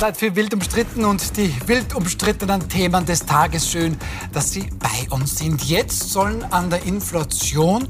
Zeit 0.00 0.16
für 0.16 0.34
wild 0.34 0.54
umstritten 0.54 1.04
und 1.04 1.36
die 1.36 1.54
wild 1.66 1.94
umstrittenen 1.94 2.66
Themen 2.70 3.04
des 3.04 3.26
Tages. 3.26 3.70
Schön, 3.70 3.98
dass 4.32 4.50
Sie 4.50 4.66
bei 4.78 5.14
uns 5.14 5.36
sind. 5.36 5.62
Jetzt 5.64 6.08
sollen 6.08 6.42
an 6.42 6.70
der 6.70 6.82
Inflation 6.84 7.86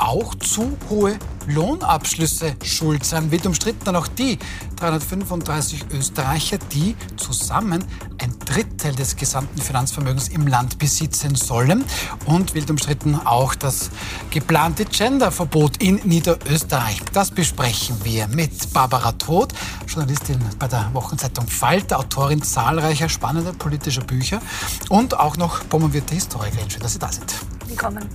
auch 0.00 0.34
zu 0.34 0.76
hohe 0.88 1.18
Lohnabschlüsse 1.46 2.54
schuld 2.62 3.04
sein. 3.04 3.30
Wild 3.30 3.46
umstritten 3.46 3.84
dann 3.84 3.96
auch 3.96 4.06
die 4.06 4.38
335 4.76 5.86
Österreicher, 5.92 6.58
die 6.72 6.96
zusammen 7.16 7.84
ein 8.18 8.34
Drittel 8.44 8.94
des 8.94 9.16
gesamten 9.16 9.60
Finanzvermögens 9.60 10.28
im 10.28 10.46
Land 10.46 10.78
besitzen 10.78 11.34
sollen. 11.34 11.84
Und 12.24 12.54
wild 12.54 12.70
umstritten 12.70 13.14
auch 13.14 13.54
das 13.54 13.90
geplante 14.30 14.84
Genderverbot 14.84 15.82
in 15.82 15.96
Niederösterreich. 16.04 17.00
Das 17.12 17.30
besprechen 17.30 17.96
wir 18.04 18.28
mit 18.28 18.72
Barbara 18.72 19.12
Todt, 19.12 19.52
Journalistin 19.86 20.38
bei 20.58 20.68
der 20.68 20.90
Wochenzeitung 20.92 21.46
Falter, 21.46 21.98
Autorin 21.98 22.42
zahlreicher 22.42 23.08
spannender 23.08 23.52
politischer 23.52 24.02
Bücher 24.02 24.40
und 24.88 25.18
auch 25.18 25.36
noch 25.36 25.68
promovierte 25.68 26.14
Historikerin. 26.14 26.70
Schön, 26.70 26.80
dass 26.80 26.94
Sie 26.94 26.98
da 26.98 27.12
sind. 27.12 27.59
Willkommen. 27.70 28.08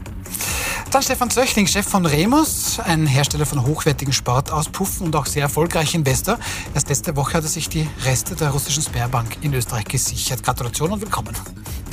Dann 0.92 1.02
Stefan 1.02 1.30
Zöchling, 1.30 1.66
Chef 1.66 1.88
von 1.88 2.06
Remus, 2.06 2.78
ein 2.80 3.08
Hersteller 3.08 3.46
von 3.46 3.66
hochwertigen 3.66 4.14
Sportauspuffen 4.14 5.08
und 5.08 5.16
auch 5.16 5.26
sehr 5.26 5.44
erfolgreicher 5.44 5.96
Investor. 5.96 6.38
Erst 6.74 6.90
letzte 6.90 7.16
Woche 7.16 7.36
hat 7.38 7.44
er 7.44 7.50
sich 7.50 7.70
die 7.70 7.88
Reste 8.04 8.36
der 8.36 8.50
russischen 8.50 8.84
Sperrbank 8.84 9.38
in 9.42 9.54
Österreich 9.54 9.86
gesichert. 9.86 10.44
Gratulation 10.44 10.92
und 10.92 11.02
willkommen. 11.02 11.34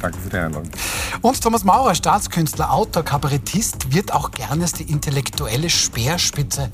Danke 0.00 0.18
für 0.18 0.28
die 0.28 0.36
Einladung. 0.36 0.68
Und 1.20 1.40
Thomas 1.40 1.62
Maurer, 1.62 1.94
Staatskünstler, 1.94 2.72
Autor, 2.72 3.04
Kabarettist, 3.04 3.94
wird 3.94 4.12
auch 4.12 4.32
gerne 4.32 4.62
als 4.62 4.72
die 4.72 4.90
intellektuelle 4.90 5.70
Speerspitze 5.70 6.68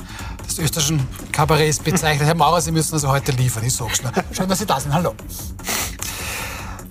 des 0.48 0.58
österreichischen 0.58 1.06
Kabarets 1.33 1.80
bezeichnet. 1.80 2.27
Herr 2.27 2.34
Maurer, 2.34 2.62
Sie 2.62 2.73
müssen 2.73 2.95
also 2.95 3.08
heute 3.08 3.33
liefern, 3.33 3.64
ich 3.64 3.75
sag's 3.75 4.02
nur. 4.02 4.12
Schön, 4.33 4.48
dass 4.48 4.58
Sie 4.58 4.67
da 4.67 4.80
sind. 4.80 4.95
Hallo. 4.95 5.14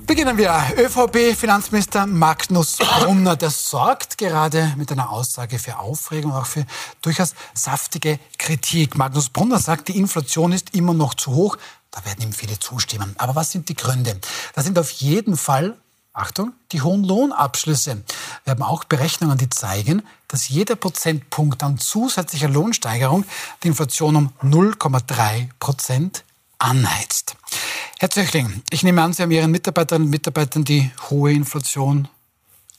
Beginnen 0.07 0.37
wir. 0.37 0.55
ÖVP-Finanzminister 0.77 2.05
Magnus 2.05 2.77
Brunner, 2.77 3.35
der 3.35 3.49
sorgt 3.49 4.17
gerade 4.17 4.73
mit 4.77 4.89
einer 4.89 5.09
Aussage 5.09 5.59
für 5.59 5.79
Aufregung, 5.79 6.31
auch 6.31 6.45
für 6.45 6.65
durchaus 7.01 7.35
saftige 7.53 8.17
Kritik. 8.37 8.97
Magnus 8.97 9.27
Brunner 9.27 9.59
sagt, 9.59 9.89
die 9.89 9.97
Inflation 9.97 10.53
ist 10.53 10.73
immer 10.73 10.93
noch 10.93 11.13
zu 11.13 11.33
hoch. 11.33 11.57
Da 11.91 12.05
werden 12.05 12.21
ihm 12.21 12.31
viele 12.31 12.57
zustimmen. 12.57 13.15
Aber 13.17 13.35
was 13.35 13.51
sind 13.51 13.67
die 13.67 13.75
Gründe? 13.75 14.17
Das 14.55 14.63
sind 14.63 14.79
auf 14.79 14.91
jeden 14.91 15.35
Fall, 15.35 15.75
Achtung, 16.13 16.53
die 16.71 16.81
hohen 16.81 17.03
Lohnabschlüsse. 17.03 18.01
Wir 18.45 18.51
haben 18.51 18.63
auch 18.63 18.85
Berechnungen, 18.85 19.37
die 19.37 19.49
zeigen, 19.49 20.03
dass 20.29 20.47
jeder 20.47 20.77
Prozentpunkt 20.77 21.61
an 21.63 21.79
zusätzlicher 21.79 22.47
Lohnsteigerung 22.47 23.25
die 23.61 23.67
Inflation 23.67 24.15
um 24.15 24.31
0,3 24.41 25.49
Prozent 25.59 26.23
anheizt. 26.59 27.35
Herr 27.99 28.11
Zöchling, 28.11 28.61
ich 28.69 28.83
nehme 28.83 29.01
an, 29.01 29.11
Sie 29.11 29.23
haben 29.23 29.31
Ihren 29.31 29.49
Mitarbeiterinnen 29.49 30.05
und 30.05 30.11
Mitarbeitern 30.11 30.63
die 30.63 30.91
hohe 31.09 31.31
Inflation 31.31 32.07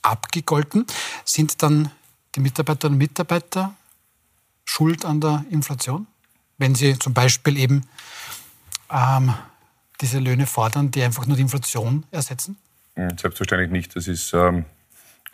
abgegolten. 0.01 0.85
Sind 1.25 1.61
dann 1.61 1.91
die 2.35 2.39
Mitarbeiterinnen 2.39 2.95
und 2.95 2.99
Mitarbeiter 2.99 3.75
schuld 4.63 5.03
an 5.03 5.19
der 5.19 5.43
Inflation? 5.49 6.07
Wenn 6.57 6.73
sie 6.73 6.97
zum 6.97 7.13
Beispiel 7.13 7.57
eben 7.57 7.81
ähm, 8.89 9.33
diese 9.99 10.19
Löhne 10.19 10.45
fordern, 10.45 10.89
die 10.89 11.03
einfach 11.03 11.25
nur 11.25 11.35
die 11.35 11.41
Inflation 11.41 12.05
ersetzen? 12.11 12.55
Selbstverständlich 12.95 13.71
nicht. 13.71 13.97
Das 13.97 14.07
ist, 14.07 14.33
ähm, 14.33 14.63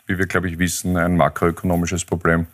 wie 0.06 0.18
wir, 0.18 0.26
glaube 0.26 0.48
ich, 0.48 0.58
wissen, 0.58 0.96
ein 0.96 1.16
makroökonomisches 1.16 2.04
Problem. 2.04 2.48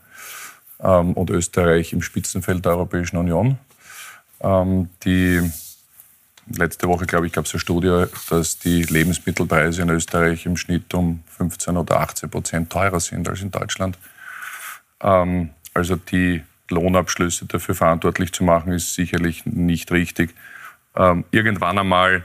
Ähm, 0.81 1.15
und 1.15 1.31
Österreich 1.31 1.95
im 1.95 2.03
Spitzenfeld 2.03 2.63
der 2.63 2.73
Europäischen 2.73 3.17
Union. 3.17 3.59
Ähm, 4.41 4.91
die 5.05 5.51
letzte 6.47 6.89
Woche, 6.89 7.07
glaube 7.07 7.27
ich, 7.27 7.33
gab 7.33 7.47
es 7.47 7.53
eine 7.53 7.61
Studie, 7.61 8.05
dass 8.31 8.59
die 8.59 8.83
Lebensmittelpreise 8.83 9.83
in 9.83 9.91
Österreich 9.91 10.47
im 10.47 10.57
Schnitt 10.57 10.93
um 10.95 11.23
15 11.37 11.77
oder 11.77 12.01
18 12.01 12.31
Prozent 12.31 12.71
teurer 12.71 13.01
sind 13.01 13.29
als 13.29 13.43
in 13.43 13.51
Deutschland. 13.51 13.99
Ähm, 15.01 15.51
also 15.75 15.97
die 15.97 16.43
Lohnabschlüsse 16.69 17.47
dafür 17.47 17.75
verantwortlich 17.75 18.33
zu 18.33 18.45
machen, 18.45 18.73
ist 18.73 18.95
sicherlich 18.95 19.45
nicht 19.47 19.91
richtig. 19.93 20.35
Ähm, 20.97 21.25
irgendwann 21.31 21.79
einmal 21.79 22.25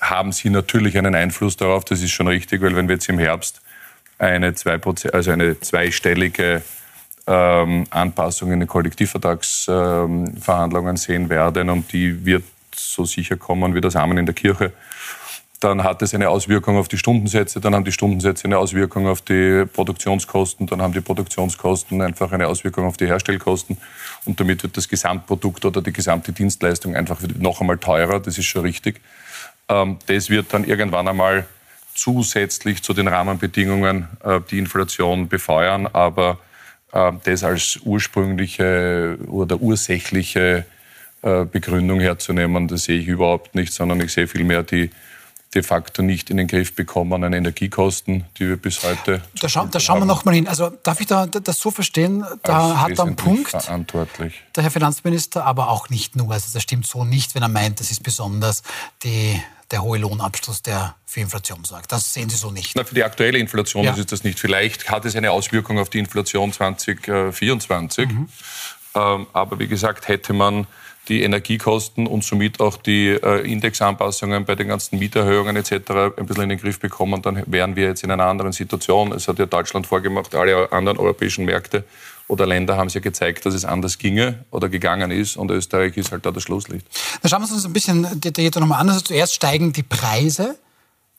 haben 0.00 0.32
sie 0.32 0.50
natürlich 0.50 0.98
einen 0.98 1.14
Einfluss 1.14 1.56
darauf, 1.56 1.84
das 1.84 2.02
ist 2.02 2.10
schon 2.12 2.28
richtig, 2.28 2.60
weil 2.62 2.76
wenn 2.76 2.88
wir 2.88 2.96
jetzt 2.96 3.08
im 3.08 3.18
Herbst 3.18 3.62
eine, 4.18 4.54
zwei 4.54 4.80
also 5.12 5.30
eine 5.30 5.60
zweistellige 5.60 6.62
ähm, 7.26 7.86
Anpassung 7.90 8.52
in 8.52 8.60
den 8.60 8.68
Kollektivvertragsverhandlungen 8.68 10.90
ähm, 10.90 10.96
sehen 10.96 11.28
werden 11.28 11.68
und 11.70 11.92
die 11.92 12.24
wird 12.24 12.44
so 12.78 13.04
sicher 13.04 13.36
kommen 13.36 13.74
wie 13.74 13.80
das 13.80 13.96
Amen 13.96 14.18
in 14.18 14.26
der 14.26 14.34
Kirche. 14.34 14.72
Dann 15.60 15.84
hat 15.84 16.02
es 16.02 16.14
eine 16.14 16.28
Auswirkung 16.28 16.76
auf 16.76 16.88
die 16.88 16.98
Stundensätze, 16.98 17.60
dann 17.60 17.74
haben 17.74 17.84
die 17.84 17.92
Stundensätze 17.92 18.44
eine 18.44 18.58
Auswirkung 18.58 19.06
auf 19.06 19.22
die 19.22 19.64
Produktionskosten, 19.64 20.66
dann 20.66 20.82
haben 20.82 20.92
die 20.92 21.00
Produktionskosten 21.00 22.02
einfach 22.02 22.30
eine 22.32 22.46
Auswirkung 22.46 22.86
auf 22.86 22.98
die 22.98 23.06
Herstellkosten 23.06 23.78
und 24.26 24.38
damit 24.38 24.62
wird 24.62 24.76
das 24.76 24.86
Gesamtprodukt 24.88 25.64
oder 25.64 25.80
die 25.80 25.92
gesamte 25.92 26.32
Dienstleistung 26.32 26.94
einfach 26.94 27.20
noch 27.38 27.60
einmal 27.62 27.78
teurer, 27.78 28.20
das 28.20 28.36
ist 28.36 28.44
schon 28.44 28.62
richtig. 28.62 29.00
Ähm, 29.68 29.98
das 30.06 30.28
wird 30.28 30.52
dann 30.52 30.64
irgendwann 30.64 31.08
einmal 31.08 31.46
zusätzlich 31.94 32.82
zu 32.82 32.92
den 32.92 33.08
Rahmenbedingungen 33.08 34.08
äh, 34.22 34.40
die 34.50 34.58
Inflation 34.58 35.28
befeuern, 35.28 35.86
aber 35.86 36.38
äh, 36.92 37.12
das 37.24 37.42
als 37.42 37.80
ursprüngliche 37.82 39.18
oder 39.26 39.60
ursächliche 39.60 40.66
Begründung 41.34 42.00
herzunehmen. 42.00 42.68
Das 42.68 42.84
sehe 42.84 42.98
ich 42.98 43.06
überhaupt 43.06 43.54
nicht, 43.54 43.72
sondern 43.72 44.00
ich 44.00 44.12
sehe 44.12 44.28
vielmehr 44.28 44.62
die 44.62 44.90
de 45.54 45.62
facto 45.62 46.02
nicht 46.02 46.28
in 46.30 46.36
den 46.36 46.48
Griff 46.48 46.74
bekommenen 46.74 47.32
Energiekosten, 47.32 48.24
die 48.38 48.48
wir 48.48 48.56
bis 48.56 48.82
heute. 48.82 49.22
Da, 49.40 49.48
scha 49.48 49.64
da 49.64 49.80
schauen 49.80 50.00
wir 50.00 50.06
noch 50.06 50.24
mal 50.24 50.34
hin. 50.34 50.48
Also 50.48 50.70
darf 50.82 51.00
ich 51.00 51.06
da, 51.06 51.26
das 51.26 51.58
so 51.58 51.70
verstehen? 51.70 52.24
Da 52.42 52.80
hat 52.80 52.98
er 52.98 53.04
einen 53.04 53.16
Punkt. 53.16 53.50
Verantwortlich. 53.50 54.42
Der 54.54 54.64
Herr 54.64 54.70
Finanzminister, 54.70 55.44
aber 55.44 55.70
auch 55.70 55.88
nicht 55.88 56.14
nur. 56.14 56.32
Also 56.32 56.48
das 56.52 56.62
stimmt 56.62 56.86
so 56.86 57.04
nicht, 57.04 57.34
wenn 57.34 57.42
er 57.42 57.48
meint, 57.48 57.80
das 57.80 57.90
ist 57.90 58.02
besonders 58.02 58.62
die 59.02 59.40
der 59.72 59.82
hohe 59.82 59.98
Lohnabschluss, 59.98 60.62
der 60.62 60.94
für 61.06 61.20
Inflation 61.20 61.64
sorgt. 61.64 61.90
Das 61.90 62.12
sehen 62.12 62.28
Sie 62.30 62.36
so 62.36 62.52
nicht. 62.52 62.76
Na, 62.76 62.84
für 62.84 62.94
die 62.94 63.02
aktuelle 63.02 63.38
Inflation 63.38 63.84
ja. 63.84 63.94
ist 63.94 64.12
das 64.12 64.22
nicht. 64.22 64.38
Vielleicht 64.38 64.90
hat 64.90 65.04
es 65.04 65.16
eine 65.16 65.32
Auswirkung 65.32 65.78
auf 65.78 65.90
die 65.90 65.98
Inflation 65.98 66.52
2024. 66.52 68.08
Mhm. 68.08 68.28
Ähm, 68.94 69.26
aber 69.32 69.58
wie 69.58 69.66
gesagt, 69.66 70.06
hätte 70.06 70.32
man 70.32 70.68
die 71.08 71.22
Energiekosten 71.22 72.06
und 72.06 72.24
somit 72.24 72.60
auch 72.60 72.76
die 72.76 73.08
äh, 73.08 73.50
Indexanpassungen 73.50 74.44
bei 74.44 74.54
den 74.54 74.68
ganzen 74.68 74.98
Mieterhöhungen 74.98 75.56
etc. 75.56 75.72
ein 76.16 76.26
bisschen 76.26 76.44
in 76.44 76.48
den 76.50 76.58
Griff 76.58 76.80
bekommen, 76.80 77.22
dann 77.22 77.42
wären 77.46 77.76
wir 77.76 77.84
jetzt 77.84 78.02
in 78.02 78.10
einer 78.10 78.24
anderen 78.26 78.52
Situation. 78.52 79.12
Es 79.12 79.28
hat 79.28 79.38
ja 79.38 79.46
Deutschland 79.46 79.86
vorgemacht, 79.86 80.34
alle 80.34 80.72
anderen 80.72 80.98
europäischen 80.98 81.44
Märkte 81.44 81.84
oder 82.28 82.46
Länder 82.46 82.76
haben 82.76 82.88
es 82.88 82.94
ja 82.94 83.00
gezeigt, 83.00 83.46
dass 83.46 83.54
es 83.54 83.64
anders 83.64 83.98
ginge 83.98 84.44
oder 84.50 84.68
gegangen 84.68 85.10
ist 85.10 85.36
und 85.36 85.50
Österreich 85.50 85.96
ist 85.96 86.10
halt 86.10 86.26
da 86.26 86.32
das 86.32 86.42
Schlusslicht. 86.42 86.86
Dann 87.22 87.30
schauen 87.30 87.42
wir 87.42 87.52
uns 87.52 87.64
ein 87.64 87.72
bisschen 87.72 88.20
detaillierter 88.20 88.60
nochmal 88.60 88.80
an. 88.80 88.88
Also 88.88 89.02
zuerst 89.02 89.34
steigen 89.34 89.72
die 89.72 89.84
Preise. 89.84 90.58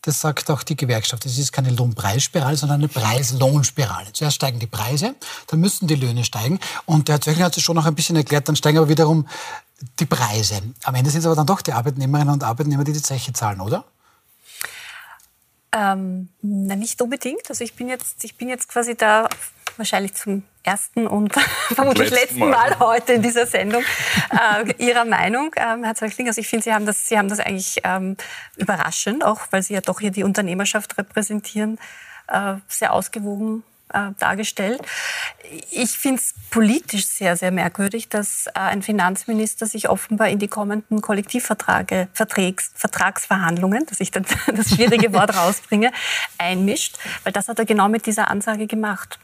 Das 0.02 0.22
sagt 0.22 0.50
auch 0.52 0.64
die 0.64 0.78
Gewerkschaft. 0.78 1.26
Es 1.26 1.38
ist 1.38 1.52
keine 1.52 1.70
Lohnpreisspirale, 1.72 2.56
sondern 2.56 2.80
eine 2.80 2.88
Preis-Lohnspirale. 2.88 4.14
Zuerst 4.14 4.36
steigen 4.36 4.60
die 4.60 4.68
Preise, 4.68 5.16
dann 5.48 5.60
müssen 5.60 5.88
die 5.88 5.96
Löhne 5.96 6.24
steigen. 6.24 6.60
Und 6.86 7.08
der 7.08 7.16
Herr 7.16 7.22
Zöchling 7.22 7.44
hat 7.44 7.58
es 7.58 7.64
schon 7.64 7.76
noch 7.76 7.86
ein 7.86 7.96
bisschen 7.96 8.16
erklärt, 8.16 8.48
dann 8.48 8.56
steigen 8.56 8.78
aber 8.78 8.90
wiederum 8.90 9.28
die 10.00 10.06
Preise. 10.06 10.62
Am 10.84 10.96
Ende 10.96 11.10
sind 11.10 11.20
es 11.20 11.26
aber 11.26 11.36
dann 11.36 11.46
doch 11.46 11.62
die 11.62 11.74
Arbeitnehmerinnen 11.74 12.34
und 12.34 12.44
Arbeitnehmer, 12.44 12.84
die 12.84 12.94
die 12.94 13.02
Zeche 13.02 13.34
zahlen, 13.34 13.62
oder? 13.62 13.86
Ähm, 15.72 16.30
na, 16.42 16.76
nicht 16.76 17.02
unbedingt. 17.02 17.50
Also 17.50 17.64
ich 17.64 17.76
bin 17.76 17.90
jetzt, 17.90 18.24
ich 18.24 18.36
bin 18.36 18.50
jetzt 18.50 18.70
quasi 18.70 18.96
da 18.96 19.30
wahrscheinlich 19.76 20.16
zum 20.16 20.44
ersten 20.64 21.06
und 21.06 21.34
vermutlich 21.74 22.10
letzten 22.10 22.40
Mal. 22.40 22.72
Mal. 22.72 22.80
heute 22.80 23.14
in 23.14 23.22
dieser 23.22 23.46
Sendung 23.46 23.84
äh, 24.32 24.74
Ihrer 24.84 25.06
Meinung, 25.06 25.54
ähm, 25.56 25.84
Herr 25.84 25.96
Zöchling. 25.96 26.28
Also 26.28 26.42
ich 26.42 26.48
finde, 26.48 26.64
Sie 26.64 26.74
haben 26.74 26.86
das, 26.86 27.06
Sie 27.06 27.18
haben 27.18 27.30
das 27.30 27.40
eigentlich 27.40 27.82
ähm, 27.84 28.18
überraschend, 28.56 29.24
auch 29.24 29.42
weil 29.52 29.62
Sie 29.62 29.74
ja 29.74 29.82
doch 29.82 30.00
hier 30.00 30.12
die 30.12 30.24
Unternehmerschaft 30.24 30.98
repräsentieren, 30.98 31.78
äh, 32.28 32.56
sehr 32.68 32.94
ausgewogen 32.94 33.64
äh, 33.94 34.12
dargestellt. 34.20 34.82
Ich 35.72 35.92
finde 35.92 36.22
es 36.22 36.34
politisch 36.50 37.08
sehr, 37.08 37.38
sehr 37.38 37.52
merkwürdig, 37.52 38.10
dass 38.10 38.48
äh, 38.48 38.52
ein 38.56 38.82
Finanzminister 38.82 39.66
sich 39.66 39.90
offenbar 39.90 40.30
in 40.30 40.40
die 40.40 40.48
kommenden 40.48 41.02
Kollektivverträge, 41.02 42.08
Vertrags, 42.14 42.72
Vertragsverhandlungen, 42.76 43.86
dass 43.86 44.00
ich 44.00 44.12
dann 44.12 44.26
das 44.56 44.70
schwierige 44.70 45.14
Wort 45.14 45.36
rausbringe, 45.36 45.92
einmischt, 46.38 46.98
weil 47.24 47.34
das 47.34 47.48
hat 47.48 47.60
er 47.60 47.66
genau 47.66 47.90
mit 47.90 48.06
dieser 48.06 48.30
Ansage 48.30 48.68
gemacht. 48.68 49.20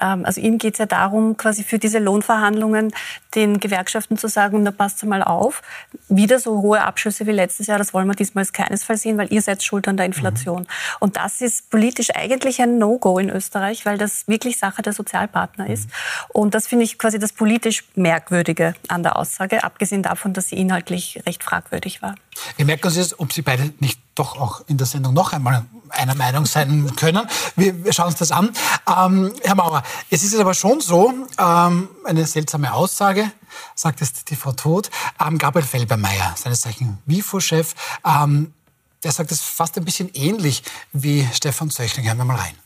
Ähm, 0.00 0.24
also 0.24 0.40
Ihnen 0.40 0.58
geht 0.58 0.74
es 0.74 0.78
ja 0.78 0.86
darum, 0.86 1.36
quasi 1.36 1.64
für 1.64 1.78
diese 1.78 1.98
Lohnverhandlungen 1.98 2.92
den 3.34 3.60
Gewerkschaften 3.60 4.16
zu 4.16 4.28
sagen, 4.28 4.62
na 4.62 4.70
passt 4.70 5.04
mal 5.04 5.22
auf, 5.22 5.62
wieder 6.08 6.38
so 6.38 6.62
hohe 6.62 6.82
Abschlüsse 6.82 7.26
wie 7.26 7.32
letztes 7.32 7.66
Jahr, 7.66 7.78
das 7.78 7.92
wollen 7.92 8.06
wir 8.06 8.14
diesmal 8.14 8.44
keinesfalls 8.46 9.02
sehen, 9.02 9.18
weil 9.18 9.32
ihr 9.32 9.42
seid 9.42 9.62
schuld 9.62 9.88
an 9.88 9.96
der 9.96 10.06
Inflation. 10.06 10.62
Mhm. 10.62 10.66
Und 11.00 11.16
das 11.16 11.40
ist 11.40 11.70
politisch 11.70 12.10
eigentlich 12.14 12.60
ein 12.60 12.78
No-Go 12.78 13.18
in 13.18 13.30
Österreich, 13.30 13.86
weil 13.86 13.98
das 13.98 14.28
wirklich 14.28 14.58
Sache 14.58 14.82
der 14.82 14.92
Sozialpartner 14.92 15.68
ist. 15.68 15.86
Mhm. 15.86 15.92
Und 16.28 16.54
das 16.54 16.66
finde 16.66 16.84
ich 16.84 16.98
quasi 16.98 17.18
das 17.18 17.32
politisch 17.32 17.84
Merkwürdige 17.94 18.74
an 18.88 19.02
der 19.02 19.16
Aussage, 19.16 19.64
abgesehen 19.64 20.02
davon, 20.02 20.32
dass 20.32 20.48
sie 20.48 20.56
inhaltlich 20.56 21.22
recht 21.26 21.42
fragwürdig 21.42 22.02
war. 22.02 22.14
Wir 22.56 22.64
merken 22.64 22.86
uns 22.86 22.96
jetzt, 22.96 23.18
ob 23.18 23.32
Sie 23.32 23.42
beide 23.42 23.72
nicht 23.80 23.98
doch 24.14 24.38
auch 24.38 24.62
in 24.66 24.76
der 24.76 24.86
Sendung 24.86 25.14
noch 25.14 25.32
einmal 25.32 25.64
einer 25.90 26.14
Meinung 26.14 26.46
sein 26.46 26.94
können. 26.96 27.26
Wir, 27.56 27.84
wir 27.84 27.92
schauen 27.92 28.08
uns 28.08 28.16
das 28.16 28.32
an. 28.32 28.52
Ähm, 28.86 29.32
Herr 29.42 29.54
Maurer, 29.54 29.82
es 30.10 30.22
ist 30.22 30.36
aber 30.36 30.54
schon 30.54 30.80
so, 30.80 31.12
ähm, 31.38 31.88
eine 32.04 32.26
seltsame 32.26 32.72
Aussage, 32.72 33.30
sagt 33.74 34.02
es 34.02 34.24
die 34.24 34.36
Frau 34.36 34.52
Todt, 34.52 34.90
ähm, 35.20 35.38
Gabriel 35.38 35.66
Felbermeier, 35.66 36.34
seines 36.36 36.60
Zeichen 36.60 36.98
WIFO-Chef, 37.06 37.74
ähm, 38.04 38.52
der 39.02 39.12
sagt 39.12 39.32
es 39.32 39.42
fast 39.42 39.76
ein 39.76 39.84
bisschen 39.84 40.10
ähnlich 40.14 40.62
wie 40.92 41.28
Stefan 41.32 41.70
Zöchling. 41.70 42.06
Hören 42.06 42.18
wir 42.18 42.24
mal 42.24 42.36
rein. 42.36 42.63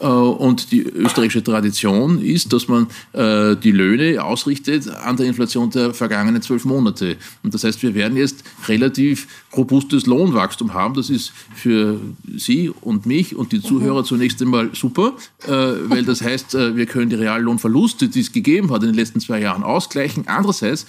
Äh, 0.00 0.06
und 0.06 0.72
die 0.72 0.82
österreichische 0.82 1.42
Tradition 1.42 2.22
ist, 2.22 2.52
dass 2.52 2.68
man 2.68 2.86
äh, 3.12 3.56
die 3.56 3.72
Löhne 3.72 4.22
ausrichtet 4.22 4.88
an 4.88 5.16
der 5.16 5.26
Inflation 5.26 5.70
der 5.70 5.94
vergangenen 5.94 6.42
zwölf 6.42 6.64
Monate. 6.64 7.16
Und 7.42 7.54
das 7.54 7.64
heißt, 7.64 7.82
wir 7.82 7.94
werden 7.94 8.16
jetzt 8.16 8.44
relativ 8.68 9.26
robustes 9.56 10.06
Lohnwachstum 10.06 10.74
haben. 10.74 10.94
Das 10.94 11.10
ist 11.10 11.32
für 11.54 12.00
Sie 12.36 12.70
und 12.80 13.06
mich 13.06 13.36
und 13.36 13.52
die 13.52 13.60
Zuhörer 13.60 14.04
zunächst 14.04 14.40
einmal 14.42 14.70
super, 14.74 15.14
äh, 15.46 15.50
weil 15.50 16.04
das 16.04 16.22
heißt, 16.22 16.54
wir 16.54 16.86
können 16.86 17.10
die 17.10 17.16
Reallohnverluste, 17.16 18.08
die 18.08 18.20
es 18.20 18.32
gegeben 18.32 18.70
hat 18.70 18.82
in 18.82 18.90
den 18.90 18.96
letzten 18.96 19.20
zwei 19.20 19.40
Jahren, 19.40 19.62
ausgleichen. 19.62 20.26
Andererseits 20.26 20.86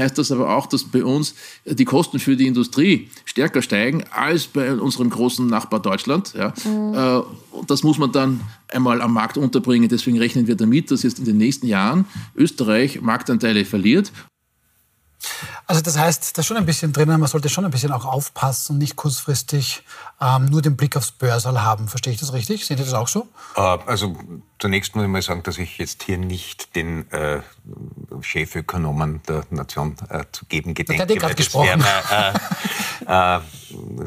heißt 0.00 0.18
das 0.18 0.32
aber 0.32 0.56
auch, 0.56 0.66
dass 0.66 0.84
bei 0.84 1.04
uns 1.04 1.34
die 1.64 1.84
Kosten 1.84 2.18
für 2.18 2.36
die 2.36 2.46
Industrie 2.46 3.08
stärker 3.24 3.62
steigen 3.62 4.04
als 4.10 4.46
bei 4.46 4.72
unserem 4.72 5.10
großen 5.10 5.46
Nachbar 5.46 5.80
Deutschland. 5.80 6.34
Ja. 6.34 6.52
Mhm. 6.64 7.24
Das 7.66 7.82
muss 7.82 7.98
man 7.98 8.12
dann 8.12 8.40
einmal 8.68 9.02
am 9.02 9.12
Markt 9.12 9.36
unterbringen. 9.36 9.88
Deswegen 9.88 10.18
rechnen 10.18 10.46
wir 10.46 10.56
damit, 10.56 10.90
dass 10.90 11.02
jetzt 11.02 11.18
in 11.18 11.24
den 11.24 11.38
nächsten 11.38 11.66
Jahren 11.66 12.06
Österreich 12.34 13.00
Marktanteile 13.00 13.64
verliert 13.64 14.12
also 15.66 15.82
das 15.82 15.96
heißt, 15.96 16.36
da 16.36 16.40
ist 16.40 16.46
schon 16.46 16.56
ein 16.56 16.66
bisschen 16.66 16.92
drinnen, 16.92 17.20
man 17.20 17.28
sollte 17.28 17.48
schon 17.48 17.64
ein 17.64 17.70
bisschen 17.70 17.92
auch 17.92 18.04
aufpassen 18.04 18.72
und 18.72 18.78
nicht 18.78 18.96
kurzfristig 18.96 19.84
ähm, 20.20 20.46
nur 20.46 20.62
den 20.62 20.76
Blick 20.76 20.96
aufs 20.96 21.12
Börsal 21.12 21.62
haben. 21.62 21.88
Verstehe 21.88 22.12
ich 22.12 22.18
das 22.18 22.32
richtig? 22.32 22.66
Seht 22.66 22.78
ihr 22.78 22.84
das 22.84 22.94
auch 22.94 23.08
so? 23.08 23.28
Äh, 23.54 23.60
also 23.60 24.16
zunächst 24.58 24.96
muss 24.96 25.04
ich 25.04 25.10
mal 25.10 25.22
sagen, 25.22 25.42
dass 25.42 25.58
ich 25.58 25.78
jetzt 25.78 26.02
hier 26.02 26.18
nicht 26.18 26.74
den 26.74 27.08
äh, 27.12 27.42
Chefökonomen 28.22 29.20
der 29.28 29.44
Nation 29.50 29.96
äh, 30.08 30.24
zu 30.32 30.44
geben 30.46 30.74
gedenke. 30.74 31.06
Der 31.06 31.16
hat 31.16 31.20
gerade 31.20 31.34
gesprochen. 31.34 31.82
Wär, 31.82 32.34
äh, 33.06 33.36
äh, 33.36 33.40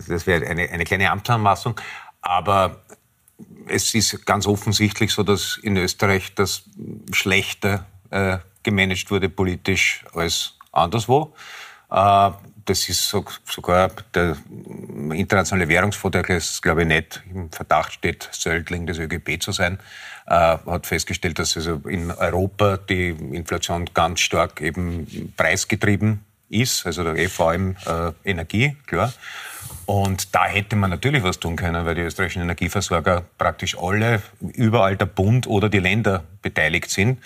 das 0.07 0.27
wäre 0.27 0.45
eine, 0.45 0.69
eine 0.69 0.83
kleine 0.83 1.11
Amtsanmaßung. 1.11 1.79
Aber 2.21 2.81
es 3.67 3.93
ist 3.93 4.25
ganz 4.25 4.47
offensichtlich 4.47 5.11
so, 5.11 5.23
dass 5.23 5.59
in 5.61 5.77
Österreich 5.77 6.35
das 6.35 6.63
schlechter 7.11 7.85
äh, 8.09 8.37
gemanagt 8.63 9.11
wurde 9.11 9.29
politisch 9.29 10.05
als 10.13 10.55
anderswo. 10.71 11.33
Das 12.65 12.87
ist 12.87 13.13
sogar 13.45 13.91
der 14.13 14.37
internationale 15.11 15.67
Währungsfonds, 15.67 16.13
der 16.13 16.39
glaube 16.61 16.81
ich 16.83 16.87
nicht 16.87 17.21
im 17.33 17.51
Verdacht 17.51 17.93
steht, 17.93 18.29
Söldling 18.31 18.85
des 18.85 18.99
ÖGB 18.99 19.41
zu 19.41 19.51
sein, 19.51 19.79
äh, 20.27 20.33
hat 20.33 20.87
festgestellt, 20.87 21.39
dass 21.39 21.57
also 21.57 21.81
in 21.87 22.11
Europa 22.11 22.77
die 22.77 23.09
Inflation 23.09 23.89
ganz 23.93 24.21
stark 24.21 24.61
eben 24.61 25.33
preisgetrieben 25.35 26.23
ist, 26.49 26.85
also 26.85 27.03
der 27.03 27.29
vor 27.29 27.49
allem 27.49 27.75
äh, 27.85 28.11
Energie, 28.23 28.77
klar. 28.85 29.11
Und 29.85 30.33
da 30.33 30.45
hätte 30.45 30.75
man 30.75 30.89
natürlich 30.89 31.23
was 31.23 31.39
tun 31.39 31.55
können, 31.55 31.85
weil 31.85 31.95
die 31.95 32.01
österreichischen 32.01 32.43
Energieversorger 32.43 33.23
praktisch 33.37 33.77
alle, 33.77 34.21
überall 34.39 34.95
der 34.95 35.07
Bund 35.07 35.47
oder 35.47 35.67
die 35.67 35.79
Länder 35.79 36.23
beteiligt 36.41 36.89
sind. 36.89 37.19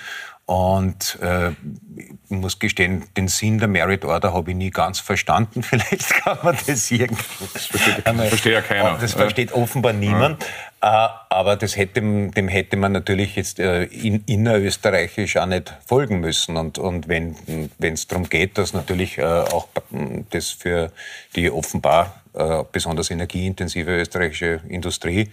Und 0.47 1.19
äh, 1.21 1.49
ich 1.97 2.29
muss 2.29 2.57
gestehen, 2.57 3.03
den 3.17 3.27
Sinn 3.27 3.59
der 3.59 3.67
Merit 3.67 4.05
Order 4.05 4.33
habe 4.33 4.51
ich 4.51 4.55
nie 4.55 4.69
ganz 4.69 5.01
verstanden. 5.01 5.61
Vielleicht 5.63 6.09
kann 6.09 6.37
man 6.41 6.57
das 6.65 6.89
irgendwie. 6.89 7.21
Das 7.53 7.65
versteht, 7.65 8.53
ja 8.53 8.61
keiner. 8.61 8.97
Das 8.97 9.11
versteht 9.11 9.51
offenbar 9.51 9.91
niemand. 9.91 10.41
Ja. 10.81 11.07
Äh, 11.07 11.09
aber 11.29 11.57
das 11.57 11.75
hätte, 11.75 11.99
dem 12.01 12.47
hätte 12.47 12.77
man 12.77 12.93
natürlich 12.93 13.35
jetzt 13.35 13.59
äh, 13.59 13.83
in, 13.83 14.23
innerösterreichisch 14.25 15.35
auch 15.35 15.47
nicht 15.47 15.73
folgen 15.85 16.21
müssen. 16.21 16.55
Und, 16.55 16.77
und 16.77 17.09
wenn 17.09 17.35
es 17.79 18.07
darum 18.07 18.29
geht, 18.29 18.57
dass 18.57 18.71
natürlich 18.71 19.17
äh, 19.17 19.23
auch 19.25 19.67
das 20.29 20.51
für 20.51 20.93
die 21.35 21.51
offenbar 21.51 22.21
äh, 22.37 22.63
besonders 22.71 23.09
energieintensive 23.09 23.99
österreichische 23.99 24.61
Industrie 24.69 25.29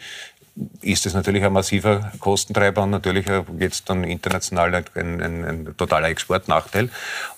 ist 0.83 1.07
es 1.07 1.15
natürlich 1.15 1.45
ein 1.45 1.53
massiver 1.53 2.13
Kostentreiber 2.21 2.83
und 2.83 2.91
natürlich 2.91 3.27
jetzt 3.59 3.91
dann 3.91 4.05
international 4.05 4.75
ein, 4.75 5.21
ein, 5.21 5.45
ein 5.45 5.77
totaler 5.77 6.09
Exportnachteil. 6.09 6.91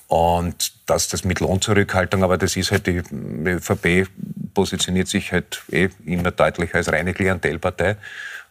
Und 0.09 0.73
dass 0.87 1.09
das 1.09 1.25
mit 1.25 1.41
Lohnzurückhaltung, 1.41 2.23
aber 2.23 2.39
das 2.39 2.57
ist 2.57 2.71
halt 2.71 2.87
die 2.87 3.03
ÖVP 3.03 4.09
positioniert 4.55 5.09
sich 5.09 5.33
halt 5.33 5.63
eh 5.71 5.89
immer 6.05 6.31
deutlicher 6.31 6.77
als 6.77 6.93
reine 6.93 7.15
Klientelpartei. 7.15 7.97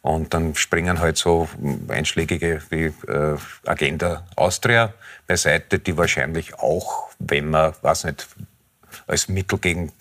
Und 0.02 0.34
dann 0.34 0.54
springen 0.56 1.00
halt 1.00 1.18
so 1.18 1.48
Einschlägige 1.88 2.62
wie 2.70 2.94
äh, 3.08 3.38
Agenda 3.66 4.24
Austria 4.36 4.94
beiseite, 5.26 5.80
die 5.80 5.98
wahrscheinlich 5.98 6.60
auch, 6.60 7.10
wenn 7.18 7.50
man, 7.50 7.74
weiß 7.82 8.04
nicht, 8.04 8.28
als 9.08 9.30
Mittel 9.30 9.58
gegen 9.58 9.92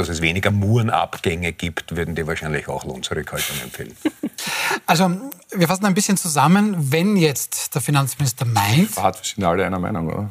dass 0.00 0.08
es 0.08 0.22
weniger 0.22 0.50
Murenabgänge 0.50 1.52
gibt, 1.52 1.94
würden 1.94 2.14
die 2.14 2.26
wahrscheinlich 2.26 2.68
auch 2.68 2.84
Lohnzurückhaltung 2.84 3.56
empfehlen. 3.62 3.94
Also 4.90 5.08
wir 5.52 5.68
fassen 5.68 5.86
ein 5.86 5.94
bisschen 5.94 6.16
zusammen, 6.16 6.74
wenn 6.90 7.16
jetzt 7.16 7.76
der 7.76 7.80
Finanzminister 7.80 8.44
meint... 8.44 8.96
Hart, 8.96 9.20
wir 9.20 9.24
sind 9.24 9.44
alle 9.44 9.64
einer 9.64 9.78
Meinung, 9.78 10.08
oder? 10.08 10.30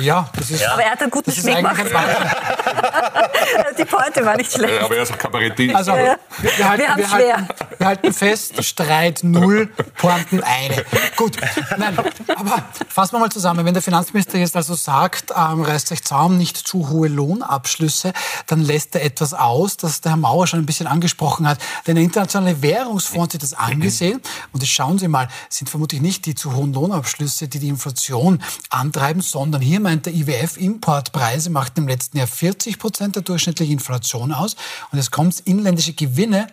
Ja, 0.00 0.30
das 0.36 0.50
ist... 0.50 0.62
Ja. 0.62 0.72
Aber 0.72 0.82
er 0.82 0.92
hat 0.92 1.02
einen 1.02 1.10
guten 1.10 1.32
Schmeck 1.32 1.56
gemacht. 1.56 1.76
Die 3.78 3.84
Pointe 3.84 4.24
war 4.24 4.36
nicht 4.36 4.52
schlecht. 4.52 4.82
aber 4.82 4.96
er 4.96 5.02
ist 5.02 5.12
ein 5.12 5.18
Kabarettist. 5.18 5.74
Also, 5.74 5.92
wir, 5.92 6.18
wir, 6.38 6.68
halten, 6.68 6.82
wir, 6.86 6.96
wir, 6.96 7.10
halten, 7.10 7.48
wir 7.78 7.86
halten 7.86 8.12
fest, 8.12 8.64
Streit 8.64 9.20
null, 9.22 9.66
Pointen 9.96 10.42
eine. 10.42 10.84
Gut, 11.16 11.36
nein, 11.76 11.96
aber 12.36 12.64
fassen 12.88 13.12
wir 13.12 13.18
mal 13.18 13.30
zusammen. 13.30 13.64
Wenn 13.64 13.74
der 13.74 13.82
Finanzminister 13.82 14.38
jetzt 14.38 14.56
also 14.56 14.74
sagt, 14.74 15.32
ähm, 15.36 15.62
reißt 15.62 15.92
euch 15.92 16.04
Zaum, 16.04 16.38
nicht 16.38 16.56
zu 16.56 16.88
hohe 16.88 17.08
Lohnabschlüsse, 17.08 18.12
dann 18.46 18.60
lässt 18.60 18.94
er 18.94 19.04
etwas 19.04 19.34
aus, 19.34 19.76
das 19.76 20.00
der 20.00 20.12
Herr 20.12 20.16
Mauer 20.16 20.46
schon 20.46 20.60
ein 20.60 20.66
bisschen 20.66 20.86
angesprochen 20.86 21.48
hat. 21.48 21.58
Denn 21.86 21.96
der 21.96 22.04
Internationale 22.04 22.62
Währungsfonds 22.62 23.24
hat 23.24 23.32
sich 23.32 23.40
das 23.40 23.54
angesehen 23.74 24.20
und 24.52 24.62
jetzt 24.62 24.72
schauen 24.72 24.98
Sie 24.98 25.08
mal, 25.08 25.28
sind 25.48 25.68
vermutlich 25.68 26.00
nicht 26.00 26.26
die 26.26 26.34
zu 26.34 26.54
hohen 26.54 26.72
Lohnabschlüsse, 26.72 27.48
die 27.48 27.58
die 27.58 27.68
Inflation 27.68 28.42
antreiben, 28.70 29.20
sondern 29.20 29.60
hier 29.60 29.80
meint 29.80 30.06
der 30.06 30.14
IWF, 30.14 30.56
Importpreise 30.56 31.50
machten 31.50 31.80
im 31.80 31.88
letzten 31.88 32.18
Jahr 32.18 32.26
40 32.26 32.78
Prozent 32.78 33.16
der 33.16 33.22
durchschnittlichen 33.22 33.74
Inflation 33.74 34.32
aus. 34.32 34.56
Und 34.92 34.98
es 34.98 35.10
kommt 35.10 35.40
inländische 35.40 35.92
Gewinne 35.92 36.46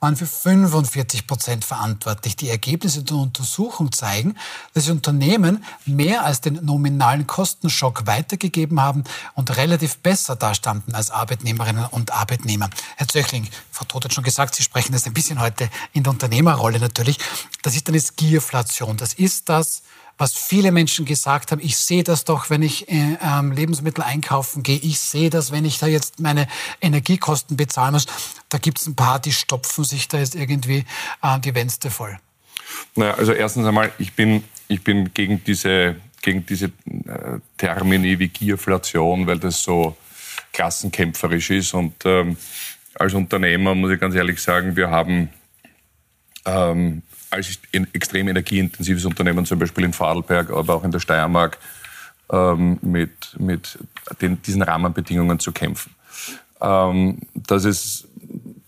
waren 0.00 0.16
für 0.16 0.26
45 0.26 1.26
Prozent 1.26 1.64
verantwortlich. 1.64 2.36
Die 2.36 2.48
Ergebnisse 2.48 3.02
der 3.02 3.16
Untersuchung 3.16 3.92
zeigen, 3.92 4.36
dass 4.74 4.84
die 4.84 4.90
Unternehmen 4.90 5.64
mehr 5.86 6.24
als 6.24 6.40
den 6.40 6.64
nominalen 6.64 7.26
Kostenschock 7.26 8.06
weitergegeben 8.06 8.80
haben 8.80 9.04
und 9.34 9.56
relativ 9.56 9.98
besser 9.98 10.36
dastanden 10.36 10.94
als 10.94 11.10
Arbeitnehmerinnen 11.10 11.86
und 11.90 12.12
Arbeitnehmer. 12.12 12.70
Herr 12.96 13.08
Zöchling, 13.08 13.48
Frau 13.70 13.84
Todt 13.84 14.04
hat 14.04 14.14
schon 14.14 14.24
gesagt, 14.24 14.54
Sie 14.54 14.62
sprechen 14.62 14.92
das 14.92 15.06
ein 15.06 15.14
bisschen 15.14 15.40
heute 15.40 15.68
in 15.92 16.02
der 16.02 16.12
Unternehmerrolle 16.12 16.78
natürlich. 16.78 17.18
Das 17.62 17.74
ist 17.74 17.88
eine 17.88 18.00
Skierflation. 18.00 18.96
Das 18.96 19.14
ist 19.14 19.48
das, 19.48 19.82
was 20.18 20.34
viele 20.34 20.72
Menschen 20.72 21.04
gesagt 21.04 21.52
haben, 21.52 21.60
ich 21.62 21.78
sehe 21.78 22.02
das 22.02 22.24
doch, 22.24 22.50
wenn 22.50 22.62
ich 22.62 22.88
äh, 22.88 23.16
Lebensmittel 23.40 24.02
einkaufen 24.02 24.64
gehe, 24.64 24.76
ich 24.76 24.98
sehe 24.98 25.30
das, 25.30 25.52
wenn 25.52 25.64
ich 25.64 25.78
da 25.78 25.86
jetzt 25.86 26.18
meine 26.18 26.48
Energiekosten 26.80 27.56
bezahlen 27.56 27.92
muss. 27.92 28.06
Da 28.48 28.58
gibt 28.58 28.80
es 28.80 28.86
ein 28.86 28.96
paar, 28.96 29.18
die 29.18 29.32
stopfen 29.32 29.84
sich 29.84 30.08
da 30.08 30.18
jetzt 30.18 30.34
irgendwie 30.34 30.84
äh, 31.22 31.40
die 31.40 31.54
Wänste 31.54 31.90
voll. 31.90 32.18
Naja, 32.94 33.14
also 33.14 33.32
erstens 33.32 33.66
einmal, 33.66 33.92
ich 33.98 34.12
bin, 34.14 34.44
ich 34.68 34.82
bin 34.82 35.12
gegen 35.14 35.42
diese, 35.44 35.96
gegen 36.22 36.44
diese 36.46 36.66
äh, 36.66 37.40
Termini 37.56 38.18
wie 38.18 38.28
Gierflation, 38.28 39.26
weil 39.26 39.38
das 39.38 39.62
so 39.62 39.96
klassenkämpferisch 40.52 41.50
ist. 41.50 41.74
Und 41.74 41.94
ähm, 42.04 42.36
als 42.94 43.14
Unternehmer 43.14 43.74
muss 43.74 43.92
ich 43.92 44.00
ganz 44.00 44.14
ehrlich 44.14 44.40
sagen, 44.40 44.76
wir 44.76 44.90
haben 44.90 45.30
ähm, 46.44 47.02
als 47.30 47.58
extrem 47.92 48.28
energieintensives 48.28 49.04
Unternehmen, 49.04 49.44
zum 49.44 49.58
Beispiel 49.58 49.84
in 49.84 49.92
Vorarlberg, 49.92 50.50
aber 50.50 50.74
auch 50.74 50.84
in 50.84 50.90
der 50.90 51.00
Steiermark, 51.00 51.58
ähm, 52.30 52.78
mit, 52.82 53.36
mit 53.38 53.78
den, 54.20 54.40
diesen 54.42 54.62
Rahmenbedingungen 54.62 55.38
zu 55.38 55.52
kämpfen. 55.52 55.94
Ähm, 56.60 57.18
dass 57.34 57.64
es 57.64 58.07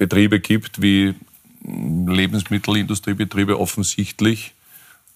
Betriebe 0.00 0.40
gibt 0.40 0.80
wie 0.80 1.14
Lebensmittelindustriebetriebe 1.62 3.60
offensichtlich 3.60 4.54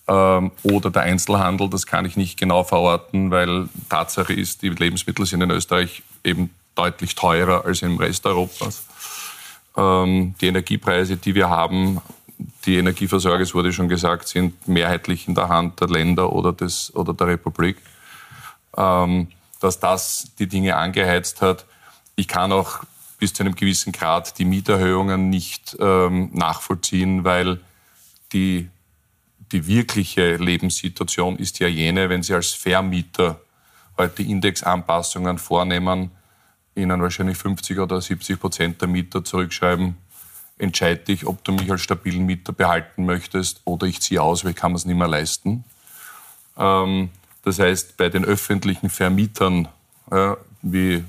ähm, 0.06 0.50
oder 0.62 0.90
der 0.90 1.02
Einzelhandel, 1.02 1.70
das 1.70 1.86
kann 1.86 2.04
ich 2.04 2.18
nicht 2.18 2.38
genau 2.38 2.64
verorten, 2.64 3.30
weil 3.30 3.70
Tatsache 3.88 4.34
ist, 4.34 4.60
die 4.60 4.68
Lebensmittel 4.68 5.24
sind 5.24 5.40
in 5.40 5.50
Österreich 5.50 6.02
eben 6.22 6.50
deutlich 6.74 7.14
teurer 7.14 7.64
als 7.64 7.80
im 7.80 7.96
Rest 7.96 8.26
Europas. 8.26 8.84
Ähm, 9.74 10.34
die 10.42 10.48
Energiepreise, 10.48 11.16
die 11.16 11.34
wir 11.34 11.48
haben, 11.48 12.02
die 12.66 12.76
Energieversorger, 12.76 13.42
es 13.42 13.54
wurde 13.54 13.72
schon 13.72 13.88
gesagt, 13.88 14.28
sind 14.28 14.68
mehrheitlich 14.68 15.28
in 15.28 15.34
der 15.34 15.48
Hand 15.48 15.80
der 15.80 15.88
Länder 15.88 16.30
oder, 16.30 16.52
des, 16.52 16.94
oder 16.94 17.14
der 17.14 17.28
Republik. 17.28 17.78
Ähm, 18.76 19.28
dass 19.60 19.80
das 19.80 20.28
die 20.38 20.46
Dinge 20.46 20.76
angeheizt 20.76 21.40
hat. 21.40 21.64
ich 22.16 22.28
kann 22.28 22.52
auch 22.52 22.84
bis 23.24 23.32
zu 23.32 23.42
einem 23.42 23.54
gewissen 23.54 23.90
Grad 23.90 24.38
die 24.38 24.44
Mieterhöhungen 24.44 25.30
nicht 25.30 25.74
ähm, 25.80 26.28
nachvollziehen, 26.34 27.24
weil 27.24 27.58
die, 28.34 28.68
die 29.50 29.66
wirkliche 29.66 30.36
Lebenssituation 30.36 31.38
ist 31.38 31.58
ja 31.58 31.66
jene, 31.66 32.10
wenn 32.10 32.22
Sie 32.22 32.34
als 32.34 32.50
Vermieter 32.50 33.40
heute 33.96 34.22
Indexanpassungen 34.22 35.38
vornehmen, 35.38 36.10
Ihnen 36.74 37.00
wahrscheinlich 37.00 37.38
50 37.38 37.78
oder 37.78 37.98
70 37.98 38.38
Prozent 38.38 38.82
der 38.82 38.88
Mieter 38.88 39.24
zurückschreiben, 39.24 39.96
entscheide 40.58 41.00
dich, 41.04 41.26
ob 41.26 41.42
du 41.44 41.52
mich 41.52 41.70
als 41.70 41.80
stabilen 41.80 42.26
Mieter 42.26 42.52
behalten 42.52 43.06
möchtest 43.06 43.62
oder 43.64 43.86
ich 43.86 44.02
ziehe 44.02 44.20
aus, 44.20 44.44
weil 44.44 44.50
ich 44.50 44.56
kann 44.58 44.74
es 44.74 44.84
nicht 44.84 44.98
mehr 44.98 45.08
leisten. 45.08 45.64
Ähm, 46.58 47.08
das 47.42 47.58
heißt, 47.58 47.96
bei 47.96 48.10
den 48.10 48.26
öffentlichen 48.26 48.90
Vermietern 48.90 49.68
äh, 50.10 50.34
wie 50.60 51.04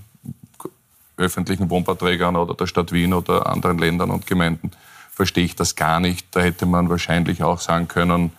öffentlichen 1.18 1.70
Wohnbauträgern 1.70 2.36
oder 2.36 2.54
der 2.54 2.68
Stadt 2.68 2.92
Wien 2.92 3.14
oder 3.14 3.48
anderen 3.48 3.78
Ländern 3.78 4.12
und 4.12 4.28
Gemeinden 4.28 4.72
verstehe 5.14 5.46
ich 5.46 5.56
das 5.56 5.76
gar 5.76 6.00
nicht. 6.00 6.28
Da 6.32 6.42
hätte 6.42 6.66
man 6.66 6.90
wahrscheinlich 6.90 7.42
auch 7.42 7.60
sagen 7.60 7.88
können, 7.88 8.32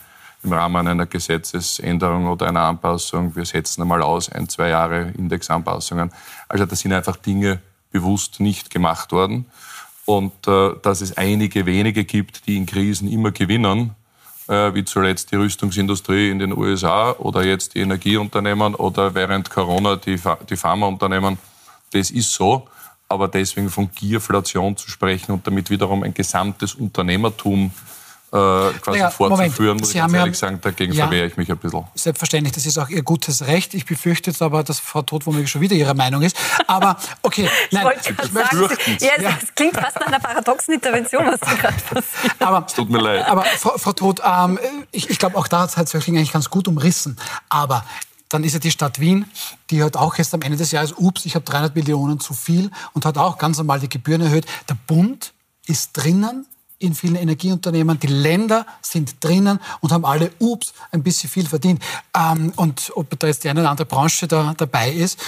im 0.43 0.53
Rahmen 0.53 0.87
einer 0.87 1.07
Gesetzesänderung 1.07 2.27
oder 2.27 2.49
einer 2.49 2.63
Anpassung, 2.63 3.35
wir 3.35 3.45
setzen 3.45 3.83
einmal 3.83 4.03
aus, 4.03 4.31
ein, 4.31 4.49
zwei 4.49 4.69
Jahre 4.69 5.13
Indexanpassungen. 5.17 6.13
Also 6.49 6.67
das 6.67 6.81
sind 6.81 6.93
einfach 6.93 7.17
Dinge 7.17 7.61
bewusst 7.91 8.41
nicht 8.41 8.71
gemacht 8.71 9.13
worden. 9.13 9.47
Und 10.05 10.47
äh, 10.47 10.71
dass 10.83 11.01
es 11.01 11.17
einige 11.17 11.67
wenige 11.67 12.05
gibt, 12.05 12.47
die 12.47 12.57
in 12.57 12.67
Krisen 12.67 13.11
immer 13.11 13.33
gewinnen, 13.33 13.97
äh, 14.47 14.73
wie 14.75 14.85
zuletzt 14.85 15.33
die 15.33 15.37
Rüstungsindustrie 15.37 16.31
in 16.31 16.39
den 16.39 16.57
USA 16.57 17.13
oder 17.13 17.45
jetzt 17.45 17.75
die 17.75 17.81
Energieunternehmen 17.81 18.77
oder 18.77 19.15
während 19.15 19.51
Corona 19.51 19.97
die, 19.97 20.21
die 20.49 20.57
Pharmaunternehmen, 20.57 21.39
das 21.93 22.11
ist 22.11 22.33
so. 22.33 22.69
Aber 23.09 23.29
deswegen 23.29 23.71
von 23.71 23.91
Gierflation 23.93 24.77
zu 24.77 24.91
sprechen 24.91 25.33
und 25.33 25.47
damit 25.47 25.71
wiederum 25.71 26.03
ein 26.03 26.13
gesamtes 26.13 26.75
Unternehmertum 26.75 27.71
äh, 28.33 28.73
quasi 28.81 28.99
naja, 28.99 29.11
fortzuführen, 29.11 29.69
Moment. 29.69 29.81
muss 29.81 29.91
ich 29.91 30.01
ganz 30.01 30.13
ehrlich 30.13 30.39
sagen, 30.39 30.61
dagegen 30.61 30.93
ja, 30.93 31.05
verwehre 31.05 31.27
ich 31.27 31.37
mich 31.37 31.51
ein 31.51 31.57
bisschen. 31.59 31.85
Selbstverständlich, 31.95 32.55
das 32.55 32.67
ist 32.67 32.77
auch 32.77 32.89
Ihr 32.89 33.03
gutes 33.03 33.47
Recht. 33.47 33.73
Ich 33.75 33.87
befürchte 33.87 34.31
jetzt 34.31 34.43
aber, 34.43 34.65
dass 34.65 34.81
Frau 34.81 35.03
Todt 35.03 35.27
womöglich 35.27 35.49
schon 35.49 35.61
wieder 35.61 35.77
Ihrer 35.77 35.95
Meinung 35.95 36.23
ist. 36.23 36.37
Aber 36.67 36.97
okay, 37.23 37.49
nein. 37.71 37.87
Ich 38.01 38.19
wollte 38.19 38.33
sagen, 38.33 38.77
ja, 39.01 39.11
es, 39.17 39.23
ja. 39.23 39.39
klingt 39.55 39.75
fast 39.75 40.01
nach 40.01 40.09
einer 40.09 40.19
paradoxen 40.19 40.75
Intervention, 40.75 41.25
was 41.27 41.39
da 41.39 41.55
gerade 41.55 41.77
passiert. 41.89 42.35
Aber, 42.41 42.67
es 42.67 42.75
tut 42.75 42.91
mir 42.91 43.01
leid. 43.01 43.29
Aber 43.29 43.45
Frau, 43.45 43.79
Frau 43.79 43.93
Todt, 43.93 44.21
ähm, 44.25 44.59
ich, 44.91 45.09
ich 45.09 45.19
glaube, 45.21 45.37
auch 45.37 45.47
da 45.47 45.61
hat 45.61 45.71
es 45.71 45.77
halt 45.77 45.95
eigentlich 45.95 46.33
ganz 46.33 46.51
gut 46.51 46.67
umrissen. 46.67 47.17
Aber 47.49 47.85
dann 48.29 48.45
ist 48.45 48.55
ja 48.55 48.59
die 48.59 48.71
Stadt 48.71 49.01
Wien, 49.01 49.27
die 49.71 49.83
hat 49.83 49.97
auch 49.97 50.17
jetzt 50.17 50.35
am 50.35 50.43
Ende 50.43 50.57
des 50.57 50.73
Jahres, 50.73 50.95
ups, 50.97 51.27
ich 51.27 51.35
habe 51.35 51.45
300 51.45 51.75
Millionen 51.75 52.21
zu 52.21 52.35
viel 52.35 52.71
und 52.93 53.05
hat 53.05 53.19
auch 53.19 53.39
ganz 53.39 53.59
normal 53.59 53.81
die 53.81 53.89
Gebühren 53.89 54.21
erhöht. 54.21 54.47
Der 54.69 54.77
Bund 54.87 55.33
ist 55.67 55.93
drinnen 55.93 56.47
in 56.79 56.95
vielen 56.95 57.15
Energieunternehmen. 57.15 57.99
Die 57.99 58.07
Länder 58.07 58.67
sind 58.83 59.23
drinnen 59.25 59.61
und 59.81 59.93
haben 59.93 60.05
alle, 60.05 60.31
ups, 60.39 60.75
ein 60.91 61.03
bisschen 61.03 61.31
viel 61.31 61.47
verdient. 61.47 61.83
Ähm, 62.15 62.53
und 62.57 62.93
ob 62.95 63.19
da 63.19 63.27
jetzt 63.27 63.45
die 63.45 63.49
eine 63.49 63.61
oder 63.61 63.71
andere 63.71 63.87
Branche 63.87 64.29
da 64.29 64.55
dabei 64.57 64.93
ist, 64.93 65.19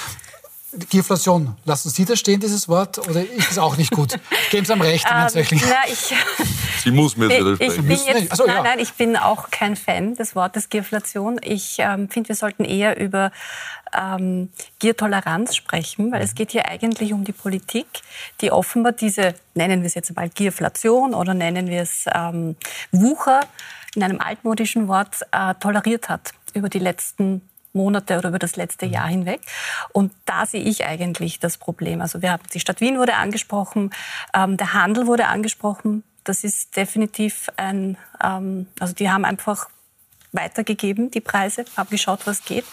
Deflation, 0.73 1.57
lassen 1.65 1.89
Sie 1.89 2.05
das 2.05 2.19
stehen, 2.19 2.41
dieses 2.41 2.69
Wort, 2.69 2.99
oder 2.99 3.23
ist 3.23 3.53
es 3.53 3.59
auch 3.59 3.77
nicht 3.79 3.91
gut? 3.91 4.19
Geben 4.51 4.67
Sie 4.67 4.73
am 4.73 4.83
Recht, 4.83 5.07
ähm, 5.11 5.27
na, 5.35 5.89
ich, 5.91 6.15
Sie 6.83 6.91
muss 6.91 7.17
mir 7.17 7.29
widersprechen. 7.31 7.91
Ich 7.91 8.05
bin 8.05 8.17
jetzt, 8.17 8.31
also, 8.31 8.45
nein, 8.45 8.57
ja. 8.57 8.63
nein, 8.63 8.79
ich 8.79 8.93
bin 8.93 9.17
auch 9.17 9.51
kein 9.51 9.77
Fan 9.77 10.15
des 10.15 10.37
Wortes 10.37 10.69
Gierflation. 10.69 11.41
Ich 11.43 11.77
ähm, 11.79 12.11
finde, 12.11 12.29
wir 12.29 12.37
sollten 12.37 12.65
eher 12.65 13.01
über 13.01 13.33
ähm, 13.97 14.51
Giertoleranz 14.79 15.57
sprechen, 15.57 16.13
weil 16.13 16.21
es 16.21 16.35
geht 16.35 16.53
hier 16.53 16.69
eigentlich 16.69 17.15
um 17.15 17.25
die 17.25 17.33
Politik, 17.33 17.87
die 18.43 18.53
offenbar 18.53 18.93
diese, 18.93 19.35
nennen 19.55 19.81
wir 19.81 19.87
es 19.87 19.95
jetzt 19.95 20.15
mal 20.15 20.29
Gierflation 20.29 21.15
oder 21.15 21.33
nennen 21.33 21.69
wir 21.69 21.81
es 21.81 22.05
ähm, 22.15 22.57
Wucher, 22.93 23.41
in 23.95 24.03
einem 24.03 24.21
altmodischen 24.21 24.87
Wort, 24.87 25.23
äh, 25.33 25.55
toleriert 25.55 26.11
hat 26.11 26.33
über 26.53 26.69
die 26.69 26.79
letzten 26.79 27.48
Monate 27.73 28.19
oder 28.19 28.31
über 28.31 28.39
das 28.39 28.57
letzte 28.57 28.87
Jahr 28.87 29.09
hinweg. 29.09 29.41
Und 29.93 30.13
da 30.25 30.47
sehe 30.47 30.63
ich 30.63 30.85
eigentlich 30.85 31.39
das 31.39 31.59
Problem. 31.59 32.01
Also 32.01 32.23
wir 32.23 32.33
haben, 32.33 32.43
die 32.53 32.61
Stadt 32.61 32.81
Wien 32.81 32.99
wurde 32.99 33.15
angesprochen, 33.15 33.91
ähm, 34.35 34.57
der 34.57 34.73
Handel 34.73 35.07
wurde 35.07 35.27
angesprochen. 35.27 36.03
Das 36.25 36.45
ist 36.45 36.77
definitiv 36.77 37.49
ein, 37.57 37.97
ähm, 38.23 38.67
also 38.79 38.95
die 38.95 39.11
haben 39.11 39.25
einfach 39.25 39.69
weitergegeben, 40.33 41.11
die 41.11 41.21
Preise, 41.21 41.65
haben 41.77 41.91
geschaut, 41.91 42.27
was 42.27 42.45
geht. 42.45 42.65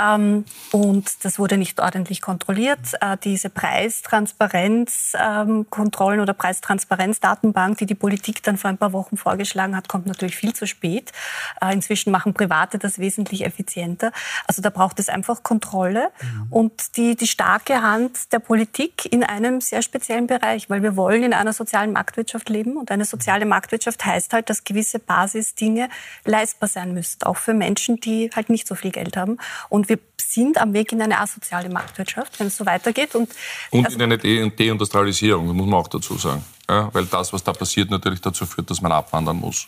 Ähm, 0.00 0.44
und 0.72 1.24
das 1.24 1.38
wurde 1.38 1.56
nicht 1.56 1.80
ordentlich 1.80 2.20
kontrolliert. 2.20 2.80
Äh, 3.00 3.16
diese 3.22 3.50
Preistransparenzkontrollen 3.50 6.18
ähm, 6.18 6.22
oder 6.22 6.34
Preistransparenzdatenbank, 6.34 7.78
die 7.78 7.86
die 7.86 7.94
Politik 7.94 8.42
dann 8.42 8.56
vor 8.56 8.70
ein 8.70 8.78
paar 8.78 8.92
Wochen 8.92 9.16
vorgeschlagen 9.16 9.76
hat, 9.76 9.88
kommt 9.88 10.06
natürlich 10.06 10.36
viel 10.36 10.54
zu 10.54 10.66
spät. 10.66 11.12
Äh, 11.60 11.72
inzwischen 11.72 12.10
machen 12.10 12.34
Private 12.34 12.78
das 12.78 12.98
wesentlich 12.98 13.44
effizienter. 13.44 14.12
Also 14.46 14.62
da 14.62 14.70
braucht 14.70 14.98
es 14.98 15.08
einfach 15.08 15.42
Kontrolle 15.42 16.10
mhm. 16.20 16.46
und 16.50 16.96
die, 16.96 17.16
die 17.16 17.26
starke 17.26 17.82
Hand 17.82 18.32
der 18.32 18.38
Politik 18.38 19.10
in 19.10 19.24
einem 19.24 19.60
sehr 19.60 19.82
speziellen 19.82 20.26
Bereich, 20.26 20.70
weil 20.70 20.82
wir 20.82 20.96
wollen 20.96 21.22
in 21.22 21.32
einer 21.32 21.52
sozialen 21.52 21.92
Marktwirtschaft 21.92 22.48
leben 22.48 22.76
und 22.76 22.90
eine 22.90 23.04
soziale 23.04 23.46
Marktwirtschaft 23.46 24.04
heißt 24.04 24.32
halt, 24.32 24.50
dass 24.50 24.64
gewisse 24.64 24.98
Basisdinge 24.98 25.88
leistbar 26.24 26.68
sein 26.68 26.87
müssen, 26.94 27.22
auch 27.22 27.36
für 27.36 27.54
Menschen, 27.54 28.00
die 28.00 28.30
halt 28.34 28.50
nicht 28.50 28.66
so 28.66 28.74
viel 28.74 28.90
Geld 28.90 29.16
haben. 29.16 29.38
Und 29.68 29.88
wir 29.88 29.98
sind 30.20 30.58
am 30.58 30.72
Weg 30.72 30.92
in 30.92 31.00
eine 31.00 31.20
asoziale 31.20 31.68
Marktwirtschaft, 31.68 32.38
wenn 32.38 32.48
es 32.48 32.56
so 32.56 32.66
weitergeht. 32.66 33.14
Und, 33.14 33.30
und 33.70 33.84
also 33.84 33.96
in 33.96 34.02
eine 34.02 34.18
De 34.18 34.50
Deindustrialisierung, 34.50 35.46
muss 35.46 35.66
man 35.66 35.80
auch 35.80 35.88
dazu 35.88 36.16
sagen. 36.16 36.44
Ja, 36.68 36.92
weil 36.92 37.06
das, 37.06 37.32
was 37.32 37.42
da 37.42 37.52
passiert, 37.52 37.90
natürlich 37.90 38.20
dazu 38.20 38.44
führt, 38.44 38.70
dass 38.70 38.80
man 38.80 38.92
abwandern 38.92 39.36
muss. 39.36 39.66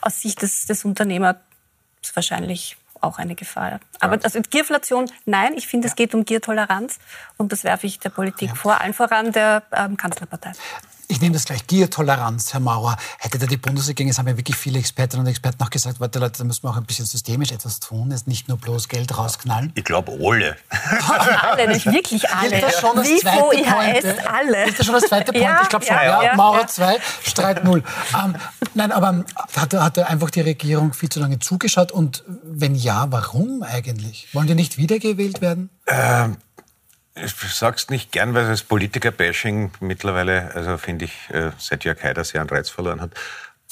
Aus 0.00 0.20
Sicht 0.20 0.42
des, 0.42 0.66
des 0.66 0.84
Unternehmers 0.84 1.36
ist 2.02 2.16
wahrscheinlich 2.16 2.76
auch 3.00 3.18
eine 3.18 3.34
Gefahr. 3.34 3.80
Aber 4.00 4.18
also 4.22 4.40
Gierflation, 4.48 5.10
nein, 5.26 5.54
ich 5.56 5.66
finde, 5.66 5.88
es 5.88 5.96
geht 5.96 6.14
um 6.14 6.24
Giertoleranz 6.24 6.98
und 7.36 7.52
das 7.52 7.64
werfe 7.64 7.86
ich 7.86 7.98
der 7.98 8.10
Politik 8.10 8.50
ja. 8.50 8.54
vor, 8.54 8.80
allen 8.80 8.94
voran 8.94 9.32
der 9.32 9.64
ähm, 9.72 9.96
Kanzlerpartei 9.96 10.52
ich 11.12 11.20
nehme 11.20 11.34
das 11.34 11.44
gleich, 11.44 11.66
Giertoleranz, 11.66 12.54
Herr 12.54 12.60
Mauer. 12.60 12.96
Hätte 13.18 13.38
da 13.38 13.46
die 13.46 13.58
Bundesregierung, 13.58 14.10
es 14.10 14.18
haben 14.18 14.28
ja 14.28 14.36
wirklich 14.36 14.56
viele 14.56 14.78
Expertinnen 14.78 15.26
und 15.26 15.30
Experten 15.30 15.62
auch 15.62 15.68
gesagt, 15.68 16.00
warte 16.00 16.18
Leute, 16.18 16.38
da 16.38 16.44
müssen 16.44 16.62
wir 16.64 16.70
auch 16.70 16.76
ein 16.76 16.84
bisschen 16.84 17.04
systemisch 17.04 17.52
etwas 17.52 17.80
tun, 17.80 18.10
jetzt 18.10 18.26
nicht 18.26 18.48
nur 18.48 18.56
bloß 18.56 18.88
Geld 18.88 19.16
rausknallen. 19.16 19.72
Ich 19.74 19.84
glaube 19.84 20.12
alle. 20.20 20.56
alle, 21.42 21.68
nicht 21.68 21.84
wirklich 21.84 22.28
alle. 22.30 22.56
Ist 22.56 22.62
das 22.62 22.80
schon 22.80 22.96
das 22.96 23.08
Wie 23.08 23.18
zweite 23.18 23.56
IHS, 23.56 24.26
alle. 24.26 24.68
Ist 24.68 24.78
das 24.78 24.86
schon 24.86 24.94
das 24.94 25.04
zweite 25.04 25.32
Point? 25.32 25.44
Ja, 25.44 25.60
ich 25.62 25.68
glaube 25.68 25.84
schon. 25.84 25.96
Ja, 25.96 26.22
ja, 26.22 26.34
Mauer 26.34 26.66
2, 26.66 26.96
Streit 27.24 27.62
0. 27.62 27.82
Ähm, 28.14 28.36
nein, 28.72 28.90
aber 28.90 29.24
hat, 29.54 29.74
hat 29.74 29.98
einfach 29.98 30.30
die 30.30 30.40
Regierung 30.40 30.94
viel 30.94 31.10
zu 31.10 31.20
lange 31.20 31.38
zugeschaut? 31.40 31.92
Und 31.92 32.24
wenn 32.42 32.74
ja, 32.74 33.06
warum 33.10 33.62
eigentlich? 33.62 34.28
Wollen 34.32 34.46
die 34.46 34.54
nicht 34.54 34.78
wiedergewählt 34.78 35.42
werden? 35.42 35.68
Ähm 35.86 36.38
ich 37.14 37.34
sag's 37.52 37.90
nicht 37.90 38.12
gern, 38.12 38.34
weil 38.34 38.46
das 38.46 38.62
Politiker-Bashing 38.62 39.72
mittlerweile, 39.80 40.54
also 40.54 40.78
finde 40.78 41.04
ich, 41.06 41.12
äh, 41.30 41.50
seit 41.58 41.84
Jörg 41.84 42.02
Haider 42.02 42.24
sehr 42.24 42.40
an 42.40 42.48
Reiz 42.48 42.70
verloren 42.70 43.00
hat. 43.00 43.12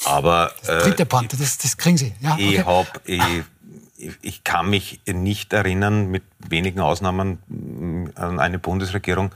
Aber 0.05 0.51
das 0.65 0.83
dritte 0.83 1.05
Pointe, 1.05 1.37
das, 1.37 1.57
das 1.57 1.77
kriegen 1.77 1.97
Sie. 1.97 2.13
Ja, 2.21 2.33
okay. 2.33 2.55
ich, 2.55 2.65
hab, 2.65 3.01
ich, 3.05 4.15
ich 4.21 4.43
kann 4.43 4.69
mich 4.69 5.01
nicht 5.07 5.53
erinnern, 5.53 6.09
mit 6.09 6.23
wenigen 6.39 6.79
Ausnahmen, 6.79 7.39
mm, 7.47 8.09
an 8.15 8.39
eine 8.39 8.59
Bundesregierung, 8.59 9.31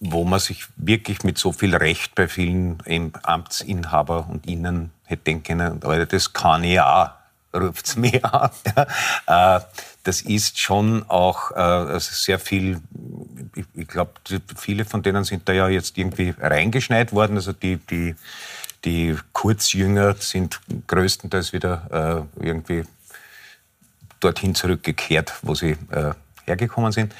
wo 0.00 0.24
man 0.24 0.40
sich 0.40 0.66
wirklich 0.76 1.22
mit 1.24 1.38
so 1.38 1.52
viel 1.52 1.74
Recht 1.74 2.14
bei 2.14 2.28
vielen 2.28 2.78
Amtsinhaber 3.22 4.28
und 4.28 4.46
Ihnen 4.46 4.90
hätte 5.04 5.24
denken 5.24 5.80
können, 5.80 6.08
das 6.08 6.32
kann 6.32 6.64
ich 6.64 6.80
auch 6.80 7.10
ruft 7.54 7.86
es 7.86 7.96
mir 7.96 8.24
an. 8.24 8.50
Ja. 9.26 9.56
Äh, 9.56 9.60
das 10.02 10.20
ist 10.20 10.58
schon 10.58 11.08
auch 11.08 11.50
äh, 11.52 11.98
sehr 11.98 12.38
viel, 12.38 12.80
ich, 13.74 13.88
glaube, 13.88 14.12
viele 14.56 14.84
von 14.84 15.02
denen 15.02 15.24
sind 15.24 15.48
da 15.48 15.52
ja 15.52 15.68
jetzt 15.68 15.96
irgendwie 15.96 16.34
reingeschneit 16.38 17.12
worden. 17.12 17.36
Also 17.36 17.52
die, 17.52 17.78
die, 17.78 18.14
die 18.84 19.16
Kurzjünger 19.32 20.16
sind 20.16 20.60
größtenteils 20.86 21.52
wieder 21.52 22.28
äh, 22.38 22.46
irgendwie 22.46 22.84
dorthin 24.20 24.54
zurückgekehrt, 24.54 25.34
wo 25.42 25.54
sie 25.54 25.76
hergekommen 26.46 26.92
sind. 26.92 27.14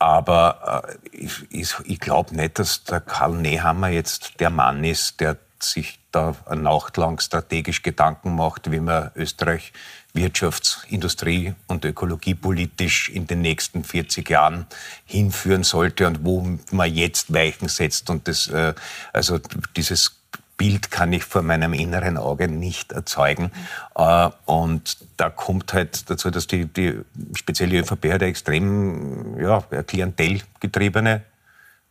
Aber 0.00 0.82
ich, 1.12 1.44
ich 1.84 2.00
glaube 2.00 2.34
nicht, 2.34 2.58
dass 2.58 2.82
der 2.82 3.00
Karl 3.00 3.36
Nehammer 3.36 3.88
jetzt 3.88 4.40
der 4.40 4.50
Mann 4.50 4.82
ist, 4.82 5.20
der 5.20 5.36
sich 5.60 5.99
da 6.12 6.34
eine 6.46 6.62
Nacht 6.62 6.96
lang 6.96 7.20
strategisch 7.20 7.82
Gedanken 7.82 8.34
macht, 8.34 8.70
wie 8.70 8.80
man 8.80 9.10
Österreich 9.14 9.72
wirtschafts-, 10.14 10.84
industrie- 10.88 11.54
und 11.66 11.84
ökologiepolitisch 11.84 13.08
in 13.10 13.26
den 13.26 13.40
nächsten 13.40 13.84
40 13.84 14.28
Jahren 14.28 14.66
hinführen 15.04 15.62
sollte 15.62 16.06
und 16.06 16.24
wo 16.24 16.58
man 16.70 16.92
jetzt 16.92 17.32
Weichen 17.32 17.68
setzt. 17.68 18.10
Und 18.10 18.26
das, 18.28 18.48
äh, 18.48 18.74
also 19.12 19.38
dieses 19.76 20.20
Bild 20.56 20.90
kann 20.90 21.12
ich 21.12 21.24
vor 21.24 21.40
meinem 21.40 21.72
inneren 21.72 22.18
Auge 22.18 22.46
nicht 22.46 22.92
erzeugen. 22.92 23.50
Äh, 23.94 24.28
und 24.44 24.98
da 25.16 25.30
kommt 25.30 25.72
halt 25.72 26.10
dazu, 26.10 26.30
dass 26.30 26.46
die, 26.46 26.66
die 26.66 27.00
spezielle 27.34 27.78
ÖVP 27.78 28.12
hat 28.12 28.22
eine 28.22 28.26
extrem 28.26 29.40
ja, 29.40 29.60
klientelgetriebene 29.60 31.22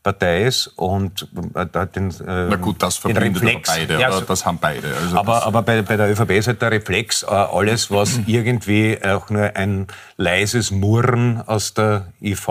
Partei 0.10 0.46
ist 0.46 0.68
und 0.76 1.28
äh, 1.54 1.88
den, 1.88 2.10
äh, 2.10 2.48
Na 2.50 2.56
gut, 2.56 2.82
das 2.82 2.98
verbindet 2.98 3.44
Reflex, 3.44 3.70
beide, 3.70 4.00
ja, 4.00 4.22
das 4.22 4.44
haben 4.44 4.58
beide. 4.60 4.88
Also 4.96 5.18
aber 5.18 5.46
aber 5.46 5.62
bei, 5.62 5.84
bei 5.84 5.98
der 5.98 6.10
ÖVP 6.10 6.32
ist 6.32 6.48
halt 6.48 6.62
der 6.64 6.72
Reflex, 6.72 7.22
äh, 7.22 7.28
alles, 7.28 7.92
was 7.92 8.20
irgendwie 8.26 8.98
auch 9.04 9.30
nur 9.30 9.56
ein 9.56 9.86
leises 10.18 10.72
Murren 10.72 11.44
aus 11.46 11.76
der 11.76 12.08
IV 12.22 12.48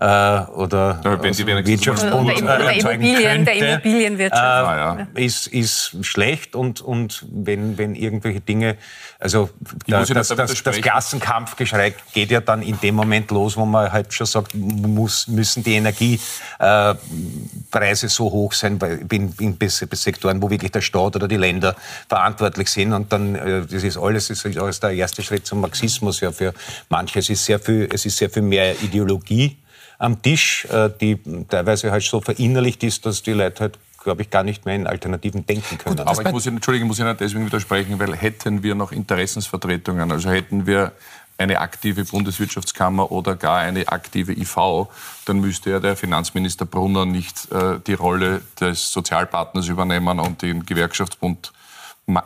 äh, 0.00 0.04
oder 0.04 0.98
ja, 1.04 1.22
wenn 1.22 1.34
die 1.34 1.46
Wirtschaftsbund 1.46 2.42
oder, 2.42 2.56
oder 2.56 2.72
Immobilien, 2.72 3.44
könnte, 3.44 3.52
der 3.52 3.72
Immobilienwirtschaft 3.72 4.42
äh, 4.42 4.46
ah, 4.46 4.96
ja. 4.98 5.06
ist, 5.14 5.46
ist 5.48 5.94
schlecht 6.00 6.56
und, 6.56 6.80
und 6.80 7.26
wenn, 7.30 7.76
wenn 7.76 7.94
irgendwelche 7.94 8.40
Dinge, 8.40 8.78
also 9.18 9.50
da, 9.86 10.02
das, 10.02 10.28
das, 10.28 10.62
das 10.62 10.80
Klassenkampfgeschrei 10.80 11.92
geht 12.14 12.30
ja 12.30 12.40
dann 12.40 12.62
in 12.62 12.80
dem 12.80 12.94
Moment 12.94 13.30
los, 13.30 13.58
wo 13.58 13.66
man 13.66 13.92
halt 13.92 14.14
schon 14.14 14.26
sagt, 14.26 14.54
muss, 14.54 15.28
müssen 15.28 15.62
die 15.62 15.74
Energiepreise 15.74 18.06
äh, 18.06 18.08
so 18.08 18.30
hoch 18.30 18.54
sein 18.54 18.78
in, 19.10 19.34
in, 19.38 19.58
in 19.58 19.68
Sektoren, 19.68 20.40
wo 20.40 20.48
wirklich 20.48 20.72
der 20.72 20.80
Staat 20.80 21.16
oder 21.16 21.28
die 21.28 21.36
Länder 21.36 21.76
verantwortlich 22.08 22.70
sind 22.70 22.94
und 22.94 23.12
dann, 23.12 23.34
äh, 23.34 23.66
das 23.70 23.82
ist 23.82 23.98
alles, 23.98 24.28
das 24.28 24.46
ist 24.46 24.56
alles 24.56 24.80
der 24.80 24.92
erste 24.92 25.22
Schritt 25.22 25.46
zum 25.46 25.60
Marxismus 25.60 26.20
ja 26.20 26.32
für 26.32 26.54
manche. 26.88 27.18
Es 27.18 27.28
ist 27.28 27.44
sehr 27.44 27.60
viel, 27.60 27.86
es 27.92 28.06
ist 28.06 28.16
sehr 28.16 28.30
viel 28.30 28.40
mehr 28.40 28.82
Ideologie 28.82 29.58
am 30.00 30.20
Tisch, 30.22 30.64
äh, 30.64 30.90
die 31.00 31.18
teilweise 31.48 31.92
halt 31.92 32.02
so 32.02 32.20
verinnerlicht 32.20 32.82
ist, 32.82 33.06
dass 33.06 33.22
die 33.22 33.32
Leute 33.32 33.60
halt 33.60 33.78
glaube 34.02 34.22
ich, 34.22 34.30
gar 34.30 34.42
nicht 34.42 34.64
mehr 34.64 34.74
in 34.76 34.86
Alternativen 34.86 35.44
denken 35.44 35.76
können. 35.76 35.98
Gut, 35.98 36.06
aber 36.06 36.22
ich 36.22 36.32
muss, 36.32 36.46
Entschuldigung, 36.46 36.88
muss 36.88 36.98
Ihnen 36.98 37.14
deswegen 37.20 37.44
widersprechen, 37.44 37.98
weil 37.98 38.16
hätten 38.16 38.62
wir 38.62 38.74
noch 38.74 38.92
Interessensvertretungen, 38.92 40.10
also 40.10 40.30
hätten 40.30 40.64
wir 40.66 40.92
eine 41.36 41.60
aktive 41.60 42.04
Bundeswirtschaftskammer 42.04 43.12
oder 43.12 43.36
gar 43.36 43.58
eine 43.58 43.88
aktive 43.88 44.32
IV, 44.32 44.88
dann 45.26 45.40
müsste 45.40 45.68
ja 45.68 45.80
der 45.80 45.96
Finanzminister 45.96 46.64
Brunner 46.64 47.04
nicht 47.04 47.52
äh, 47.52 47.78
die 47.86 47.92
Rolle 47.92 48.40
des 48.58 48.90
Sozialpartners 48.90 49.68
übernehmen 49.68 50.18
und 50.18 50.40
den 50.40 50.64
Gewerkschaftsbund 50.64 51.52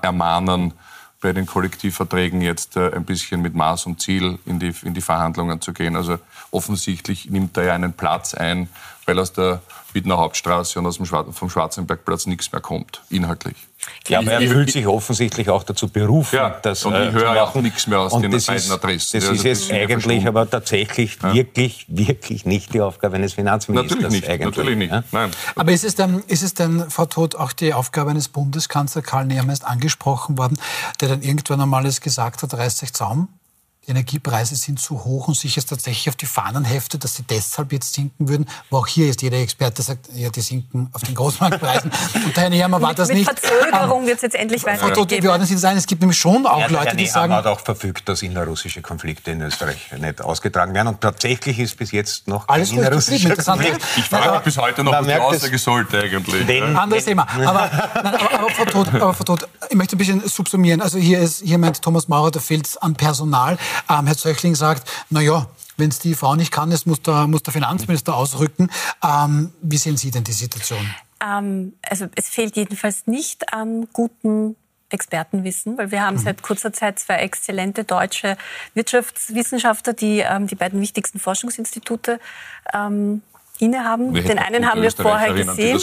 ermahnen, 0.01 0.75
bei 1.25 1.33
den 1.33 1.47
Kollektivverträgen 1.47 2.43
jetzt 2.43 2.77
äh, 2.77 2.93
ein 2.93 3.07
bisschen 3.07 3.41
mit 3.41 3.55
Maß 3.55 3.87
und 3.87 3.99
Ziel 3.99 4.39
in 4.45 4.61
die, 4.61 4.75
in 4.83 4.93
die 4.93 5.01
Verhandlungen 5.01 5.59
zu 5.63 5.73
gehen. 5.73 5.97
Also 5.97 6.19
offensichtlich 6.51 7.31
nimmt 7.31 7.57
er 7.57 7.65
ja 7.65 7.75
einen 7.75 7.95
Platz 7.95 8.35
ein, 8.35 8.69
weil 9.07 9.19
aus 9.19 9.33
der 9.33 9.63
Wiener 9.95 10.19
Hauptstraße 10.19 10.79
und 10.79 10.87
aus 10.87 10.97
dem 10.97 11.07
Schwar 11.07 11.25
vom 11.33 11.49
Schwarzenbergplatz 11.49 12.27
nichts 12.27 12.51
mehr 12.53 12.61
kommt, 12.61 13.03
inhaltlich. 13.11 13.57
Ja, 14.09 14.21
aber 14.21 14.33
er 14.33 14.41
fühlt 14.41 14.71
sich 14.71 14.87
offensichtlich 14.87 15.49
auch 15.51 15.63
dazu 15.63 15.89
berufen, 15.89 16.37
ja, 16.37 16.51
das 16.51 16.85
und 16.85 16.95
ich 16.95 17.01
äh, 17.01 17.13
höre 17.13 17.43
auch 17.43 17.55
nichts 17.57 17.87
mehr 17.87 18.01
aus 18.01 18.13
und 18.13 18.23
den 18.23 18.31
beiden 18.31 18.55
ist, 18.55 18.71
Adressen. 18.71 19.21
Das 19.21 19.31
ist 19.31 19.45
jetzt 19.45 19.71
eigentlich 19.71 20.27
aber 20.27 20.49
tatsächlich 20.49 21.19
ja. 21.23 21.35
wirklich, 21.35 21.87
wirklich 21.89 22.45
nicht 22.47 22.73
die 22.75 22.81
Aufgabe 22.81 23.17
eines 23.17 23.35
Finanzministers. 23.35 24.01
Natürlich 24.01 24.21
nicht, 24.21 24.29
eigentlich. 24.29 24.57
natürlich 24.57 24.77
nicht. 24.79 24.93
Ja? 24.93 25.05
Nein. 25.13 25.31
Aber 25.55 25.73
ist 25.73 25.85
es, 25.85 25.95
denn, 25.95 26.23
ist 26.27 26.43
es 26.43 26.55
denn, 26.55 26.91
Frau 26.91 27.07
Todt, 27.07 27.37
auch 27.37 27.53
die 27.53 27.75
Aufgabe 27.75 28.11
eines 28.11 28.29
Bundeskanzlers, 28.29 29.05
Karl 29.05 29.27
Nehammer 29.27 29.53
ist 29.53 29.65
angesprochen 29.65 30.39
worden, 30.39 30.59
der 31.01 31.09
dann 31.09 31.23
irgendwann 31.23 31.61
einmal 31.61 31.85
gesagt 31.85 32.43
hat, 32.43 32.55
reißt 32.55 32.79
sich 32.79 32.93
Zaum? 32.95 33.29
Die 33.85 33.91
Energiepreise 33.91 34.57
sind 34.57 34.81
zu 34.81 35.05
hoch 35.05 35.29
und 35.29 35.37
sich 35.37 35.57
jetzt 35.57 35.69
tatsächlich 35.69 36.09
auf 36.09 36.17
die 36.17 36.27
Fahnen 36.27 36.65
heftet, 36.65 37.05
dass 37.05 37.17
sie 37.17 37.23
deshalb 37.23 37.73
jetzt 37.73 37.95
sinken 37.95 38.29
würden. 38.29 38.47
Wo 38.71 38.79
auch 38.79 38.87
hier 38.87 39.09
ist 39.09 39.23
jeder 39.23 39.39
Experte 39.39 39.83
sagt, 39.83 40.09
ja, 40.15 40.31
die 40.31 40.41
sinken 40.41 40.89
auf 40.93 41.03
den 41.03 41.15
Großmarktpreisen. 41.15 41.91
und 42.25 42.37
Herr 42.37 42.51
Nehammer 42.51 42.81
war 42.81 42.95
das 42.95 43.09
mit 43.09 43.19
nicht. 43.19 43.31
Mit 43.31 43.41
Verzögerung 43.41 44.03
ähm, 44.03 44.07
wird 44.07 44.17
es 44.17 44.23
jetzt 44.23 44.37
endlich 44.37 44.65
weitergehen. 44.65 45.23
Wir 45.23 45.31
ordnen 45.31 45.47
Sie 45.47 45.55
das 45.55 45.65
ein, 45.65 45.77
es 45.77 45.87
gibt 45.87 46.01
nämlich 46.01 46.19
schon 46.19 46.47
auch 46.47 46.61
ja, 46.61 46.67
Leute, 46.69 46.87
Herr 46.87 46.97
die 46.97 47.07
sagen... 47.07 47.33
hat 47.33 47.47
auch 47.47 47.61
verfügt, 47.61 48.09
dass 48.09 48.23
innerrussische 48.23 48.81
Konflikte 48.81 49.33
in 49.33 49.43
Österreich 49.43 49.93
nicht 49.99 50.23
ausgetragen 50.23 50.75
werden. 50.75 50.89
Und 50.89 51.01
tatsächlich 51.01 51.59
ist 51.59 51.77
bis 51.77 51.93
jetzt 51.93 52.27
noch 52.27 52.49
Alles 52.49 52.71
kein 52.71 52.79
innerrussischer 52.79 53.37
Konflikt. 53.37 53.81
Ich 53.97 54.05
frage 54.05 54.33
mich 54.33 54.41
bis 54.43 54.59
heute 54.59 54.85
noch, 54.85 54.93
was 54.93 55.07
die 55.07 55.15
Aussage 55.15 55.59
sollte 55.59 56.01
eigentlich. 56.01 56.47
Den, 56.47 56.77
Anderes 56.77 57.05
Thema. 57.05 57.27
Aber, 57.45 57.71
nein, 58.03 58.15
aber, 58.15 58.35
aber, 58.35 58.51
Frau 58.51 58.65
Todt, 58.65 58.95
aber 58.95 59.15
Frau 59.15 59.25
Todt, 59.25 59.49
ich 59.69 59.77
möchte 59.77 59.97
ein 59.97 59.99
bisschen 59.99 60.27
subsumieren. 60.27 60.81
Also 60.81 60.99
hier, 60.99 61.21
ist, 61.21 61.43
hier 61.43 61.59
meint 61.59 61.83
Thomas 61.83 62.09
Maurer, 62.09 62.31
da 62.31 62.41
fehlt 62.41 62.67
es 62.67 62.77
an 62.77 62.95
Personal. 62.95 63.59
Ähm, 63.91 64.07
Herr 64.07 64.17
Zöchling 64.17 64.55
sagt, 64.55 64.89
na 65.11 65.21
ja, 65.21 65.47
wenn 65.77 65.91
es 65.91 65.99
die 65.99 66.15
Frau 66.15 66.35
nicht 66.37 66.53
kann, 66.53 66.75
muss 66.85 67.03
der, 67.03 67.27
muss 67.27 67.43
der 67.43 67.53
Finanzminister 67.53 68.15
ausrücken. 68.15 68.71
Ähm, 69.03 69.53
wie 69.61 69.77
sehen 69.77 69.97
Sie 69.97 70.11
denn 70.11 70.25
die 70.25 70.33
Situation? 70.33 70.95
Ähm, 71.21 71.75
also 71.83 72.07
es 72.15 72.29
fehlt 72.29 72.57
jedenfalls 72.57 73.07
nicht 73.07 73.53
an 73.53 73.89
guten 73.93 74.57
Expertenwissen, 74.91 75.77
weil 75.77 75.91
wir 75.91 76.03
haben 76.03 76.17
mhm. 76.17 76.21
seit 76.21 76.43
kurzer 76.43 76.73
Zeit 76.73 76.99
zwei 76.99 77.17
exzellente 77.17 77.85
deutsche 77.85 78.37
Wirtschaftswissenschaftler, 78.75 79.93
die 79.93 80.21
ähm, 80.21 80.47
die 80.47 80.55
beiden 80.55 80.81
wichtigsten 80.81 81.19
Forschungsinstitute 81.19 82.21
ähm, 82.73 83.23
innehaben. 83.61 84.13
Den 84.13 84.39
einen 84.39 84.69
haben 84.69 84.83
wir 84.83 84.91
vorher 84.91 85.33
gesehen. 85.33 85.81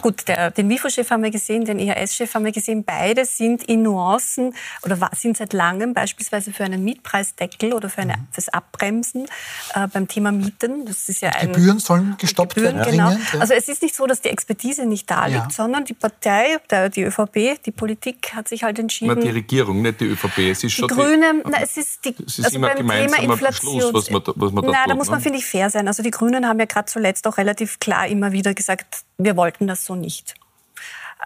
Gut, 0.00 0.26
der, 0.26 0.50
den 0.50 0.68
WIFO-Chef 0.68 1.10
haben 1.10 1.22
wir 1.22 1.30
gesehen, 1.30 1.64
den 1.64 1.78
IHS-Chef 1.78 2.34
haben 2.34 2.44
wir 2.44 2.52
gesehen. 2.52 2.84
Beide 2.84 3.24
sind 3.24 3.62
in 3.64 3.82
Nuancen 3.82 4.54
oder 4.82 4.98
sind 5.12 5.36
seit 5.36 5.52
langem 5.52 5.94
beispielsweise 5.94 6.52
für 6.52 6.64
einen 6.64 6.82
Mietpreisdeckel 6.84 7.72
oder 7.72 7.88
für 7.88 8.02
eine, 8.02 8.14
mhm. 8.14 8.28
fürs 8.32 8.48
Abbremsen 8.48 9.26
äh, 9.74 9.86
beim 9.86 10.08
Thema 10.08 10.32
Mieten. 10.32 10.84
Das 10.84 11.08
ist 11.08 11.22
ja 11.22 11.30
ein, 11.30 11.52
Gebühren 11.52 11.78
sollen 11.78 12.16
gestoppt 12.18 12.56
Gebühren, 12.56 12.76
werden. 12.76 12.90
Genau. 12.90 13.10
ja. 13.10 13.40
Also 13.40 13.54
es 13.54 13.68
ist 13.68 13.82
nicht 13.82 13.94
so, 13.94 14.06
dass 14.06 14.20
die 14.20 14.30
Expertise 14.30 14.84
nicht 14.84 15.08
da 15.10 15.26
liegt, 15.26 15.38
ja. 15.38 15.50
sondern 15.50 15.84
die 15.84 15.94
Partei, 15.94 16.58
der, 16.70 16.88
die 16.88 17.02
ÖVP, 17.02 17.62
die 17.64 17.70
Politik 17.70 18.34
hat 18.34 18.48
sich 18.48 18.64
halt 18.64 18.78
entschieden. 18.78 19.14
Na, 19.16 19.22
die 19.22 19.30
Regierung, 19.30 19.82
nicht 19.82 20.00
die 20.00 20.06
ÖVP. 20.06 20.38
Es 20.50 20.64
ist 20.64 20.78
die 20.78 20.86
Grünen, 20.86 21.42
die, 21.44 21.50
na, 21.50 21.58
es 21.62 21.76
ist, 21.76 22.04
die, 22.04 22.14
es 22.26 22.38
ist 22.38 22.46
also 22.46 22.60
beim 22.60 22.76
Thema 22.76 22.94
Inflation. 23.18 23.76
Beschluss, 23.76 23.94
was 23.94 24.10
man, 24.10 24.22
was 24.34 24.52
man 24.52 24.64
da 24.64 24.70
Na, 24.70 24.78
tut, 24.78 24.90
da 24.90 24.94
muss 24.96 25.08
man, 25.08 25.18
ne? 25.18 25.22
finde 25.22 25.38
ich, 25.38 25.46
fair 25.46 25.70
sein. 25.70 25.86
Also 25.86 26.02
die 26.02 26.10
Grünen 26.10 26.46
haben 26.48 26.58
ja 26.58 26.66
gerade 26.72 26.86
zuletzt 26.86 27.26
auch 27.26 27.38
relativ 27.38 27.78
klar 27.78 28.06
immer 28.06 28.32
wieder 28.32 28.54
gesagt, 28.54 29.04
wir 29.18 29.36
wollten 29.36 29.66
das 29.66 29.84
so 29.84 29.94
nicht. 29.94 30.34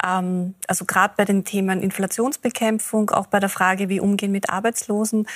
Ähm, 0.05 0.55
also 0.67 0.85
gerade 0.85 1.15
bei 1.17 1.25
den 1.25 1.45
Themen 1.45 1.81
Inflationsbekämpfung, 1.81 3.11
auch 3.11 3.27
bei 3.27 3.41
der 3.41 3.49
Frage, 3.49 3.89
wie 3.89 4.01
umgehen 4.01 4.33
mit 4.33 4.51
Arbeitslosen, 4.51 5.27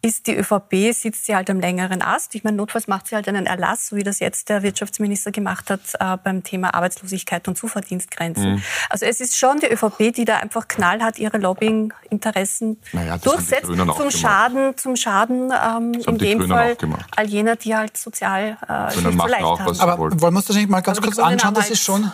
ist 0.00 0.28
die 0.28 0.36
ÖVP, 0.36 0.92
sitzt 0.92 1.26
sie 1.26 1.34
halt 1.34 1.50
am 1.50 1.58
längeren 1.58 2.02
Ast. 2.02 2.34
Ich 2.34 2.44
meine, 2.44 2.56
notfalls 2.56 2.86
macht 2.86 3.08
sie 3.08 3.16
halt 3.16 3.26
einen 3.28 3.46
Erlass, 3.46 3.88
so 3.88 3.96
wie 3.96 4.04
das 4.04 4.20
jetzt 4.20 4.48
der 4.48 4.62
Wirtschaftsminister 4.62 5.32
gemacht 5.32 5.70
hat 5.70 5.80
äh, 5.98 6.16
beim 6.22 6.44
Thema 6.44 6.74
Arbeitslosigkeit 6.74 7.48
und 7.48 7.58
Zuverdienstgrenzen. 7.58 8.54
Mhm. 8.54 8.62
Also 8.90 9.06
es 9.06 9.20
ist 9.20 9.36
schon 9.36 9.58
die 9.58 9.66
ÖVP, 9.66 10.12
die 10.14 10.24
da 10.24 10.38
einfach 10.38 10.68
knallhart 10.68 11.18
ihre 11.18 11.38
Lobbying-Interessen 11.38 12.78
naja, 12.92 13.18
durchsetzt, 13.18 13.66
zum 13.66 14.10
Schaden, 14.10 14.76
zum 14.76 14.94
Schaden 14.94 15.52
ähm, 15.52 15.92
in 16.06 16.18
dem 16.18 16.48
Fall 16.48 16.76
all 17.16 17.26
jener, 17.26 17.56
die 17.56 17.74
halt 17.74 17.96
sozial 17.96 18.56
äh, 18.68 18.86
nicht 18.86 19.20
so 19.20 19.26
leicht 19.26 19.42
haben. 19.42 19.80
Aber 19.80 19.98
wollen 19.98 20.20
wir 20.20 20.28
uns 20.28 20.46
das 20.46 20.56
nicht 20.56 20.68
mal 20.68 20.80
ganz 20.80 21.00
kurz 21.00 21.18
anschauen? 21.18 21.54
Das 21.54 21.70
ist 21.70 21.82
schon 21.82 22.12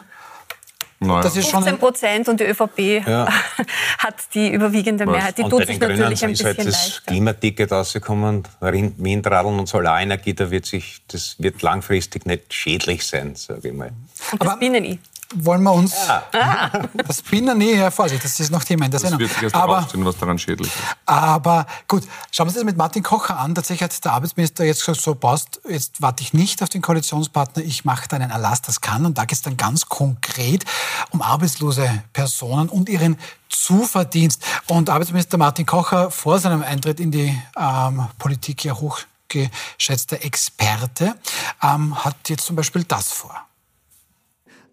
naja. 1.07 1.23
Das 1.23 1.37
ist 1.37 1.51
15 1.51 1.79
Prozent 1.79 2.29
und 2.29 2.41
die 2.41 2.45
ÖVP 2.45 3.07
ja. 3.07 3.29
hat 3.99 4.15
die 4.35 4.51
überwiegende 4.53 5.07
Mehrheit. 5.07 5.39
Die 5.39 5.43
und 5.43 5.51
tut 5.51 5.67
sich 5.67 5.79
natürlich 5.79 6.25
ein 6.25 6.31
bisschen 6.31 6.47
halt 6.47 6.59
das 6.59 6.67
leichter. 6.67 7.03
Klimaticket 7.07 7.73
rausgekommen, 7.73 8.45
Windradeln 8.61 9.59
und 9.59 9.69
Solarenergie, 9.69 10.35
da 10.35 10.51
wird 10.51 10.67
sich, 10.67 11.01
das 11.09 11.37
wird 11.39 11.63
langfristig 11.63 12.27
nicht 12.27 12.53
schädlich 12.53 13.07
sein, 13.07 13.35
sage 13.35 13.69
ich 13.69 13.75
mal. 13.75 13.93
Und 14.33 14.45
das 14.45 14.59
Binnen-I 14.59 14.99
wollen 15.35 15.63
wir 15.63 15.73
uns 15.73 15.95
ja. 16.33 16.71
das 17.07 17.23
Binnen, 17.23 17.59
nee, 17.59 17.77
ja, 17.77 17.91
Vorsicht, 17.91 18.25
das 18.25 18.39
ist 18.39 18.51
noch 18.51 18.65
Thema 18.65 18.87
in 18.87 18.91
der 18.91 19.01
Sendung. 19.01 19.21
Das 19.21 19.29
wird 19.29 19.35
sich 19.35 19.43
erst 19.45 19.55
aber, 19.55 19.87
was 19.93 20.19
daran 20.19 20.39
schädlich 20.39 20.69
ist. 20.69 20.97
Aber 21.07 21.67
gut, 21.89 22.05
schauen 22.31 22.47
wir 22.47 22.49
uns 22.49 22.55
das 22.55 22.65
mit 22.65 22.77
Martin 22.77 23.03
Kocher 23.03 23.39
an. 23.39 23.55
Tatsächlich 23.55 23.83
hat 23.83 24.05
der 24.05 24.13
Arbeitsminister 24.13 24.65
jetzt 24.65 24.81
gesagt, 24.81 25.01
so 25.01 25.15
passt, 25.15 25.61
jetzt 25.69 26.03
warte 26.03 26.23
ich 26.23 26.33
nicht 26.33 26.63
auf 26.63 26.69
den 26.69 26.83
Koalitionspartner, 26.83 27.63
ich 27.63 27.85
mache 27.85 28.09
da 28.09 28.17
einen 28.17 28.31
Erlass, 28.31 28.63
das 28.63 28.81
kann. 28.81 29.07
Und 29.07 29.19
da 29.19 29.25
geht 29.25 29.37
es 29.37 29.43
dann 29.43 29.57
ganz 29.57 29.87
konkret 29.87 30.65
um 31.11 31.23
arbeitslose 31.23 32.03
Personen 32.13 32.69
und 32.69 32.89
ihren 32.89 33.19
Zuverdienst. 33.49 34.43
Und 34.67 34.91
Arbeitsminister 34.91 35.39
Martin 35.39 35.67
Kocher 35.67 36.11
vor 36.11 36.39
seinem 36.39 36.63
Eintritt 36.63 37.01
in 37.01 37.11
die 37.11 37.39
ähm, 37.57 38.07
Politik 38.19 38.65
ja 38.65 38.75
hochgeschätzter 38.75 40.25
Experte, 40.25 41.15
ähm, 41.63 42.05
hat 42.05 42.29
jetzt 42.29 42.45
zum 42.47 42.57
Beispiel 42.57 42.85
das 42.85 43.13
vor. 43.13 43.35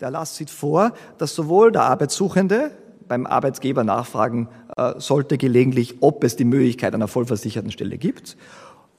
Der 0.01 0.07
Erlass 0.07 0.35
sieht 0.35 0.49
vor, 0.49 0.93
dass 1.19 1.35
sowohl 1.35 1.71
der 1.71 1.83
Arbeitssuchende 1.83 2.71
beim 3.07 3.27
Arbeitgeber 3.27 3.83
nachfragen 3.83 4.49
äh, 4.75 4.93
sollte 4.97 5.37
gelegentlich, 5.37 5.97
ob 6.01 6.23
es 6.23 6.35
die 6.35 6.43
Möglichkeit 6.43 6.95
einer 6.95 7.07
vollversicherten 7.07 7.71
Stelle 7.71 7.99
gibt, 7.99 8.35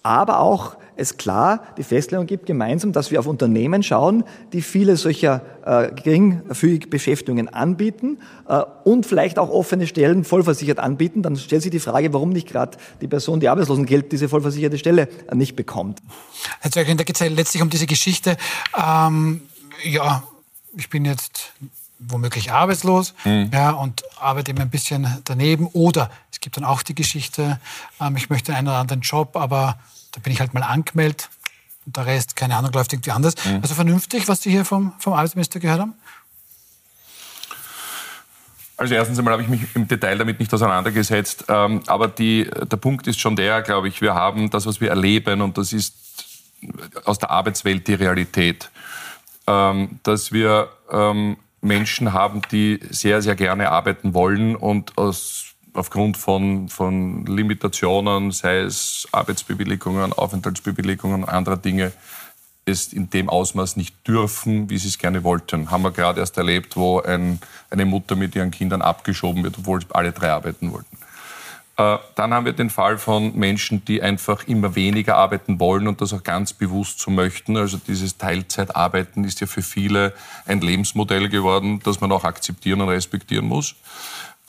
aber 0.04 0.40
auch 0.40 0.76
es 0.94 1.16
klar 1.16 1.62
die 1.76 1.82
Festlegung 1.82 2.26
gibt 2.26 2.46
gemeinsam, 2.46 2.92
dass 2.92 3.10
wir 3.10 3.18
auf 3.18 3.26
Unternehmen 3.26 3.82
schauen, 3.82 4.22
die 4.52 4.62
viele 4.62 4.96
solcher 4.96 5.42
äh, 5.64 5.90
geringfügige 5.92 6.86
Beschäftigungen 6.86 7.48
anbieten 7.48 8.18
äh, 8.48 8.62
und 8.84 9.04
vielleicht 9.04 9.40
auch 9.40 9.50
offene 9.50 9.88
Stellen 9.88 10.22
vollversichert 10.22 10.78
anbieten. 10.78 11.22
Dann 11.22 11.34
stellt 11.36 11.62
sich 11.62 11.72
die 11.72 11.80
Frage, 11.80 12.12
warum 12.12 12.30
nicht 12.30 12.48
gerade 12.48 12.78
die 13.00 13.08
Person, 13.08 13.40
die 13.40 13.48
Arbeitslosengeld, 13.48 14.12
diese 14.12 14.28
vollversicherte 14.28 14.78
Stelle 14.78 15.08
äh, 15.28 15.34
nicht 15.34 15.56
bekommt. 15.56 15.98
Herr 16.60 16.70
Zeugen, 16.70 16.96
da 16.96 17.02
geht 17.02 17.16
es 17.16 17.20
ja 17.20 17.28
letztlich 17.28 17.62
um 17.62 17.70
diese 17.70 17.86
Geschichte. 17.86 18.36
Ähm, 18.76 19.42
ja, 19.84 20.22
ich 20.76 20.88
bin 20.90 21.04
jetzt 21.04 21.52
womöglich 21.98 22.52
arbeitslos 22.52 23.14
mhm. 23.24 23.50
ja, 23.52 23.70
und 23.70 24.02
arbeite 24.18 24.50
immer 24.50 24.62
ein 24.62 24.70
bisschen 24.70 25.20
daneben. 25.24 25.66
Oder 25.68 26.10
es 26.32 26.40
gibt 26.40 26.56
dann 26.56 26.64
auch 26.64 26.82
die 26.82 26.94
Geschichte, 26.94 27.60
ähm, 28.00 28.16
ich 28.16 28.30
möchte 28.30 28.54
einen 28.54 28.68
oder 28.68 28.78
anderen 28.78 29.02
Job, 29.02 29.36
aber 29.36 29.78
da 30.12 30.20
bin 30.20 30.32
ich 30.32 30.40
halt 30.40 30.54
mal 30.54 30.62
angemeldet, 30.62 31.30
und 31.84 31.96
der 31.96 32.06
Rest, 32.06 32.36
keine 32.36 32.56
Ahnung, 32.56 32.72
läuft 32.72 32.92
irgendwie 32.92 33.10
anders. 33.10 33.34
Mhm. 33.44 33.60
Also 33.62 33.74
vernünftig, 33.74 34.28
was 34.28 34.42
Sie 34.42 34.50
hier 34.50 34.64
vom, 34.64 34.92
vom 34.98 35.14
Arbeitsminister 35.14 35.58
gehört 35.58 35.80
haben? 35.80 35.94
Also 38.76 38.94
erstens 38.94 39.18
einmal 39.18 39.32
habe 39.32 39.42
ich 39.42 39.48
mich 39.48 39.62
im 39.74 39.86
Detail 39.86 40.18
damit 40.18 40.40
nicht 40.40 40.52
auseinandergesetzt, 40.52 41.44
ähm, 41.48 41.82
aber 41.86 42.08
die, 42.08 42.48
der 42.50 42.76
Punkt 42.76 43.06
ist 43.06 43.20
schon 43.20 43.36
der, 43.36 43.62
glaube 43.62 43.88
ich, 43.88 44.00
wir 44.00 44.14
haben 44.14 44.50
das, 44.50 44.66
was 44.66 44.80
wir 44.80 44.90
erleben, 44.90 45.40
und 45.40 45.58
das 45.58 45.72
ist 45.72 45.94
aus 47.04 47.18
der 47.18 47.30
Arbeitswelt 47.30 47.86
die 47.86 47.94
Realität, 47.94 48.70
ähm, 49.46 50.00
dass 50.02 50.32
wir 50.32 50.68
ähm, 50.90 51.36
Menschen 51.60 52.12
haben, 52.12 52.42
die 52.50 52.80
sehr, 52.90 53.22
sehr 53.22 53.36
gerne 53.36 53.70
arbeiten 53.70 54.14
wollen 54.14 54.56
und 54.56 54.98
aus, 54.98 55.54
aufgrund 55.72 56.16
von, 56.16 56.68
von 56.68 57.24
Limitationen, 57.26 58.32
sei 58.32 58.58
es 58.58 59.08
Arbeitsbewilligungen, 59.12 60.12
Aufenthaltsbewilligungen, 60.12 61.24
anderer 61.24 61.56
Dinge, 61.56 61.92
es 62.64 62.92
in 62.92 63.10
dem 63.10 63.28
Ausmaß 63.28 63.76
nicht 63.76 64.06
dürfen, 64.06 64.70
wie 64.70 64.78
sie 64.78 64.88
es 64.88 64.98
gerne 64.98 65.24
wollten. 65.24 65.70
Haben 65.70 65.82
wir 65.82 65.90
gerade 65.90 66.20
erst 66.20 66.36
erlebt, 66.36 66.76
wo 66.76 67.00
ein, 67.00 67.40
eine 67.70 67.84
Mutter 67.84 68.14
mit 68.14 68.36
ihren 68.36 68.50
Kindern 68.50 68.82
abgeschoben 68.82 69.42
wird, 69.42 69.58
obwohl 69.58 69.80
alle 69.90 70.12
drei 70.12 70.30
arbeiten 70.30 70.72
wollten. 70.72 70.96
Äh, 71.76 71.98
dann 72.14 72.34
haben 72.34 72.44
wir 72.44 72.52
den 72.52 72.70
Fall 72.70 72.98
von 72.98 73.36
Menschen, 73.36 73.84
die 73.84 74.02
einfach 74.02 74.46
immer 74.46 74.74
weniger 74.74 75.16
arbeiten 75.16 75.58
wollen 75.58 75.88
und 75.88 76.00
das 76.00 76.12
auch 76.12 76.22
ganz 76.22 76.52
bewusst 76.52 77.00
so 77.00 77.10
möchten. 77.10 77.56
Also 77.56 77.78
dieses 77.78 78.18
Teilzeitarbeiten 78.18 79.24
ist 79.24 79.40
ja 79.40 79.46
für 79.46 79.62
viele 79.62 80.12
ein 80.46 80.60
Lebensmodell 80.60 81.28
geworden, 81.28 81.80
das 81.82 82.00
man 82.00 82.12
auch 82.12 82.24
akzeptieren 82.24 82.80
und 82.82 82.88
respektieren 82.90 83.46
muss. 83.46 83.74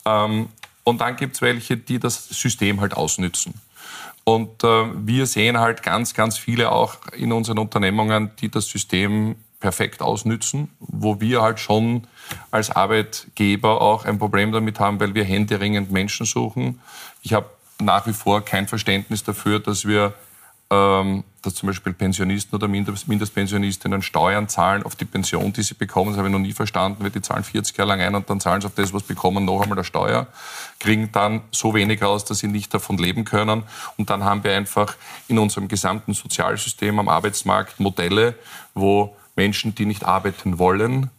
Ähm, 0.06 0.50
und 0.84 1.00
dann 1.00 1.16
gibt 1.16 1.36
es 1.36 1.42
welche, 1.42 1.78
die 1.78 1.98
das 1.98 2.28
System 2.28 2.82
halt 2.82 2.94
ausnützen. 2.96 3.54
Und 4.26 4.64
äh, 4.64 4.86
wir 4.96 5.26
sehen 5.26 5.60
halt 5.60 5.84
ganz, 5.84 6.14
ganz 6.14 6.38
viele 6.38 6.72
auch 6.72 6.98
in 7.14 7.32
unseren 7.32 7.58
Unternehmungen, 7.58 8.32
die 8.40 8.50
das 8.50 8.68
System 8.68 9.36
perfekt 9.60 10.02
ausnützen, 10.02 10.70
wo 10.80 11.22
wir 11.22 11.42
halt 11.42 11.60
schon 11.60 12.08
als 12.52 12.72
Arbeitgeber 12.72 13.82
auch 13.82 14.06
ein 14.06 14.20
Problem 14.20 14.52
damit 14.52 14.80
haben, 14.80 15.00
weil 15.00 15.14
wir 15.14 15.24
händeringend 15.24 15.92
Menschen 15.92 16.26
suchen. 16.26 16.82
Ich 17.22 17.34
habe 17.34 17.48
nach 17.80 18.08
wie 18.08 18.14
vor 18.14 18.44
kein 18.44 18.68
Verständnis 18.68 19.24
dafür, 19.24 19.60
dass 19.60 19.86
wir 19.86 20.14
ähm, 20.74 21.24
dass 21.42 21.56
zum 21.56 21.68
Beispiel 21.68 21.92
Pensionisten 21.92 22.56
oder 22.56 22.70
Mindestpensionistinnen 22.70 24.02
Steuern 24.02 24.48
zahlen 24.48 24.84
auf 24.84 24.96
die 24.96 25.04
Pension, 25.06 25.52
die 25.52 25.62
sie 25.62 25.74
bekommen. 25.74 26.12
Das 26.12 26.18
habe 26.18 26.30
ich 26.30 26.32
noch 26.32 26.40
nie 26.40 26.54
verstanden, 26.54 27.04
weil 27.04 27.12
die 27.12 27.22
zahlen 27.22 27.44
40 27.44 27.78
Jahre 27.78 27.90
lang 27.90 28.02
ein 28.02 28.16
und 28.16 28.30
dann 28.30 28.40
zahlen 28.40 28.62
sie 28.62 28.68
auf 28.68 28.74
das, 28.74 28.94
was 28.94 29.02
sie 29.02 29.10
bekommen, 29.10 29.44
noch 29.44 29.62
einmal 29.62 29.78
eine 29.78 29.84
Steuer, 29.84 30.28
kriegen 30.80 31.12
dann 31.12 31.42
so 31.52 31.74
wenig 31.74 32.02
aus, 32.02 32.24
dass 32.24 32.40
sie 32.40 32.48
nicht 32.48 32.74
davon 32.74 32.98
leben 32.98 33.26
können. 33.26 33.64
Und 33.98 34.10
dann 34.10 34.24
haben 34.24 34.44
wir 34.46 34.56
einfach 34.56 34.96
in 35.28 35.38
unserem 35.38 35.68
gesamten 35.68 36.14
Sozialsystem 36.14 36.98
am 36.98 37.10
Arbeitsmarkt 37.10 37.82
Modelle, 37.82 38.36
wo 38.74 39.16
Menschen, 39.36 39.76
die 39.76 39.86
nicht 39.86 40.06
arbeiten 40.06 40.60
wollen, 40.60 41.10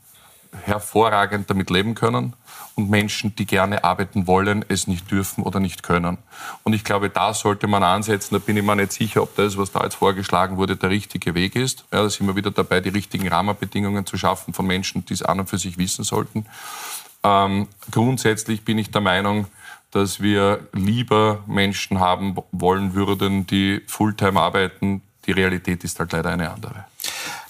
hervorragend 0.63 1.51
damit 1.51 1.71
leben 1.71 1.95
können 1.95 2.35
und 2.75 2.91
Menschen, 2.91 3.35
die 3.37 3.47
gerne 3.47 3.85
arbeiten 3.85 4.27
wollen, 4.27 4.65
es 4.69 4.87
nicht 4.87 5.11
dürfen 5.11 5.43
oder 5.43 5.61
nicht 5.61 5.83
können. 5.83 6.19
Und 6.63 6.73
ich 6.73 6.85
glaube, 6.85 7.11
da 7.11 7.35
sollte 7.35 7.67
man 7.67 7.83
ansetzen. 7.83 8.35
Da 8.35 8.39
bin 8.39 8.57
ich 8.57 8.65
mir 8.65 8.77
nicht 8.77 8.93
sicher, 8.93 9.23
ob 9.23 9.37
das, 9.37 9.57
was 9.57 9.73
da 9.73 9.85
jetzt 9.85 9.97
vorgeschlagen 9.97 10.57
wurde, 10.57 10.77
der 10.77 10.91
richtige 10.91 11.35
Weg 11.35 11.57
ist. 11.57 11.85
Ja, 11.93 12.03
da 12.03 12.11
sind 12.11 12.27
wir 12.27 12.37
wieder 12.37 12.51
dabei, 12.51 12.81
die 12.81 12.89
richtigen 12.89 13.29
Rahmenbedingungen 13.29 14.07
zu 14.07 14.17
schaffen 14.17 14.55
von 14.55 14.67
Menschen, 14.67 15.05
die 15.05 15.15
es 15.15 15.23
an 15.23 15.41
und 15.41 15.49
für 15.49 15.59
sich 15.59 15.79
wissen 15.79 16.05
sollten. 16.05 16.47
Ähm, 17.23 17.69
grundsätzlich 17.91 18.65
bin 18.65 18.79
ich 18.79 18.91
der 18.91 19.01
Meinung, 19.01 19.47
dass 19.91 20.21
wir 20.21 20.67
lieber 20.73 21.45
Menschen 21.47 22.01
haben 22.01 22.37
wollen 22.51 22.95
würden, 22.95 23.47
die 23.47 23.81
Fulltime 23.87 24.41
arbeiten. 24.41 25.03
Die 25.27 25.33
Realität 25.33 25.85
ist 25.85 26.01
halt 26.01 26.13
leider 26.13 26.31
eine 26.31 26.51
andere. 26.51 26.85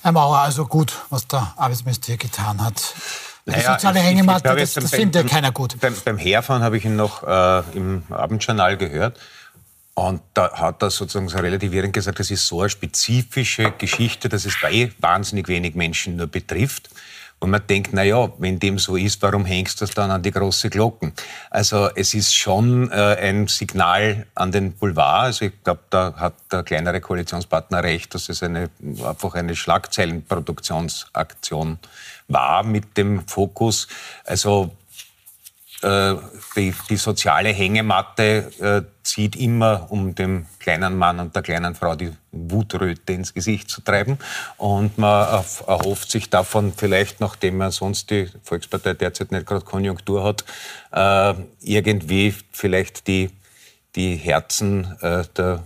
Herr 0.05 0.13
Maurer, 0.13 0.41
also 0.41 0.67
gut, 0.67 0.93
was 1.09 1.27
der 1.29 1.55
Arbeitsminister 1.57 2.09
hier 2.09 2.19
getan 2.19 2.63
hat. 2.63 2.95
Die 3.47 3.59
soziale 3.59 4.01
Hängematte, 4.01 4.49
ich, 4.49 4.63
ich 4.63 4.75
das, 4.75 4.85
das 4.85 4.91
findet 4.91 5.25
ja 5.25 5.27
keiner 5.27 5.51
gut. 5.51 5.81
Beim, 5.81 5.95
beim 6.05 6.19
Herfahren 6.19 6.63
habe 6.63 6.77
ich 6.77 6.85
ihn 6.85 6.95
noch 6.95 7.23
äh, 7.23 7.63
im 7.75 8.03
Abendjournal 8.11 8.77
gehört. 8.77 9.19
Und 9.95 10.21
da 10.35 10.53
hat 10.53 10.83
er 10.83 10.91
sozusagen 10.91 11.31
so 11.31 11.39
relativierend 11.39 11.95
gesagt, 11.95 12.21
das 12.21 12.31
ist 12.31 12.47
so 12.47 12.61
eine 12.61 12.69
spezifische 12.69 13.73
Geschichte, 13.79 14.29
dass 14.29 14.45
es 14.45 14.55
eh 14.63 14.93
wahnsinnig 14.99 15.49
wenig 15.49 15.75
Menschen 15.75 16.17
nur 16.17 16.27
betrifft. 16.27 16.91
Und 17.45 17.51
man 17.51 17.67
denkt, 17.67 17.91
na 17.93 18.03
ja, 18.03 18.33
wenn 18.39 18.59
dem 18.59 18.79
so 18.79 18.97
ist, 18.97 19.21
warum 19.21 19.45
hängst 19.45 19.79
du 19.79 19.85
das 19.85 19.95
dann 19.95 20.11
an 20.11 20.23
die 20.23 20.31
große 20.31 20.71
Glocken? 20.71 21.13
Also 21.51 21.91
es 21.95 22.15
ist 22.15 22.35
schon 22.35 22.91
äh, 22.91 23.19
ein 23.21 23.49
Signal 23.49 24.25
an 24.35 24.51
den 24.51 24.73
Boulevard. 24.73 25.27
Also 25.27 25.45
ich 25.45 25.53
glaube, 25.63 25.81
da 25.91 26.15
hat 26.17 26.33
der 26.51 26.63
kleinere 26.63 27.03
Koalitionspartner 27.03 27.85
recht, 27.85 28.15
dass 28.15 28.31
es 28.31 28.43
eine, 28.43 28.71
einfach 29.07 29.35
eine 29.35 29.55
Schlagzeilenproduktionsaktion 29.55 31.79
war 32.29 32.63
mit 32.63 32.97
dem 32.97 33.29
Fokus. 33.29 33.89
Also 34.25 34.71
äh, 35.85 36.17
die, 36.57 36.75
die, 36.89 36.97
soziale 36.97 37.51
Hängematte 37.51 38.51
äh, 38.59 38.83
zieht 39.03 39.37
immer, 39.37 39.87
um 39.91 40.15
dem 40.15 40.47
kleinen 40.59 40.97
Mann 40.97 41.21
und 41.21 41.35
der 41.35 41.43
kleinen 41.43 41.75
Frau 41.75 41.95
die 41.95 42.13
Wutröte 42.33 43.13
ins 43.13 43.35
Gesicht 43.35 43.69
zu 43.69 43.83
treiben. 43.83 44.19
Und 44.57 44.97
man 44.99 45.45
erhofft 45.67 46.11
sich 46.11 46.31
davon 46.31 46.73
vielleicht, 46.75 47.21
nachdem 47.21 47.59
man 47.59 47.71
sonst 47.71 48.11
die 48.11 48.29
Volkspartei 48.43 48.95
derzeit 48.95 49.31
nicht 49.31 49.47
gerade 49.47 49.65
Konjunktur 49.65 50.25
hat, 50.25 50.45
äh, 50.93 51.35
irgendwie 51.61 52.35
vielleicht 52.51 53.07
die, 53.07 53.31
die 53.95 54.17
Herzen 54.17 54.97
der 55.01 55.63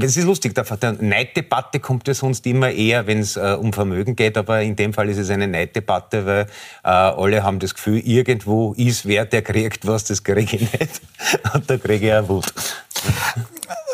es 0.00 0.16
ist 0.16 0.24
lustig, 0.24 0.54
der 0.54 0.92
Neiddebatte 1.00 1.80
kommt 1.80 2.08
ja 2.08 2.14
sonst 2.14 2.46
immer 2.46 2.70
eher, 2.70 3.06
wenn 3.06 3.20
es 3.20 3.36
äh, 3.36 3.56
um 3.58 3.72
Vermögen 3.72 4.16
geht, 4.16 4.36
aber 4.36 4.62
in 4.62 4.76
dem 4.76 4.92
Fall 4.92 5.08
ist 5.08 5.18
es 5.18 5.30
eine 5.30 5.46
Neiddebatte, 5.46 6.26
weil 6.26 6.46
äh, 6.84 6.88
alle 6.88 7.42
haben 7.42 7.58
das 7.58 7.74
Gefühl, 7.74 7.98
irgendwo 7.98 8.72
ist 8.74 9.06
wer, 9.06 9.24
der 9.24 9.42
kriegt 9.42 9.86
was, 9.86 10.04
das 10.04 10.24
kriege 10.24 10.56
ich 10.56 10.72
nicht. 10.72 11.00
Und 11.54 11.70
da 11.70 11.76
kriege 11.76 12.06
ich 12.06 12.12
auch 12.14 12.28
Wut. 12.28 12.52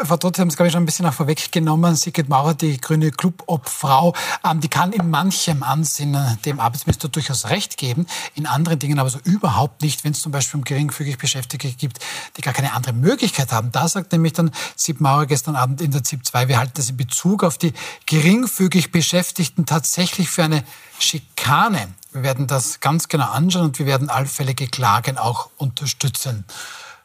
Frau 0.03 0.17
Trotz, 0.17 0.37
Sie 0.37 0.41
haben 0.41 0.49
es, 0.49 0.57
glaube 0.57 0.67
ich, 0.67 0.73
schon 0.73 0.83
ein 0.83 0.87
bisschen 0.87 1.07
auch 1.07 1.13
vorweggenommen. 1.13 1.95
Sigrid 1.95 2.29
Maurer, 2.29 2.55
die 2.55 2.81
grüne 2.81 3.13
Clubobfrau, 3.13 4.13
ähm, 4.45 4.61
die 4.61 4.69
kann 4.69 4.93
in 4.93 5.09
manchem 5.09 5.63
Ansinnen 5.63 6.37
dem 6.45 6.59
Arbeitsminister 6.59 7.09
durchaus 7.09 7.49
recht 7.49 7.77
geben, 7.77 8.07
in 8.35 8.47
anderen 8.47 8.81
Dingen 8.81 8.99
aber 8.99 9.09
so 9.09 9.21
überhaupt 9.23 9.83
nicht, 9.83 10.03
wenn 10.03 10.11
es 10.11 10.21
zum 10.21 10.33
Beispiel 10.33 10.59
um 10.59 10.65
geringfügig 10.65 11.17
Beschäftigte 11.17 11.69
gibt, 11.69 12.01
die 12.37 12.41
gar 12.41 12.53
keine 12.53 12.73
andere 12.73 12.93
Möglichkeit 12.93 13.53
haben. 13.53 13.71
Da 13.71 13.87
sagt 13.87 14.11
nämlich 14.11 14.33
dann 14.33 14.51
Sigrid 14.75 15.01
Maurer 15.01 15.27
gestern 15.27 15.55
Abend 15.55 15.81
in 15.81 15.93
der 15.93 16.03
ZIP 16.03 16.27
2, 16.27 16.49
wir 16.49 16.59
halten 16.59 16.73
das 16.75 16.91
in 16.91 16.97
Bezug 16.97 17.45
auf 17.45 17.57
die 17.57 17.73
geringfügig 18.07 18.91
Beschäftigten 18.91 19.65
tatsächlich 19.65 20.29
für 20.29 20.43
eine 20.43 20.65
Schikane. 20.99 21.95
Wir 22.13 22.25
werden 22.25 22.49
das 22.49 22.81
ganz 22.81 23.07
genau 23.07 23.31
anschauen 23.31 23.67
und 23.67 23.79
wir 23.79 23.87
werden 23.87 24.11
allfällige 24.11 24.67
Klagen 24.67 25.19
auch 25.19 25.51
unterstützen. 25.57 26.45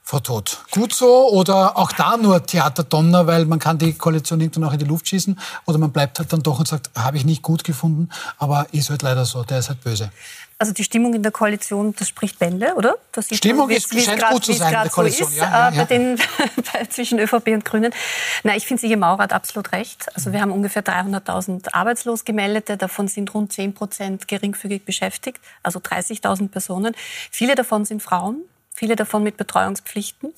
Frau 0.10 0.19
Todt. 0.22 0.63
Gut 0.72 0.91
so 0.91 1.30
oder 1.30 1.78
auch 1.78 1.91
da 1.91 2.17
nur 2.17 2.43
Theaterdonner, 2.43 3.28
weil 3.28 3.45
man 3.45 3.60
kann 3.60 3.78
die 3.78 3.93
Koalition 3.93 4.41
irgendwann 4.41 4.63
auch 4.63 4.74
in 4.74 4.80
die 4.80 4.86
Luft 4.86 5.08
schießen 5.08 5.38
oder 5.67 5.78
man 5.78 5.91
bleibt 5.91 6.17
halt 6.17 6.34
dann 6.34 6.41
doch 6.41 6.58
und 6.58 6.67
sagt, 6.67 6.89
habe 6.98 7.17
ich 7.17 7.26
nicht 7.26 7.43
gut 7.43 7.63
gefunden, 7.63 8.10
aber 8.39 8.65
ist 8.72 8.89
halt 8.89 9.04
leider 9.04 9.24
so, 9.26 9.43
der 9.43 9.60
ist 9.60 9.69
halt 9.69 9.84
böse. 9.84 10.10
Also 10.58 10.74
die 10.74 10.84
Stimmung 10.84 11.13
in 11.13 11.22
der 11.22 11.32
Koalition, 11.32 11.93
das 11.95 12.08
spricht 12.08 12.39
Bände, 12.39 12.74
oder? 12.76 12.95
Stimmung 13.32 13.67
man, 13.67 13.76
ist, 13.78 13.93
scheint 14.04 14.19
grad, 14.19 14.32
gut 14.32 14.45
zu 14.45 14.54
sein 14.54 14.74
in 14.74 14.82
der 14.82 14.89
Koalition. 14.89 15.28
So 15.28 15.34
ist, 15.36 15.38
ja, 15.38 15.69
ja, 15.69 15.76
ja. 15.76 15.84
Bei 15.84 15.86
den, 15.86 16.17
zwischen 16.89 17.19
ÖVP 17.19 17.50
und 17.50 17.63
Grünen. 17.63 17.93
Nein, 18.41 18.58
ich 18.58 18.65
finde, 18.65 18.82
Sigi 18.82 18.95
Maurer 18.95 19.22
hat 19.22 19.34
absolut 19.34 19.72
recht. 19.74 20.08
Also 20.15 20.34
wir 20.34 20.41
haben 20.41 20.52
ungefähr 20.52 20.84
300.000 20.84 21.72
arbeitslos 21.72 22.26
gemeldete, 22.26 22.78
davon 22.78 23.08
sind 23.08 23.32
rund 23.36 23.54
10 23.54 23.76
Prozent 23.76 24.28
geringfügig 24.28 24.86
beschäftigt, 24.86 25.39
also 25.62 25.78
30.000 25.80 26.48
Personen. 26.48 26.95
Viele 27.30 27.54
davon 27.54 27.86
sind 27.86 28.02
Frauen 28.02 28.41
viele 28.73 28.95
davon 28.95 29.23
mit 29.23 29.38
Betreuungspflichten. 29.38 30.34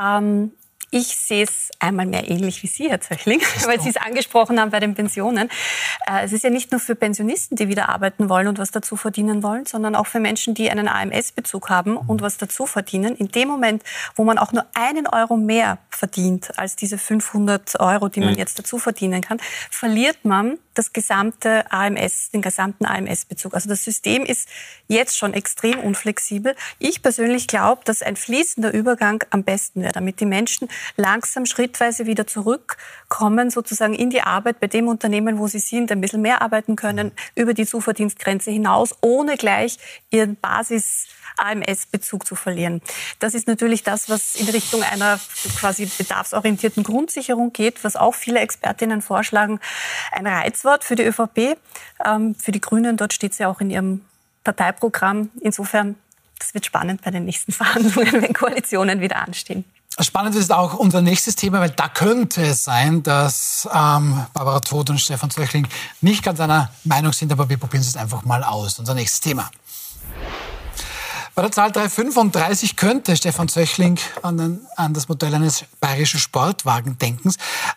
Ähm, 0.00 0.52
ich 0.94 1.16
sehe 1.16 1.44
es 1.44 1.70
einmal 1.78 2.04
mehr 2.04 2.30
ähnlich 2.30 2.62
wie 2.62 2.66
Sie, 2.66 2.90
Herr 2.90 3.00
Zöchling, 3.00 3.40
weil 3.64 3.80
Sie 3.80 3.88
es 3.88 3.96
angesprochen 3.96 4.60
haben 4.60 4.70
bei 4.70 4.78
den 4.78 4.94
Pensionen. 4.94 5.48
Äh, 6.06 6.24
es 6.24 6.32
ist 6.32 6.44
ja 6.44 6.50
nicht 6.50 6.70
nur 6.70 6.80
für 6.80 6.94
Pensionisten, 6.94 7.56
die 7.56 7.68
wieder 7.68 7.88
arbeiten 7.88 8.28
wollen 8.28 8.46
und 8.46 8.58
was 8.58 8.70
dazu 8.72 8.96
verdienen 8.96 9.42
wollen, 9.42 9.64
sondern 9.64 9.94
auch 9.94 10.06
für 10.06 10.20
Menschen, 10.20 10.52
die 10.52 10.70
einen 10.70 10.88
AMS-Bezug 10.88 11.70
haben 11.70 11.96
und 11.96 12.20
was 12.20 12.36
dazu 12.36 12.66
verdienen. 12.66 13.16
In 13.16 13.28
dem 13.28 13.48
Moment, 13.48 13.82
wo 14.16 14.24
man 14.24 14.36
auch 14.36 14.52
nur 14.52 14.66
einen 14.74 15.06
Euro 15.06 15.38
mehr 15.38 15.78
verdient 15.88 16.58
als 16.58 16.76
diese 16.76 16.98
500 16.98 17.80
Euro, 17.80 18.10
die 18.10 18.20
man 18.20 18.34
mhm. 18.34 18.38
jetzt 18.38 18.58
dazu 18.58 18.78
verdienen 18.78 19.22
kann, 19.22 19.40
verliert 19.70 20.26
man 20.26 20.58
das 20.74 20.92
gesamte 20.92 21.70
AMS, 21.70 22.30
den 22.30 22.42
gesamten 22.42 22.86
AMS-Bezug. 22.86 23.54
Also 23.54 23.68
das 23.68 23.84
System 23.84 24.24
ist 24.24 24.48
jetzt 24.88 25.16
schon 25.16 25.34
extrem 25.34 25.78
unflexibel. 25.78 26.54
Ich 26.78 27.02
persönlich 27.02 27.46
glaube, 27.46 27.82
dass 27.84 28.02
ein 28.02 28.16
fließender 28.16 28.72
Übergang 28.72 29.22
am 29.30 29.44
besten 29.44 29.82
wäre, 29.82 29.92
damit 29.92 30.20
die 30.20 30.26
Menschen 30.26 30.68
langsam 30.96 31.46
schrittweise 31.46 32.06
wieder 32.06 32.26
zurückkommen, 32.26 33.50
sozusagen 33.50 33.94
in 33.94 34.10
die 34.10 34.22
Arbeit 34.22 34.60
bei 34.60 34.66
dem 34.66 34.88
Unternehmen, 34.88 35.38
wo 35.38 35.46
sie 35.46 35.58
sind, 35.58 35.90
ein 35.92 36.00
bisschen 36.00 36.22
mehr 36.22 36.42
arbeiten 36.42 36.76
können, 36.76 37.12
über 37.34 37.54
die 37.54 37.66
Zuverdienstgrenze 37.66 38.50
hinaus, 38.50 38.94
ohne 39.00 39.36
gleich 39.36 39.78
ihren 40.10 40.36
Basis 40.36 41.08
AMS-Bezug 41.36 42.26
zu 42.26 42.34
verlieren. 42.34 42.80
Das 43.18 43.34
ist 43.34 43.46
natürlich 43.46 43.82
das, 43.82 44.08
was 44.08 44.34
in 44.36 44.48
Richtung 44.48 44.82
einer 44.82 45.18
quasi 45.58 45.86
bedarfsorientierten 45.86 46.82
Grundsicherung 46.82 47.52
geht, 47.52 47.84
was 47.84 47.96
auch 47.96 48.14
viele 48.14 48.40
Expertinnen 48.40 49.02
vorschlagen. 49.02 49.60
Ein 50.12 50.26
Reizwort 50.26 50.84
für 50.84 50.94
die 50.94 51.04
ÖVP, 51.04 51.56
ähm, 52.04 52.34
für 52.34 52.52
die 52.52 52.60
Grünen, 52.60 52.96
dort 52.96 53.12
steht 53.12 53.32
es 53.32 53.38
ja 53.38 53.48
auch 53.48 53.60
in 53.60 53.70
ihrem 53.70 54.02
Parteiprogramm. 54.44 55.30
Insofern, 55.40 55.96
das 56.38 56.54
wird 56.54 56.66
spannend 56.66 57.02
bei 57.02 57.10
den 57.10 57.24
nächsten 57.24 57.52
Verhandlungen, 57.52 58.22
wenn 58.22 58.32
Koalitionen 58.32 59.00
wieder 59.00 59.16
anstehen. 59.16 59.64
Spannend 60.00 60.34
ist 60.36 60.50
auch 60.50 60.74
unser 60.74 61.02
nächstes 61.02 61.36
Thema, 61.36 61.60
weil 61.60 61.70
da 61.70 61.86
könnte 61.88 62.42
es 62.42 62.64
sein, 62.64 63.02
dass 63.02 63.68
ähm, 63.72 64.24
Barbara 64.32 64.60
Todt 64.60 64.88
und 64.88 64.98
Stefan 64.98 65.30
Zöchling 65.30 65.68
nicht 66.00 66.22
ganz 66.22 66.40
einer 66.40 66.70
Meinung 66.84 67.12
sind, 67.12 67.30
aber 67.30 67.48
wir 67.48 67.58
probieren 67.58 67.82
es 67.82 67.96
einfach 67.96 68.24
mal 68.24 68.42
aus. 68.42 68.78
Unser 68.78 68.94
nächstes 68.94 69.20
Thema. 69.20 69.50
Bei 71.34 71.40
der 71.40 71.50
Zahl 71.50 71.72
335 71.72 72.76
könnte 72.76 73.16
Stefan 73.16 73.48
Zöchling 73.48 73.98
an, 74.20 74.36
den, 74.36 74.66
an, 74.76 74.92
das 74.92 75.08
Modell 75.08 75.34
eines 75.34 75.64
bayerischen 75.80 76.20
Sportwagendenkens. 76.20 77.36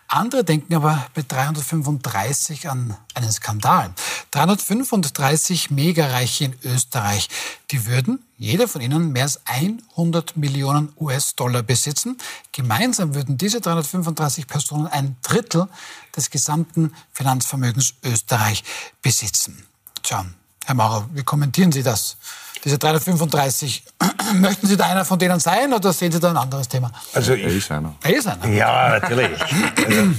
Andere 0.09 0.43
denken 0.43 0.75
aber 0.75 1.07
bei 1.13 1.23
335 1.25 2.69
an 2.69 2.97
einen 3.13 3.31
Skandal. 3.31 3.93
335 4.31 5.71
Megareiche 5.71 6.43
in 6.43 6.55
Österreich, 6.65 7.29
die 7.71 7.85
würden 7.85 8.25
jeder 8.37 8.67
von 8.67 8.81
ihnen 8.81 9.13
mehr 9.13 9.23
als 9.23 9.39
100 9.45 10.35
Millionen 10.35 10.91
US-Dollar 10.99 11.63
besitzen. 11.63 12.17
Gemeinsam 12.51 13.15
würden 13.15 13.37
diese 13.37 13.61
335 13.61 14.47
Personen 14.47 14.87
ein 14.87 15.15
Drittel 15.21 15.69
des 16.13 16.29
gesamten 16.29 16.93
Finanzvermögens 17.13 17.93
Österreich 18.03 18.65
besitzen. 19.01 19.65
Tja, 20.03 20.25
Herr 20.65 20.75
Maurer, 20.75 21.09
wie 21.13 21.23
kommentieren 21.23 21.71
Sie 21.71 21.83
das? 21.83 22.17
Diese 22.65 22.79
335. 22.79 23.83
Möchten 24.35 24.67
Sie 24.67 24.75
da 24.75 24.87
einer 24.87 25.05
von 25.05 25.19
denen 25.19 25.39
sein 25.39 25.71
oder 25.71 25.93
sehen 25.93 26.11
Sie 26.11 26.19
da 26.19 26.31
ein 26.31 26.37
anderes 26.37 26.67
Thema? 26.67 26.91
Also 27.13 27.33
ich, 27.33 27.43
er 27.43 27.49
ist 27.49 27.71
einer. 27.71 27.95
Er 28.03 28.15
ist 28.15 28.27
einer. 28.27 28.47
Ja, 28.49 28.99
natürlich. 28.99 29.39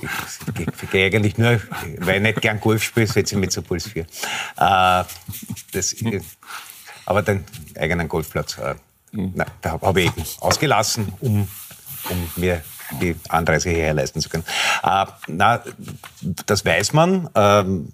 Also, 0.00 0.52
ich, 0.56 0.68
ich, 0.68 0.90
gehe 0.90 1.06
eigentlich 1.06 1.38
nur, 1.38 1.60
weil 1.98 2.18
ich 2.18 2.22
nicht 2.22 2.40
gern 2.40 2.60
Golf 2.60 2.84
spiele, 2.84 3.08
setze 3.08 3.34
ich 3.34 3.40
mich 3.40 3.50
zu 3.50 3.62
Puls 3.62 3.88
4. 3.88 4.02
Äh, 4.02 4.06
das, 4.56 5.96
aber 7.04 7.22
den 7.22 7.44
eigenen 7.76 8.06
Golfplatz, 8.06 8.58
äh, 8.58 8.76
na, 9.10 9.44
da 9.60 9.80
habe 9.80 10.02
ich 10.02 10.06
eben 10.06 10.24
ausgelassen, 10.38 11.12
um, 11.18 11.48
um 12.10 12.30
mir 12.36 12.62
die 13.00 13.16
Anreise 13.28 13.70
hierher 13.70 13.94
leisten 13.94 14.20
zu 14.20 14.28
können. 14.28 14.44
Äh, 14.82 15.06
na, 15.26 15.62
das 16.46 16.64
weiß 16.64 16.92
man. 16.92 17.28
Ähm, 17.34 17.92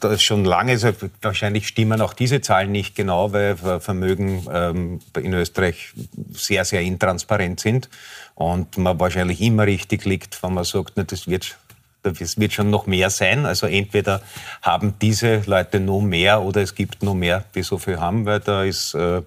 das 0.00 0.14
ist 0.14 0.22
schon 0.22 0.44
lange, 0.44 0.72
also 0.72 0.92
wahrscheinlich 1.22 1.68
stimmen 1.68 2.00
auch 2.00 2.12
diese 2.12 2.40
Zahlen 2.40 2.72
nicht 2.72 2.94
genau, 2.94 3.32
weil 3.32 3.56
Vermögen 3.56 4.46
ähm, 4.52 5.00
in 5.16 5.32
Österreich 5.32 5.92
sehr, 6.32 6.64
sehr 6.64 6.80
intransparent 6.80 7.60
sind 7.60 7.88
und 8.34 8.78
man 8.78 8.98
wahrscheinlich 9.00 9.40
immer 9.40 9.66
richtig 9.66 10.04
liegt, 10.04 10.42
wenn 10.42 10.54
man 10.54 10.64
sagt, 10.64 10.92
na, 10.96 11.04
das 11.04 11.28
wird 11.28 11.56
es 12.20 12.38
wird 12.38 12.52
schon 12.52 12.70
noch 12.70 12.86
mehr 12.86 13.10
sein. 13.10 13.46
Also 13.46 13.66
entweder 13.66 14.22
haben 14.62 14.94
diese 15.00 15.42
Leute 15.46 15.80
noch 15.80 16.00
mehr 16.00 16.42
oder 16.42 16.62
es 16.62 16.74
gibt 16.74 17.02
noch 17.02 17.14
mehr, 17.14 17.44
die 17.54 17.62
so 17.62 17.78
viel 17.78 17.98
haben, 17.98 18.26
weil 18.26 18.40
da 18.40 18.62
ist, 18.62 18.94
äh, 18.94 19.22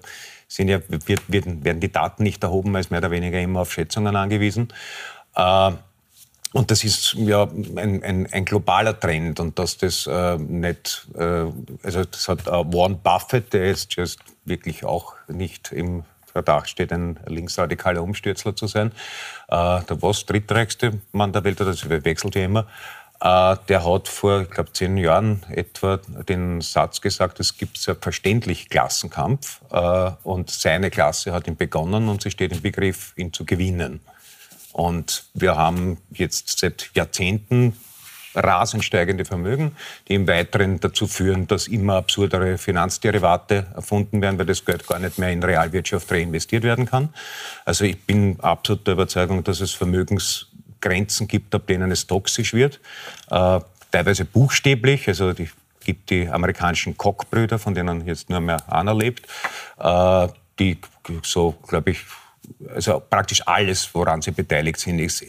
sind 0.50 0.68
ja, 0.68 0.80
wird, 0.88 1.22
werden 1.28 1.80
die 1.80 1.92
Daten 1.92 2.24
nicht 2.24 2.42
erhoben, 2.42 2.72
man 2.72 2.80
ist 2.80 2.90
mehr 2.90 2.98
oder 2.98 3.12
weniger 3.12 3.40
immer 3.40 3.60
auf 3.60 3.72
Schätzungen 3.72 4.16
angewiesen. 4.16 4.72
Äh, 5.36 5.70
und 6.52 6.72
das 6.72 6.82
ist 6.82 7.14
ja 7.14 7.44
ein, 7.44 8.02
ein, 8.02 8.26
ein 8.32 8.44
globaler 8.44 8.98
Trend 8.98 9.38
und 9.38 9.60
dass 9.60 9.78
das 9.78 10.08
äh, 10.08 10.36
nicht, 10.38 11.06
äh, 11.14 11.44
also 11.84 12.04
das 12.04 12.28
hat 12.28 12.48
äh, 12.48 12.50
Warren 12.50 13.00
Buffett, 13.00 13.52
der 13.52 13.70
ist 13.70 13.94
just 13.94 14.18
wirklich 14.44 14.84
auch 14.84 15.14
nicht 15.28 15.70
im 15.70 16.02
Verdacht 16.26 16.68
steht, 16.68 16.92
ein 16.92 17.20
linksradikaler 17.26 18.02
Umstürzler 18.02 18.56
zu 18.56 18.66
sein. 18.66 18.88
Äh, 19.48 19.82
der 19.82 20.02
was 20.02 20.26
drittreichste 20.26 21.00
Mann 21.12 21.32
der 21.32 21.44
Welt, 21.44 21.60
das 21.60 21.88
wechselt 21.88 22.34
ja 22.34 22.44
immer. 22.44 22.66
Äh, 23.20 23.56
der 23.68 23.84
hat 23.84 24.08
vor, 24.08 24.42
ich 24.42 24.50
glaube, 24.50 24.72
zehn 24.72 24.96
Jahren 24.96 25.42
etwa 25.50 25.98
den 26.28 26.60
Satz 26.62 27.00
gesagt, 27.00 27.38
es 27.40 27.58
gibt 27.58 27.76
selbstverständlich 27.76 28.70
Klassenkampf 28.70 29.60
äh, 29.70 30.10
und 30.22 30.50
seine 30.50 30.90
Klasse 30.90 31.32
hat 31.32 31.46
ihn 31.46 31.56
begonnen 31.56 32.08
und 32.08 32.22
sie 32.22 32.30
steht 32.30 32.52
im 32.52 32.62
Begriff, 32.62 33.12
ihn 33.16 33.32
zu 33.32 33.44
gewinnen. 33.44 34.00
Und 34.72 35.24
wir 35.34 35.56
haben 35.56 35.98
jetzt 36.12 36.58
seit 36.58 36.90
Jahrzehnten 36.94 37.76
rasend 38.34 38.84
steigende 38.84 39.24
Vermögen, 39.24 39.72
die 40.08 40.14
im 40.14 40.28
Weiteren 40.28 40.78
dazu 40.80 41.06
führen, 41.06 41.46
dass 41.46 41.66
immer 41.66 41.94
absurdere 41.94 42.58
Finanzderivate 42.58 43.66
erfunden 43.74 44.22
werden, 44.22 44.38
weil 44.38 44.46
das 44.46 44.64
Geld 44.64 44.86
gar 44.86 44.98
nicht 44.98 45.18
mehr 45.18 45.32
in 45.32 45.42
Realwirtschaft 45.42 46.10
reinvestiert 46.12 46.62
werden 46.62 46.86
kann. 46.86 47.12
Also 47.64 47.84
ich 47.84 48.00
bin 48.04 48.38
absolut 48.40 48.86
der 48.86 48.94
Überzeugung, 48.94 49.42
dass 49.44 49.60
es 49.60 49.72
Vermögensgrenzen 50.80 51.28
gibt, 51.28 51.54
ab 51.54 51.66
denen 51.66 51.90
es 51.90 52.06
toxisch 52.06 52.54
wird. 52.54 52.80
Äh, 53.30 53.60
teilweise 53.90 54.24
buchstäblich, 54.24 55.08
also 55.08 55.32
die 55.32 55.48
gibt 55.82 56.10
die 56.10 56.28
amerikanischen 56.28 56.96
Koch-Brüder, 56.96 57.58
von 57.58 57.74
denen 57.74 58.06
jetzt 58.06 58.28
nur 58.28 58.40
mehr 58.40 58.60
einer 58.70 58.94
lebt, 58.94 59.26
äh, 59.78 60.28
die 60.58 60.78
so, 61.22 61.52
glaube 61.66 61.92
ich, 61.92 62.00
also 62.74 63.00
praktisch 63.00 63.46
alles, 63.46 63.88
woran 63.94 64.20
sie 64.20 64.32
beteiligt 64.32 64.78
sind, 64.78 64.98
ist 64.98 65.24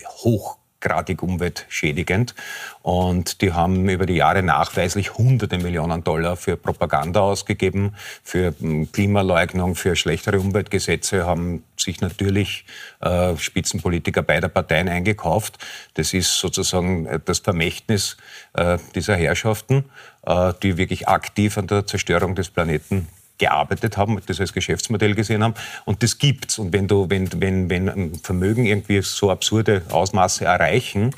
hochgradig 0.82 1.22
umweltschädigend. 1.22 2.36
Und 2.82 3.42
die 3.42 3.54
haben 3.54 3.88
über 3.88 4.06
die 4.06 4.16
Jahre 4.16 4.42
nachweislich 4.42 5.18
hunderte 5.18 5.58
Millionen 5.58 6.04
Dollar 6.04 6.36
für 6.36 6.58
Propaganda 6.58 7.22
ausgegeben, 7.22 7.96
für 8.24 8.54
hm, 8.60 8.92
Klimaleugnung, 8.92 9.76
für 9.76 9.96
schlechtere 9.96 10.40
Umweltgesetze, 10.40 11.26
haben 11.26 11.64
sich 11.78 12.02
natürlich 12.02 12.66
äh, 13.02 13.38
Spitzenpolitiker 13.38 14.24
beider 14.24 14.50
Parteien 14.50 14.90
eingekauft. 14.90 15.60
Das 15.94 16.14
ist 16.14 16.40
sozusagen 16.40 17.22
das 17.26 17.40
Vermächtnis 17.40 18.18
äh, 18.54 18.78
dieser 18.96 19.16
Herrschaften, 19.16 19.86
äh, 20.26 20.54
die 20.64 20.78
wirklich 20.78 21.08
aktiv 21.08 21.58
an 21.58 21.68
der 21.68 21.86
Zerstörung 21.86 22.36
des 22.36 22.50
Planeten 22.50 23.08
gearbeitet 23.42 23.98
haben, 23.98 24.22
das 24.26 24.40
als 24.40 24.54
Geschäftsmodell 24.54 25.16
gesehen 25.16 25.44
haben. 25.44 25.56
Und 25.86 26.04
das 26.04 26.18
gibt's. 26.18 26.60
Und 26.60 26.72
wenn 26.72 26.88
du, 26.88 27.10
wenn, 27.10 27.28
wenn, 27.42 27.70
wenn 27.70 28.16
Vermögen 28.16 28.66
irgendwie 28.66 29.02
so 29.02 29.32
absurde 29.32 29.82
Ausmaße 29.90 30.46
erreichen, 30.46 31.14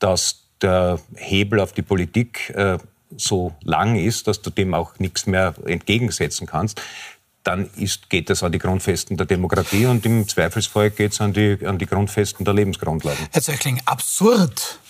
dass 0.00 0.42
der 0.60 0.98
Hebel 1.14 1.60
auf 1.60 1.72
die 1.72 1.82
Politik 1.82 2.50
äh, 2.50 2.78
so 3.16 3.54
lang 3.62 3.96
ist, 3.96 4.26
dass 4.26 4.42
du 4.42 4.50
dem 4.50 4.74
auch 4.74 4.98
nichts 4.98 5.26
mehr 5.26 5.54
entgegensetzen 5.64 6.46
kannst, 6.46 6.82
dann 7.44 7.70
ist, 7.76 8.10
geht 8.10 8.28
das 8.28 8.42
an 8.42 8.50
die 8.52 8.58
Grundfesten 8.58 9.16
der 9.16 9.26
Demokratie 9.26 9.86
und 9.86 10.04
im 10.04 10.26
Zweifelsfall 10.26 10.90
geht 10.90 11.12
es 11.12 11.20
an 11.20 11.32
die, 11.32 11.58
an 11.64 11.78
die 11.78 11.86
Grundfesten 11.86 12.44
der 12.44 12.54
Lebensgrundlagen. 12.54 13.28
Herr 13.30 13.42
Zöchling, 13.42 13.80
absurd 13.86 14.80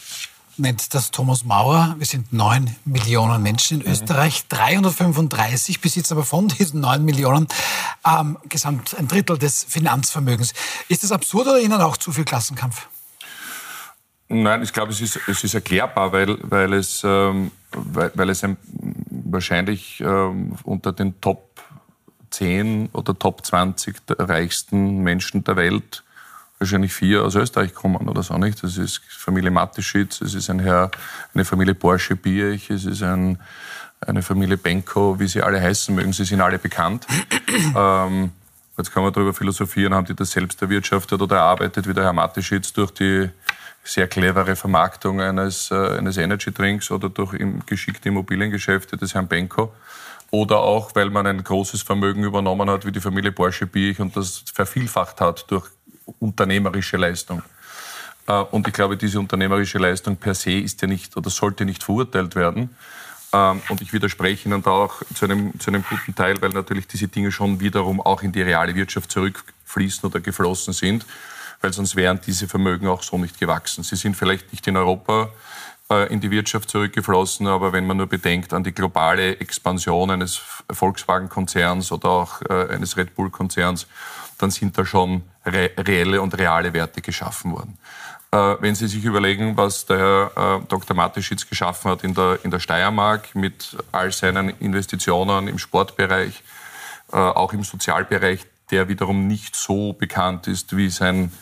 nennt 0.58 0.94
das 0.94 1.10
Thomas 1.10 1.44
Mauer. 1.44 1.94
Wir 1.98 2.06
sind 2.06 2.32
neun 2.32 2.74
Millionen 2.84 3.42
Menschen 3.42 3.80
in 3.80 3.86
mhm. 3.86 3.92
Österreich. 3.92 4.46
335 4.48 5.80
besitzen 5.80 6.14
aber 6.14 6.24
von 6.24 6.48
diesen 6.48 6.80
neun 6.80 7.04
Millionen 7.04 7.48
ähm, 8.06 8.38
gesamt 8.48 8.96
ein 8.98 9.08
Drittel 9.08 9.38
des 9.38 9.64
Finanzvermögens. 9.64 10.54
Ist 10.88 11.02
das 11.04 11.12
absurd 11.12 11.48
oder 11.48 11.60
Ihnen 11.60 11.80
auch 11.80 11.96
zu 11.96 12.12
viel 12.12 12.24
Klassenkampf? 12.24 12.88
Nein, 14.28 14.62
ich 14.62 14.72
glaube, 14.72 14.92
es 14.92 15.00
ist, 15.00 15.18
es 15.26 15.42
ist 15.42 15.54
erklärbar, 15.54 16.12
weil, 16.12 16.38
weil 16.42 16.74
es, 16.74 17.02
ähm, 17.02 17.50
weil, 17.72 18.12
weil, 18.14 18.28
es 18.28 18.44
ein, 18.44 18.58
wahrscheinlich 19.08 20.00
ähm, 20.00 20.54
unter 20.64 20.92
den 20.92 21.18
Top 21.20 21.62
10 22.30 22.90
oder 22.92 23.18
Top 23.18 23.44
20 23.44 24.06
der 24.06 24.28
reichsten 24.28 24.98
Menschen 24.98 25.44
der 25.44 25.56
Welt 25.56 26.04
wahrscheinlich 26.58 26.92
vier 26.92 27.24
aus 27.24 27.34
Österreich 27.34 27.74
kommen 27.74 28.08
oder 28.08 28.22
so 28.22 28.36
nicht. 28.38 28.62
Das 28.62 28.76
ist 28.76 29.00
Familie 29.08 29.50
Mateschitz, 29.50 30.20
es 30.20 30.34
ist 30.34 30.50
ein 30.50 30.58
Herr, 30.58 30.90
eine 31.34 31.44
Familie 31.44 31.74
Porsche 31.74 32.16
Bierich, 32.16 32.70
es 32.70 32.84
ist 32.84 33.02
ein, 33.02 33.38
eine 34.00 34.22
Familie 34.22 34.56
Benko, 34.56 35.18
wie 35.18 35.28
sie 35.28 35.42
alle 35.42 35.60
heißen 35.60 35.94
mögen, 35.94 36.12
sie 36.12 36.24
sind 36.24 36.40
alle 36.40 36.58
bekannt. 36.58 37.06
ähm, 37.76 38.32
jetzt 38.76 38.92
kann 38.92 39.02
man 39.02 39.12
darüber 39.12 39.34
philosophieren, 39.34 39.94
haben 39.94 40.06
die 40.06 40.14
das 40.14 40.32
selbst 40.32 40.60
erwirtschaftet 40.60 41.20
oder 41.20 41.36
erarbeitet, 41.36 41.88
wie 41.88 41.94
der 41.94 42.04
Herr 42.04 42.12
Mateschitz 42.12 42.72
durch 42.72 42.90
die 42.92 43.30
sehr 43.84 44.06
clevere 44.06 44.54
Vermarktung 44.56 45.20
eines, 45.20 45.70
äh, 45.70 45.98
eines 45.98 46.16
Energy 46.16 46.52
Drinks 46.52 46.90
oder 46.90 47.08
durch 47.08 47.34
im, 47.34 47.64
geschickte 47.64 48.08
Immobiliengeschäfte 48.08 48.96
des 48.96 49.14
Herrn 49.14 49.28
Benko. 49.28 49.72
Oder 50.30 50.58
auch, 50.58 50.94
weil 50.94 51.08
man 51.08 51.26
ein 51.26 51.42
großes 51.42 51.80
Vermögen 51.82 52.22
übernommen 52.22 52.68
hat, 52.68 52.84
wie 52.84 52.92
die 52.92 53.00
Familie 53.00 53.32
Porsche 53.32 53.66
Bierich 53.66 53.98
und 53.98 54.14
das 54.14 54.44
vervielfacht 54.52 55.22
hat 55.22 55.50
durch 55.50 55.70
unternehmerische 56.18 56.96
Leistung. 56.96 57.42
Äh, 58.26 58.32
und 58.32 58.66
ich 58.68 58.74
glaube, 58.74 58.96
diese 58.96 59.18
unternehmerische 59.18 59.78
Leistung 59.78 60.16
per 60.16 60.34
se 60.34 60.52
ist 60.52 60.80
ja 60.82 60.88
nicht 60.88 61.16
oder 61.16 61.30
sollte 61.30 61.64
nicht 61.64 61.82
verurteilt 61.82 62.34
werden. 62.34 62.70
Ähm, 63.32 63.60
und 63.68 63.82
ich 63.82 63.92
widerspreche 63.92 64.48
Ihnen 64.48 64.62
da 64.62 64.70
auch 64.70 65.02
zu 65.14 65.24
einem, 65.24 65.58
zu 65.60 65.70
einem 65.70 65.84
guten 65.88 66.14
Teil, 66.14 66.40
weil 66.40 66.50
natürlich 66.50 66.86
diese 66.86 67.08
Dinge 67.08 67.32
schon 67.32 67.60
wiederum 67.60 68.00
auch 68.00 68.22
in 68.22 68.32
die 68.32 68.42
reale 68.42 68.74
Wirtschaft 68.74 69.10
zurückfließen 69.10 70.08
oder 70.08 70.20
geflossen 70.20 70.72
sind. 70.72 71.04
weil 71.60 71.72
sonst 71.72 71.96
wären 71.96 72.20
diese 72.24 72.46
Vermögen 72.46 72.86
auch 72.86 73.02
so 73.02 73.18
nicht 73.18 73.40
gewachsen. 73.40 73.82
Sie 73.82 73.96
sind 73.96 74.16
vielleicht 74.16 74.52
nicht 74.52 74.66
in 74.68 74.76
Europa 74.76 75.30
äh, 75.90 76.12
in 76.12 76.20
die 76.20 76.30
Wirtschaft 76.30 76.70
zurückgeflossen, 76.70 77.46
aber 77.46 77.72
wenn 77.72 77.86
man 77.86 77.96
nur 77.96 78.06
bedenkt 78.06 78.52
an 78.52 78.62
die 78.62 78.72
globale 78.72 79.38
Expansion 79.40 80.10
eines 80.10 80.40
Volkswagen-Konzerns 80.70 81.90
oder 81.92 82.08
auch 82.08 82.42
äh, 82.42 82.68
eines 82.74 82.96
Red 82.96 83.14
Bull-Konzerns, 83.14 83.86
dann 84.38 84.50
sind 84.50 84.78
da 84.78 84.84
schon 84.84 85.22
re 85.44 85.70
reelle 85.76 86.22
und 86.22 86.36
reale 86.38 86.72
Werte 86.72 87.00
geschaffen 87.02 87.52
worden. 87.52 87.78
Äh, 88.30 88.56
wenn 88.60 88.74
Sie 88.74 88.88
sich 88.88 89.04
überlegen, 89.04 89.56
was 89.56 89.86
der 89.86 89.98
Herr 89.98 90.58
äh, 90.58 90.66
Dr. 90.68 90.94
Mateschitz 90.94 91.48
geschaffen 91.48 91.90
hat 91.90 92.04
in 92.04 92.14
der, 92.14 92.38
in 92.42 92.50
der 92.50 92.60
Steiermark 92.60 93.34
mit 93.34 93.76
all 93.90 94.12
seinen 94.12 94.50
Investitionen 94.60 95.48
im 95.48 95.58
Sportbereich, 95.58 96.42
äh, 97.12 97.16
auch 97.16 97.52
im 97.54 97.64
Sozialbereich, 97.64 98.44
der 98.70 98.88
wiederum 98.88 99.26
nicht 99.26 99.56
so 99.56 99.94
bekannt 99.94 100.46
ist 100.46 100.76
wie 100.76 100.90
sein, 100.90 101.32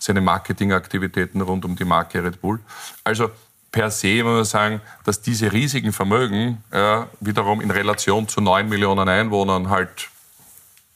seine 0.00 0.20
Marketingaktivitäten 0.20 1.40
rund 1.40 1.64
um 1.64 1.76
die 1.76 1.84
Marke 1.84 2.24
Red 2.24 2.40
Bull. 2.40 2.58
Also 3.04 3.30
per 3.70 3.92
se 3.92 4.24
muss 4.24 4.34
man 4.34 4.44
sagen, 4.44 4.80
dass 5.04 5.22
diese 5.22 5.52
riesigen 5.52 5.92
Vermögen 5.92 6.62
ja, 6.72 7.08
wiederum 7.20 7.60
in 7.60 7.70
Relation 7.70 8.26
zu 8.26 8.40
neun 8.40 8.68
Millionen 8.68 9.08
Einwohnern 9.08 9.70
halt 9.70 10.08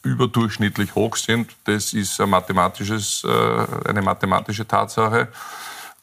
überdurchschnittlich 0.06 0.94
hoch 0.94 1.16
sind. 1.16 1.50
Das 1.64 1.92
ist 1.92 2.20
ein 2.20 2.30
mathematisches, 2.30 3.24
äh, 3.24 3.88
eine 3.88 4.02
mathematische 4.02 4.66
Tatsache. 4.66 5.28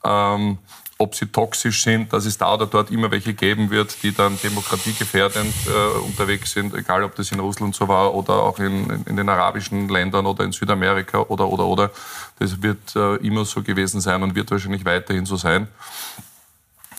Ähm, 0.03 0.57
ob 0.99 1.15
sie 1.15 1.25
toxisch 1.25 1.83
sind, 1.83 2.13
dass 2.13 2.25
es 2.25 2.37
da 2.37 2.53
oder 2.53 2.65
dort 2.65 2.91
immer 2.91 3.11
welche 3.11 3.33
geben 3.33 3.69
wird, 3.69 4.03
die 4.03 4.13
dann 4.13 4.39
demokratiegefährdend 4.41 5.53
äh, 5.67 5.97
unterwegs 5.99 6.51
sind, 6.51 6.73
egal 6.75 7.03
ob 7.03 7.15
das 7.15 7.31
in 7.31 7.39
Russland 7.39 7.75
so 7.75 7.87
war 7.87 8.13
oder 8.13 8.35
auch 8.35 8.59
in, 8.59 9.03
in, 9.05 9.17
den 9.17 9.27
arabischen 9.27 9.89
Ländern 9.89 10.25
oder 10.25 10.43
in 10.43 10.51
Südamerika 10.51 11.19
oder, 11.19 11.47
oder, 11.49 11.65
oder. 11.65 11.91
Das 12.39 12.61
wird 12.61 12.95
äh, 12.95 13.15
immer 13.17 13.43
so 13.43 13.63
gewesen 13.63 14.01
sein 14.01 14.23
und 14.23 14.35
wird 14.35 14.51
wahrscheinlich 14.51 14.85
weiterhin 14.85 15.25
so 15.25 15.35
sein. 15.35 15.67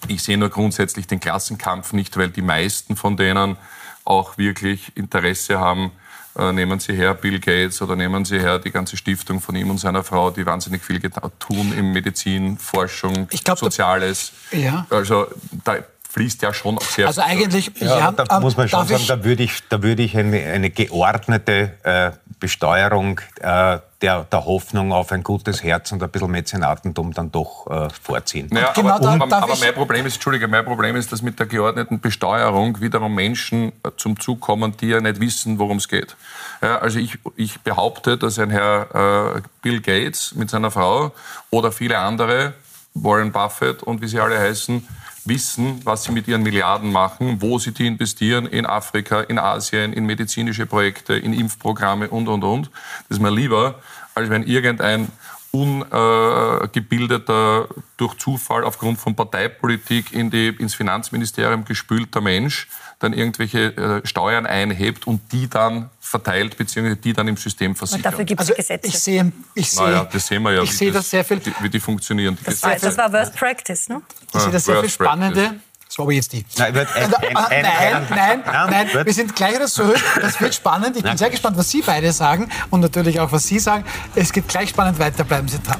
Ich 0.09 0.23
sehe 0.23 0.37
nur 0.37 0.51
grundsätzlich 0.51 1.07
den 1.07 1.21
Klassenkampf 1.21 1.93
nicht, 1.93 2.17
weil 2.17 2.29
die 2.29 2.43
meisten 2.43 2.97
von 2.97 3.17
denen 3.17 3.57
auch 4.05 4.37
wirklich 4.37 4.95
Interesse 4.97 5.59
haben, 5.59 5.93
nehmen 6.37 6.81
Sie 6.81 6.95
her 6.95 7.15
Bill 7.15 7.39
Gates 7.39 7.81
oder 7.81 7.97
nehmen 7.97 8.25
Sie 8.25 8.41
her 8.41 8.59
die 8.59 8.71
ganze 8.71 8.97
Stiftung 8.97 9.41
von 9.41 9.55
ihm 9.55 9.71
und 9.71 9.79
seiner 9.79 10.03
Frau, 10.03 10.31
die 10.31 10.45
wahnsinnig 10.45 10.83
viel 10.83 11.01
tun 11.39 11.73
in 11.77 11.93
Medizin, 11.93 12.59
Forschung, 12.59 13.29
glaub, 13.45 13.59
Soziales. 13.59 14.33
Da, 14.51 14.57
ja. 14.57 14.87
Also 14.91 15.27
da 15.65 15.77
fließt 16.15 16.43
ja 16.43 16.55
schon 16.55 16.79
auch 16.79 16.83
sehr 16.83 17.09
Also 17.09 17.23
eigentlich, 17.23 17.73
ja, 17.81 17.99
ja 17.99 18.13
da 18.13 18.39
muss 18.39 18.57
man 18.57 18.69
schon 18.69 18.87
sagen, 18.87 19.05
da 19.09 19.25
würde 19.25 19.43
ich, 19.43 19.59
da 19.69 19.83
würde 19.83 20.03
ich 20.03 20.17
eine, 20.17 20.41
eine 20.45 20.71
geordnete 20.71 21.73
äh, 21.83 22.13
Besteuerung 22.39 23.21
äh, 23.41 23.79
der, 24.01 24.25
der 24.25 24.45
Hoffnung 24.45 24.93
auf 24.93 25.11
ein 25.11 25.25
gutes 25.25 25.65
Herz 25.65 25.91
und 25.91 26.03
ein 26.03 26.11
bisschen 26.11 26.31
Mäzenatentum 26.31 27.13
dann 27.15 27.33
doch 27.33 27.67
äh, 27.69 27.89
vorziehen. 28.01 28.49
Naja, 28.53 28.73
genau 28.77 28.95
aber, 28.95 29.23
aber, 29.23 29.37
aber 29.37 29.57
mein 29.59 29.75
Problem 29.75 30.07
ist, 30.07 30.15
Entschuldige, 30.15 30.47
mein 30.47 30.65
Problem 30.65 30.95
ist, 30.95 31.11
dass 31.11 31.21
mit 31.21 31.41
der 31.41 31.47
geordneten 31.47 31.99
Besteuerung 31.99 32.81
wiederum 32.81 33.13
Menschen 33.13 33.73
äh, 33.83 33.91
zum 33.97 34.21
Zug 34.21 34.41
kommen, 34.41 34.77
die 34.77 34.89
ja 34.89 35.01
nicht 35.01 35.19
wissen, 35.21 35.59
worum 35.59 35.79
es 35.79 35.89
geht. 35.89 36.15
Ja, 36.63 36.79
also 36.79 37.01
ich, 37.01 37.19
ich 37.35 37.61
behaupte, 37.63 38.17
dass 38.19 38.39
ein 38.39 38.51
Herr 38.51 39.35
äh, 39.37 39.43
Bill 39.63 39.81
Gates 39.81 40.35
mit 40.37 40.49
seiner 40.49 40.71
Frau 40.71 41.13
oder 41.51 41.73
viele 41.73 41.99
andere, 41.99 42.55
Warren 42.95 43.33
Buffett 43.33 43.83
und 43.83 44.01
wie 44.01 44.07
sie 44.07 44.21
alle 44.21 44.39
heißen, 44.39 44.87
wissen, 45.27 45.81
was 45.85 46.05
sie 46.05 46.13
mit 46.13 46.29
ihren 46.29 46.43
Milliarden 46.43 46.93
machen, 46.93 47.41
wo 47.41 47.59
sie 47.59 47.73
die 47.73 47.87
investieren, 47.87 48.47
in 48.47 48.67
Afrika, 48.67 49.21
in 49.21 49.39
Asien, 49.39 49.93
in 49.93 50.07
medizinische 50.07 50.67
Projekte, 50.67 51.15
in 51.15 51.33
Impfprogramme 51.33 52.09
und, 52.09 52.29
und, 52.29 52.45
und. 52.45 52.71
Das 53.09 53.19
ist 53.19 53.23
mir 53.23 53.31
lieber, 53.31 53.81
als 54.15 54.31
wenn 54.31 54.45
irgendein 54.45 55.09
ungebildeter, 55.51 57.69
durch 57.97 58.19
Zufall 58.19 58.65
aufgrund 58.65 58.99
von 58.99 59.15
Parteipolitik 59.15 60.13
in 60.13 60.31
die, 60.31 60.49
ins 60.49 60.75
Finanzministerium 60.75 61.65
gespülter 61.65 62.21
Mensch 62.21 62.69
dann 63.05 63.13
irgendwelche 63.13 63.77
äh, 63.77 64.07
Steuern 64.07 64.47
einhebt 64.47 65.07
und 65.07 65.21
die 65.33 65.49
dann 65.49 65.91
verteilt 66.01 66.57
bzw. 66.57 66.97
die 66.97 67.13
dann 67.13 67.29
im 67.29 67.37
System 67.37 67.77
versichert. 67.77 68.05
Und 68.05 68.13
dafür 68.13 68.25
gibt 68.25 68.41
es 68.41 68.49
also 68.49 68.57
Gesetze. 68.57 68.89
Ich 68.89 68.99
sehe, 68.99 69.33
ich 69.55 69.71
sehe, 69.71 69.85
naja, 69.85 70.09
das 70.11 70.27
sehen 70.27 70.43
wir 70.43 70.53
ja, 70.53 70.63
ich 70.63 70.77
sehe 70.77 70.91
das, 70.91 71.03
das 71.03 71.11
sehr 71.11 71.25
viel, 71.25 71.41
wie 71.61 71.69
die 71.69 71.81
funktionieren. 71.81 72.37
Die 72.41 72.45
das, 72.45 72.63
war, 72.63 72.77
das 72.77 72.97
war 72.97 73.13
Worst 73.13 73.37
Practice, 73.37 73.89
ne? 73.89 74.03
Ich 74.35 74.41
sehe 74.41 74.53
das 74.53 74.65
sehr 74.65 74.81
viel 74.81 74.91
spannende. 74.91 75.55
Das 75.87 75.99
war 75.99 76.07
aber 76.07 76.13
jetzt 76.13 76.33
die. 76.33 76.45
Nein, 76.59 76.77
ein, 76.77 76.87
ein, 76.87 77.65
ein, 77.65 78.07
nein, 78.11 78.43
nein, 78.45 78.89
nein, 78.93 79.07
wir 79.07 79.13
sind 79.13 79.37
gleich 79.37 79.55
wieder 79.55 79.67
zurück. 79.67 80.03
Das 80.21 80.41
wird 80.41 80.55
spannend. 80.55 80.97
Ich 80.97 81.05
bin 81.05 81.17
sehr 81.17 81.31
gespannt, 81.31 81.57
was 81.57 81.71
Sie 81.71 81.83
beide 81.83 82.11
sagen 82.13 82.49
und 82.71 82.81
natürlich 82.81 83.21
auch, 83.21 83.31
was 83.31 83.47
Sie 83.47 83.59
sagen. 83.59 83.85
Es 84.15 84.33
geht 84.33 84.49
gleich 84.49 84.71
spannend 84.71 84.99
weiter. 84.99 85.25
Bleiben 85.25 85.47
Sie 85.47 85.61
dran. 85.61 85.79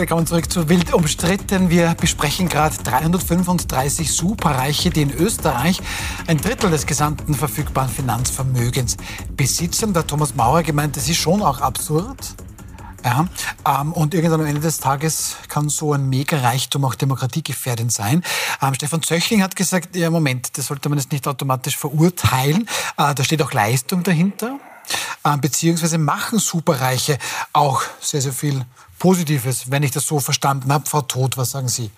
Willkommen 0.00 0.26
zurück 0.26 0.50
zu 0.50 0.66
Wild 0.70 0.94
umstritten. 0.94 1.68
Wir 1.68 1.94
besprechen 1.94 2.48
gerade 2.48 2.74
335 2.74 4.10
Superreiche, 4.10 4.88
die 4.88 5.02
in 5.02 5.12
Österreich 5.12 5.78
ein 6.26 6.38
Drittel 6.38 6.70
des 6.70 6.86
gesamten 6.86 7.34
verfügbaren 7.34 7.90
Finanzvermögens 7.90 8.96
besitzen. 9.36 9.92
Der 9.92 10.06
Thomas 10.06 10.34
Maurer 10.34 10.62
gemeint, 10.62 10.96
das 10.96 11.06
ist 11.10 11.18
schon 11.18 11.42
auch 11.42 11.60
absurd. 11.60 12.16
Ja, 13.04 13.28
ähm, 13.68 13.92
und 13.92 14.14
irgendwann 14.14 14.40
am 14.40 14.46
Ende 14.46 14.62
des 14.62 14.78
Tages 14.78 15.36
kann 15.48 15.68
so 15.68 15.92
ein 15.92 16.08
Mega-Reichtum 16.08 16.82
auch 16.86 16.94
demokratiegefährdend 16.94 17.92
sein. 17.92 18.24
Ähm, 18.62 18.72
Stefan 18.72 19.02
Zöchling 19.02 19.42
hat 19.42 19.54
gesagt, 19.54 19.96
ja 19.96 20.08
Moment, 20.08 20.56
das 20.56 20.68
sollte 20.68 20.88
man 20.88 20.96
jetzt 20.96 21.12
nicht 21.12 21.28
automatisch 21.28 21.76
verurteilen. 21.76 22.66
Äh, 22.96 23.14
da 23.14 23.22
steht 23.22 23.42
auch 23.42 23.52
Leistung 23.52 24.02
dahinter. 24.02 24.58
Äh, 25.24 25.36
beziehungsweise 25.36 25.98
machen 25.98 26.38
Superreiche 26.38 27.18
auch 27.52 27.82
sehr, 28.00 28.22
sehr 28.22 28.32
viel 28.32 28.64
Positives, 29.00 29.72
wenn 29.72 29.82
ich 29.82 29.90
das 29.90 30.06
so 30.06 30.20
verstanden 30.20 30.72
habe. 30.72 30.88
Frau 30.88 31.00
Todt, 31.00 31.36
was 31.36 31.50
sagen 31.50 31.66
Sie? 31.66 31.90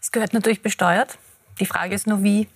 Es 0.00 0.12
gehört 0.12 0.32
natürlich 0.32 0.62
besteuert. 0.62 1.18
Die 1.58 1.66
Frage 1.66 1.94
ist 1.96 2.06
nur, 2.06 2.22
wie. 2.22 2.46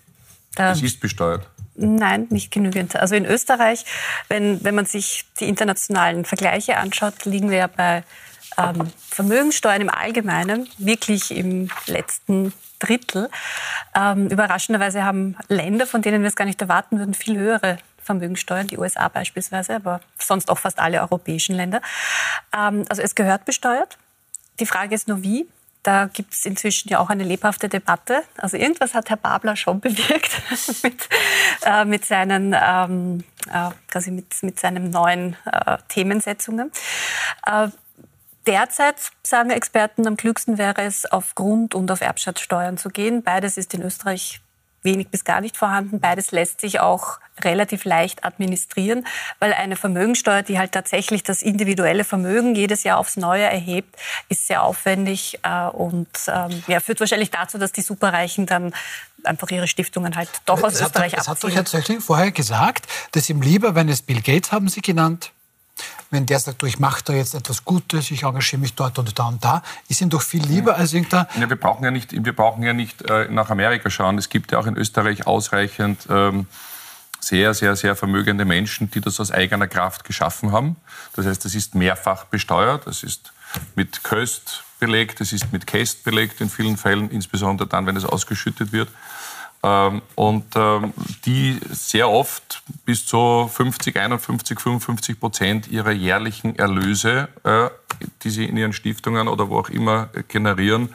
Es 0.54 0.82
ist 0.82 1.00
besteuert. 1.00 1.48
Nein, 1.74 2.26
nicht 2.28 2.52
genügend. 2.52 2.94
Also 2.96 3.14
in 3.14 3.24
Österreich, 3.24 3.84
wenn, 4.28 4.62
wenn 4.62 4.74
man 4.74 4.84
sich 4.84 5.24
die 5.40 5.48
internationalen 5.48 6.26
Vergleiche 6.26 6.76
anschaut, 6.76 7.24
liegen 7.24 7.50
wir 7.50 7.58
ja 7.58 7.66
bei 7.66 8.04
ähm, 8.58 8.90
Vermögenssteuern 9.08 9.80
im 9.80 9.88
Allgemeinen 9.88 10.68
wirklich 10.76 11.34
im 11.34 11.70
letzten 11.86 12.52
Drittel. 12.78 13.30
Ähm, 13.94 14.28
überraschenderweise 14.28 15.02
haben 15.02 15.36
Länder, 15.48 15.86
von 15.86 16.02
denen 16.02 16.20
wir 16.20 16.28
es 16.28 16.36
gar 16.36 16.44
nicht 16.44 16.60
erwarten 16.60 16.98
würden, 16.98 17.14
viel 17.14 17.38
höhere 17.38 17.78
Vermögensteuern, 18.02 18.66
die 18.66 18.78
USA 18.78 19.08
beispielsweise, 19.08 19.76
aber 19.76 20.00
sonst 20.18 20.50
auch 20.50 20.58
fast 20.58 20.78
alle 20.78 21.00
europäischen 21.00 21.54
Länder. 21.54 21.80
Ähm, 22.56 22.84
also 22.88 23.02
es 23.02 23.14
gehört 23.14 23.44
besteuert. 23.44 23.98
Die 24.60 24.66
Frage 24.66 24.94
ist 24.94 25.08
nur 25.08 25.22
wie. 25.22 25.48
Da 25.82 26.06
gibt 26.06 26.32
es 26.32 26.44
inzwischen 26.44 26.88
ja 26.90 27.00
auch 27.00 27.10
eine 27.10 27.24
lebhafte 27.24 27.68
Debatte. 27.68 28.22
Also 28.36 28.56
irgendwas 28.56 28.94
hat 28.94 29.10
Herr 29.10 29.16
Babler 29.16 29.56
schon 29.56 29.80
bewirkt 29.80 30.30
mit, 30.82 31.08
äh, 31.64 31.84
mit, 31.84 32.04
seinen, 32.04 32.54
ähm, 32.54 33.24
äh, 33.52 33.70
quasi 33.88 34.12
mit, 34.12 34.42
mit 34.42 34.60
seinen 34.60 34.90
neuen 34.90 35.36
äh, 35.44 35.78
Themensetzungen. 35.88 36.70
Äh, 37.46 37.68
derzeit 38.46 38.96
sagen 39.24 39.50
Experten, 39.50 40.06
am 40.06 40.16
klügsten 40.16 40.56
wäre 40.56 40.82
es, 40.82 41.04
auf 41.06 41.34
Grund- 41.34 41.74
und 41.74 41.90
auf 41.90 42.00
Erbschaftssteuern 42.00 42.78
zu 42.78 42.88
gehen. 42.88 43.24
Beides 43.24 43.56
ist 43.56 43.74
in 43.74 43.82
Österreich 43.82 44.40
wenig 44.82 45.08
bis 45.08 45.24
gar 45.24 45.40
nicht 45.40 45.56
vorhanden. 45.56 46.00
Beides 46.00 46.32
lässt 46.32 46.60
sich 46.60 46.80
auch 46.80 47.18
relativ 47.40 47.84
leicht 47.84 48.24
administrieren, 48.24 49.06
weil 49.38 49.52
eine 49.52 49.76
Vermögensteuer, 49.76 50.42
die 50.42 50.58
halt 50.58 50.72
tatsächlich 50.72 51.22
das 51.22 51.42
individuelle 51.42 52.04
Vermögen 52.04 52.54
jedes 52.54 52.84
Jahr 52.84 52.98
aufs 52.98 53.16
Neue 53.16 53.44
erhebt, 53.44 53.96
ist 54.28 54.46
sehr 54.46 54.62
aufwendig 54.62 55.38
äh, 55.42 55.66
und 55.68 56.08
ähm, 56.28 56.62
ja, 56.66 56.80
führt 56.80 57.00
wahrscheinlich 57.00 57.30
dazu, 57.30 57.58
dass 57.58 57.72
die 57.72 57.82
Superreichen 57.82 58.46
dann 58.46 58.74
einfach 59.24 59.50
ihre 59.50 59.68
Stiftungen 59.68 60.16
halt 60.16 60.28
doch 60.46 60.62
aus 60.62 60.74
es 60.74 60.80
Österreich 60.82 61.14
abziehen. 61.14 61.16
Das 61.16 61.28
hat 61.28 61.44
doch 61.44 61.50
Herr 61.50 61.64
Zöchling 61.64 62.00
vorher 62.00 62.32
gesagt, 62.32 62.86
dass 63.12 63.30
ihm 63.30 63.40
lieber, 63.40 63.74
wenn 63.74 63.88
es 63.88 64.02
Bill 64.02 64.20
Gates 64.20 64.52
haben 64.52 64.68
Sie 64.68 64.82
genannt, 64.82 65.32
wenn 66.10 66.26
der 66.26 66.38
sagt, 66.38 66.62
ich 66.64 66.78
mache 66.78 67.02
da 67.04 67.12
jetzt 67.14 67.34
etwas 67.34 67.64
Gutes, 67.64 68.10
ich 68.10 68.22
engagiere 68.22 68.60
mich 68.60 68.74
dort 68.74 68.98
und 68.98 69.18
da 69.18 69.28
und 69.28 69.42
da, 69.42 69.62
ist 69.88 70.00
ihm 70.00 70.10
doch 70.10 70.22
viel 70.22 70.44
lieber 70.44 70.76
als 70.76 70.92
irgendein... 70.92 71.26
Ja, 71.40 71.48
wir 71.48 71.56
brauchen 71.56 71.84
ja 71.84 71.90
nicht, 71.90 72.12
wir 72.12 72.36
brauchen 72.36 72.62
ja 72.62 72.72
nicht 72.72 73.02
äh, 73.02 73.28
nach 73.30 73.50
Amerika 73.50 73.88
schauen. 73.88 74.18
Es 74.18 74.28
gibt 74.28 74.52
ja 74.52 74.58
auch 74.58 74.66
in 74.66 74.76
Österreich 74.76 75.26
ausreichend 75.26 76.06
ähm, 76.10 76.46
sehr, 77.18 77.54
sehr, 77.54 77.76
sehr 77.76 77.96
vermögende 77.96 78.44
Menschen, 78.44 78.90
die 78.90 79.00
das 79.00 79.20
aus 79.20 79.30
eigener 79.30 79.68
Kraft 79.68 80.04
geschaffen 80.04 80.52
haben. 80.52 80.76
Das 81.14 81.24
heißt, 81.24 81.44
das 81.44 81.54
ist 81.54 81.74
mehrfach 81.74 82.24
besteuert, 82.24 82.86
das 82.86 83.02
ist 83.02 83.32
mit 83.74 84.04
Köst 84.04 84.64
belegt, 84.80 85.20
das 85.20 85.32
ist 85.32 85.52
mit 85.52 85.66
Käst 85.66 86.04
belegt 86.04 86.40
in 86.40 86.50
vielen 86.50 86.76
Fällen, 86.76 87.10
insbesondere 87.10 87.68
dann, 87.68 87.86
wenn 87.86 87.96
es 87.96 88.04
ausgeschüttet 88.04 88.72
wird. 88.72 88.88
Ähm, 89.64 90.02
und 90.16 90.44
ähm, 90.56 90.92
die 91.24 91.60
sehr 91.70 92.08
oft 92.08 92.62
bis 92.84 93.06
zu 93.06 93.48
50, 93.52 93.96
51, 93.96 94.58
55 94.58 95.20
Prozent 95.20 95.68
ihrer 95.68 95.92
jährlichen 95.92 96.56
Erlöse, 96.56 97.28
äh, 97.44 97.68
die 98.22 98.30
sie 98.30 98.44
in 98.46 98.56
ihren 98.56 98.72
Stiftungen 98.72 99.28
oder 99.28 99.48
wo 99.48 99.58
auch 99.58 99.68
immer 99.68 100.08
generieren, 100.26 100.88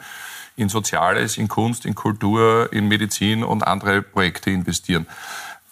in 0.56 0.68
Soziales, 0.68 1.38
in 1.38 1.48
Kunst, 1.48 1.86
in 1.86 1.94
Kultur, 1.94 2.68
in 2.72 2.88
Medizin 2.88 3.44
und 3.44 3.66
andere 3.66 4.02
Projekte 4.02 4.50
investieren. 4.50 5.06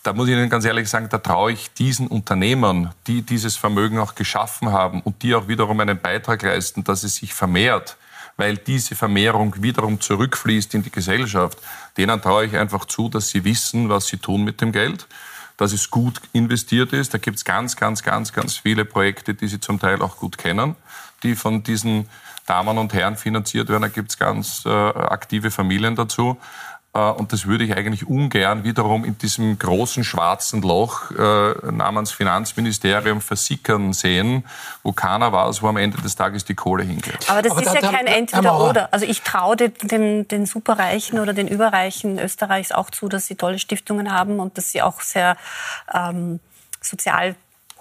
Da 0.03 0.13
muss 0.13 0.29
ich 0.29 0.35
Ihnen 0.35 0.49
ganz 0.49 0.65
ehrlich 0.65 0.89
sagen, 0.89 1.09
da 1.11 1.19
traue 1.19 1.51
ich 1.51 1.75
diesen 1.75 2.07
Unternehmern, 2.07 2.95
die 3.09 3.23
dieses 3.23 3.57
Vermögen 3.57 3.99
auch 3.99 4.15
geschaffen 4.15 4.71
haben 4.71 5.01
und 5.03 5.25
die 5.25 5.35
auch 5.35 5.49
wiederum 5.49 5.81
einen 5.81 5.99
Beitrag 5.99 6.43
leisten, 6.43 6.85
dass 6.85 7.03
es 7.03 7.17
sich 7.17 7.35
vermehrt, 7.35 7.97
weil 8.37 8.57
diese 8.57 8.95
Vermehrung 8.95 9.63
wiederum 9.63 10.01
zurückfließt 10.01 10.75
in 10.75 10.83
die 10.83 10.91
Gesellschaft. 10.91 11.59
Denen 11.97 12.21
traue 12.21 12.47
ich 12.47 12.57
einfach 12.57 12.85
zu, 12.85 13.09
dass 13.09 13.31
sie 13.31 13.45
wissen, 13.45 13.89
was 13.89 14.07
sie 14.07 14.19
tun 14.19 14.45
mit 14.45 14.61
dem 14.61 14.73
Geld, 14.73 15.07
dass 15.57 15.73
es 15.73 15.91
gut 15.91 16.21
investiert 16.33 16.93
ist. 16.93 17.15
Da 17.15 17.19
gibt 17.19 17.39
es 17.39 17.45
ganz, 17.45 17.77
ganz, 17.77 18.03
ganz, 18.03 18.33
ganz 18.33 18.59
viele 18.59 18.85
Projekte, 18.85 19.35
die 19.35 19.49
sie 19.49 19.61
zum 19.61 19.81
Teil 19.81 20.03
auch 20.03 20.19
gut 20.19 20.37
kennen, 20.37 20.77
die 21.23 21.35
von 21.35 21.63
diesen 21.63 22.09
Damen 22.47 22.79
und 22.79 22.93
Herren 22.93 23.17
finanziert 23.17 23.69
werden. 23.69 23.83
Da 23.83 23.89
gibt 23.89 24.11
es 24.11 24.19
ganz 24.19 24.65
äh, 24.67 24.71
aktive 24.71 25.51
Familien 25.51 25.97
dazu. 25.97 26.39
Äh, 26.97 27.11
und 27.11 27.33
das 27.33 27.47
würde 27.47 27.65
ich 27.65 27.77
eigentlich 27.77 28.09
ungern 28.09 28.65
wiederum 28.65 29.05
in 29.05 29.19
diesem 29.19 29.59
großen 29.59 30.03
schwarzen 30.03 30.63
Loch 30.63 31.11
äh, 31.11 31.71
namens 31.71 32.13
Finanzministerium 32.13 33.21
versickern 33.21 33.93
sehen, 33.93 34.45
wo 34.83 34.93
keiner 34.93 35.33
weiß, 35.33 35.63
wo 35.63 35.69
am 35.69 35.77
Ende 35.77 36.01
des 36.01 36.17
Tages 36.17 36.45
die 36.45 36.55
Kohle 36.55 36.85
hingeht. 36.85 37.29
Aber 37.29 37.43
das 37.43 37.53
Aber 37.53 37.63
ist 37.63 37.75
da, 37.75 37.81
ja 37.81 37.93
kein 37.93 38.07
Entweder-Oder. 38.07 38.93
Also 38.93 39.05
ich 39.05 39.23
traue 39.23 39.57
den, 39.57 40.27
den 40.29 40.47
Superreichen 40.47 41.19
oder 41.19 41.35
den 41.35 41.49
Überreichen 41.49 42.19
Österreichs 42.19 42.73
auch 42.73 42.91
zu, 42.91 43.09
dass 43.09 43.27
sie 43.27 43.35
tolle 43.35 43.59
Stiftungen 43.59 44.13
haben 44.13 44.41
und 44.41 44.57
dass 44.57 44.73
sie 44.73 44.81
auch 44.83 45.01
sehr 45.01 45.37
ähm, 45.93 46.41
sozial 46.81 47.35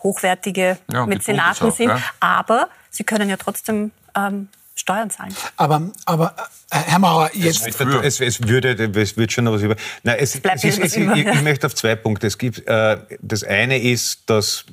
hochwertige 0.03 0.77
ja, 0.91 1.05
Mäzenaten 1.05 1.69
auch, 1.69 1.75
sind. 1.75 1.89
Ja. 1.89 1.99
Aber 2.19 2.67
sie 2.89 3.03
können 3.03 3.29
ja 3.29 3.37
trotzdem 3.37 3.91
ähm, 4.15 4.49
Steuern 4.75 5.09
zahlen. 5.09 5.33
Aber, 5.55 5.89
aber 6.05 6.35
äh, 6.69 6.77
Herr 6.77 6.99
Mauer, 6.99 7.31
jetzt... 7.33 7.65
Es, 7.65 7.79
es, 7.79 8.19
es, 8.19 8.47
würde, 8.47 8.73
es 8.73 9.17
wird 9.17 9.31
schon 9.31 9.45
noch 9.45 9.53
was 9.53 9.61
über... 9.61 9.75
Nein, 10.03 10.17
es, 10.19 10.35
es 10.35 10.63
ist, 10.63 10.79
es, 10.79 10.97
über. 10.97 11.15
Ich, 11.15 11.25
ich, 11.25 11.41
möchte 11.41 11.65
auf 11.67 11.75
zwei 11.75 11.95
Punkte. 11.95 12.27
Es 12.27 12.37
gibt, 12.37 12.67
äh, 12.67 12.97
das 13.21 13.43
eine 13.43 13.81
ist, 13.81 14.23
das 14.25 14.65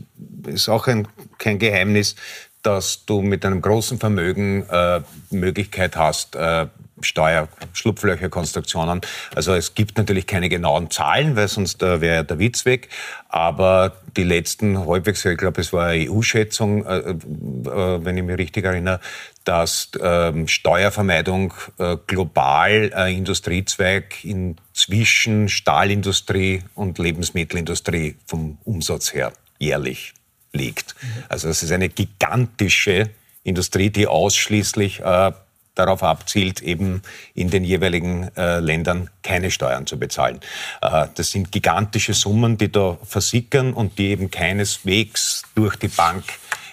ist 0.47 0.69
auch 0.69 0.89
ein, 0.89 1.07
kein 1.39 1.61
Geheimnis, 1.61 2.17
dass 2.63 3.05
du 3.05 3.23
mit 3.23 3.45
einem 3.45 3.63
großen 3.63 3.99
Vermögen 3.99 4.69
äh, 4.69 5.01
Möglichkeit 5.31 5.97
hast, 5.97 6.35
äh, 6.37 6.67
Steuerschlupflöcherkonstruktionen. 7.05 9.01
Also 9.35 9.55
es 9.55 9.75
gibt 9.75 9.99
natürlich 9.99 10.27
keine 10.27 10.49
genauen 10.49 10.91
Zahlen, 10.91 11.37
weil 11.37 11.49
sonst 11.49 11.83
äh, 11.83 12.01
wäre 12.01 12.25
der 12.25 12.39
Witz 12.39 12.65
weg. 12.65 12.89
Aber 13.29 13.97
die 14.17 14.25
letzten 14.25 14.87
halbwegs, 14.87 15.25
ich 15.25 15.39
glaube, 15.39 15.61
es 15.61 15.73
war 15.73 15.89
eine 15.89 16.11
EU-Schätzung, 16.11 16.85
äh, 16.85 16.99
äh, 16.99 17.15
wenn 18.05 18.17
ich 18.17 18.23
mich 18.23 18.39
richtig 18.39 18.65
erinnere, 18.65 19.01
dass 19.45 19.91
äh, 19.95 20.47
Steuervermeidung 20.47 21.53
global 22.07 22.93
ein 22.95 23.17
Industriezweig 23.17 24.25
inzwischen 24.25 25.49
Stahlindustrie 25.49 26.63
und 26.75 26.99
Lebensmittelindustrie 26.99 28.17
vom 28.27 28.59
Umsatz 28.65 29.13
her 29.13 29.33
jährlich 29.59 30.15
liegt. 30.53 30.95
Also 31.29 31.49
das 31.49 31.63
ist 31.63 31.73
eine 31.73 31.89
gigantische 31.89 33.11
Industrie, 33.43 33.91
die 33.91 34.07
ausschließlich 34.07 35.01
äh, 35.01 35.33
darauf 35.75 36.03
abzielt, 36.03 36.61
eben 36.61 37.03
in 37.35 37.51
den 37.51 37.65
jeweiligen 37.65 38.31
äh, 38.37 38.61
Ländern 38.61 39.11
keine 39.23 39.51
Steuern 39.51 39.87
zu 39.87 39.99
bezahlen. 39.99 40.41
Äh, 40.81 41.09
das 41.15 41.31
sind 41.31 41.53
gigantische 41.53 42.15
Summen, 42.15 42.59
die 42.59 42.71
da 42.71 42.99
versickern 43.05 43.73
und 43.73 43.99
die 43.99 44.09
eben 44.09 44.31
keineswegs 44.31 45.43
durch 45.55 45.77
die 45.77 45.89
Bank 45.89 46.25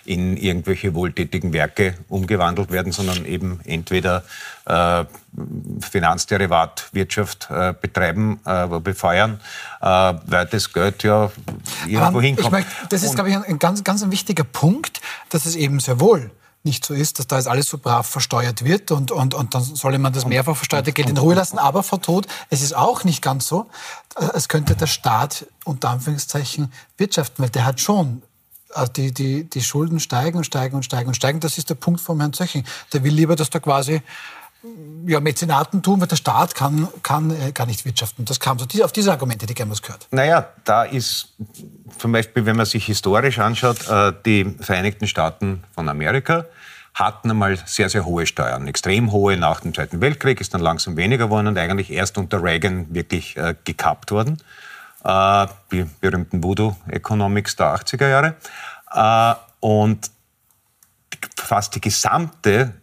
in 0.05 0.37
irgendwelche 0.37 0.95
wohltätigen 0.95 1.53
Werke 1.53 1.93
umgewandelt 2.07 2.71
werden, 2.71 2.91
sondern 2.91 3.25
eben 3.25 3.59
entweder 3.63 4.23
äh, 4.65 5.05
Finanzderivatwirtschaft 5.81 7.47
äh, 7.51 7.75
betreiben, 7.79 8.39
äh, 8.43 8.67
befeuern, 8.79 9.39
äh, 9.81 9.85
weil 9.85 10.47
das 10.47 10.73
Geld 10.73 11.03
ja 11.03 11.31
irgendwo 11.87 12.21
hinkommt. 12.21 12.51
Möchte, 12.51 12.71
das 12.89 13.03
ist, 13.03 13.13
glaube 13.13 13.29
ich, 13.29 13.37
ein 13.37 13.59
ganz, 13.59 13.83
ganz 13.83 14.01
ein 14.01 14.11
wichtiger 14.11 14.43
Punkt, 14.43 14.99
dass 15.29 15.45
es 15.45 15.55
eben 15.55 15.79
sehr 15.79 15.99
wohl 15.99 16.31
nicht 16.69 16.85
so 16.85 16.93
ist, 16.93 17.19
dass 17.19 17.27
da 17.27 17.37
jetzt 17.37 17.47
alles 17.47 17.67
so 17.67 17.77
brav 17.77 18.07
versteuert 18.07 18.63
wird 18.63 18.91
und, 18.91 19.11
und, 19.11 19.33
und 19.33 19.53
dann 19.55 19.63
solle 19.63 19.97
man 19.97 20.13
das 20.13 20.25
mehrfach 20.25 20.55
versteuerte 20.55 20.93
Geld 20.93 21.09
in 21.09 21.17
Ruhe 21.17 21.35
lassen. 21.35 21.57
Aber 21.57 21.83
Frau 21.83 21.97
Tod, 21.97 22.27
es 22.49 22.61
ist 22.61 22.75
auch 22.75 23.03
nicht 23.03 23.21
ganz 23.21 23.47
so. 23.47 23.67
Es 24.33 24.47
könnte 24.47 24.75
der 24.75 24.87
Staat 24.87 25.47
unter 25.65 25.89
Anführungszeichen 25.89 26.71
wirtschaften, 26.97 27.43
weil 27.43 27.49
der 27.49 27.65
hat 27.65 27.81
schon 27.81 28.21
also 28.73 28.91
die, 28.91 29.11
die, 29.11 29.49
die 29.49 29.61
Schulden 29.61 29.99
steigen 29.99 30.37
und 30.37 30.43
steigen 30.43 30.75
und 30.75 30.83
steigen 30.83 31.07
und 31.07 31.15
steigen. 31.15 31.39
Das 31.39 31.57
ist 31.57 31.69
der 31.69 31.75
Punkt 31.75 32.01
von 32.01 32.19
Herrn 32.19 32.33
Zöching. 32.33 32.63
Der 32.93 33.03
will 33.03 33.13
lieber, 33.13 33.35
dass 33.35 33.49
da 33.49 33.59
quasi 33.59 34.01
ja, 35.05 35.19
Mäzenaten 35.19 35.81
tun, 35.81 36.01
weil 36.01 36.07
der 36.07 36.17
Staat 36.17 36.53
kann, 36.53 36.87
kann 37.01 37.31
äh, 37.31 37.51
gar 37.53 37.65
nicht 37.65 37.85
wirtschaften. 37.85 38.25
Das 38.25 38.39
kam 38.39 38.59
so 38.59 38.65
auf 38.83 38.91
diese 38.91 39.11
Argumente, 39.11 39.45
die 39.45 39.53
gerne 39.53 39.71
was 39.71 39.81
gehört. 39.81 40.07
Naja, 40.11 40.49
da 40.65 40.83
ist 40.83 41.29
zum 41.97 42.11
Beispiel, 42.11 42.45
wenn 42.45 42.57
man 42.57 42.65
sich 42.65 42.85
historisch 42.85 43.39
anschaut, 43.39 43.87
äh, 43.87 44.13
die 44.25 44.55
Vereinigten 44.59 45.07
Staaten 45.07 45.63
von 45.73 45.87
Amerika 45.87 46.45
hatten 46.99 47.31
einmal 47.31 47.57
sehr, 47.65 47.89
sehr 47.89 48.05
hohe 48.05 48.25
Steuern. 48.25 48.67
Extrem 48.67 49.11
hohe 49.11 49.37
nach 49.37 49.61
dem 49.61 49.73
Zweiten 49.73 50.01
Weltkrieg, 50.01 50.41
ist 50.41 50.53
dann 50.53 50.61
langsam 50.61 50.97
weniger 50.97 51.25
geworden 51.25 51.47
und 51.47 51.57
eigentlich 51.57 51.91
erst 51.91 52.17
unter 52.17 52.43
Reagan 52.43 52.93
wirklich 52.93 53.37
äh, 53.37 53.55
gekappt 53.63 54.11
worden. 54.11 54.37
Äh, 55.03 55.47
die 55.71 55.85
berühmten 56.01 56.43
Voodoo 56.43 56.75
Economics 56.87 57.55
der 57.55 57.75
80er 57.75 58.07
Jahre. 58.07 58.35
Äh, 58.91 59.39
und 59.61 60.11
fast 61.37 61.75
die 61.75 61.81
gesamte 61.81 62.73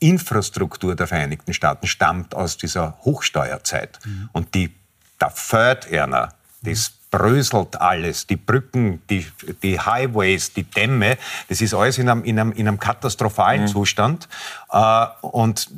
Infrastruktur 0.00 0.96
der 0.96 1.06
Vereinigten 1.06 1.52
Staaten 1.52 1.86
stammt 1.86 2.34
aus 2.34 2.56
dieser 2.56 2.96
Hochsteuerzeit. 3.04 3.98
Mhm. 4.04 4.30
Und 4.32 4.54
die, 4.54 4.74
der 5.20 5.34
Third 5.34 5.92
Earner, 5.92 6.30
das 6.62 6.92
bröselt 7.10 7.80
alles, 7.80 8.26
die 8.26 8.36
Brücken, 8.36 9.02
die, 9.10 9.26
die 9.62 9.78
Highways, 9.78 10.52
die 10.52 10.64
Dämme, 10.64 11.18
das 11.48 11.60
ist 11.60 11.74
alles 11.74 11.98
in 11.98 12.08
einem, 12.08 12.24
in 12.24 12.38
einem, 12.38 12.52
in 12.52 12.68
einem 12.68 12.78
katastrophalen 12.78 13.62
mhm. 13.62 13.66
Zustand. 13.68 14.28
Äh, 14.70 15.06
und 15.22 15.68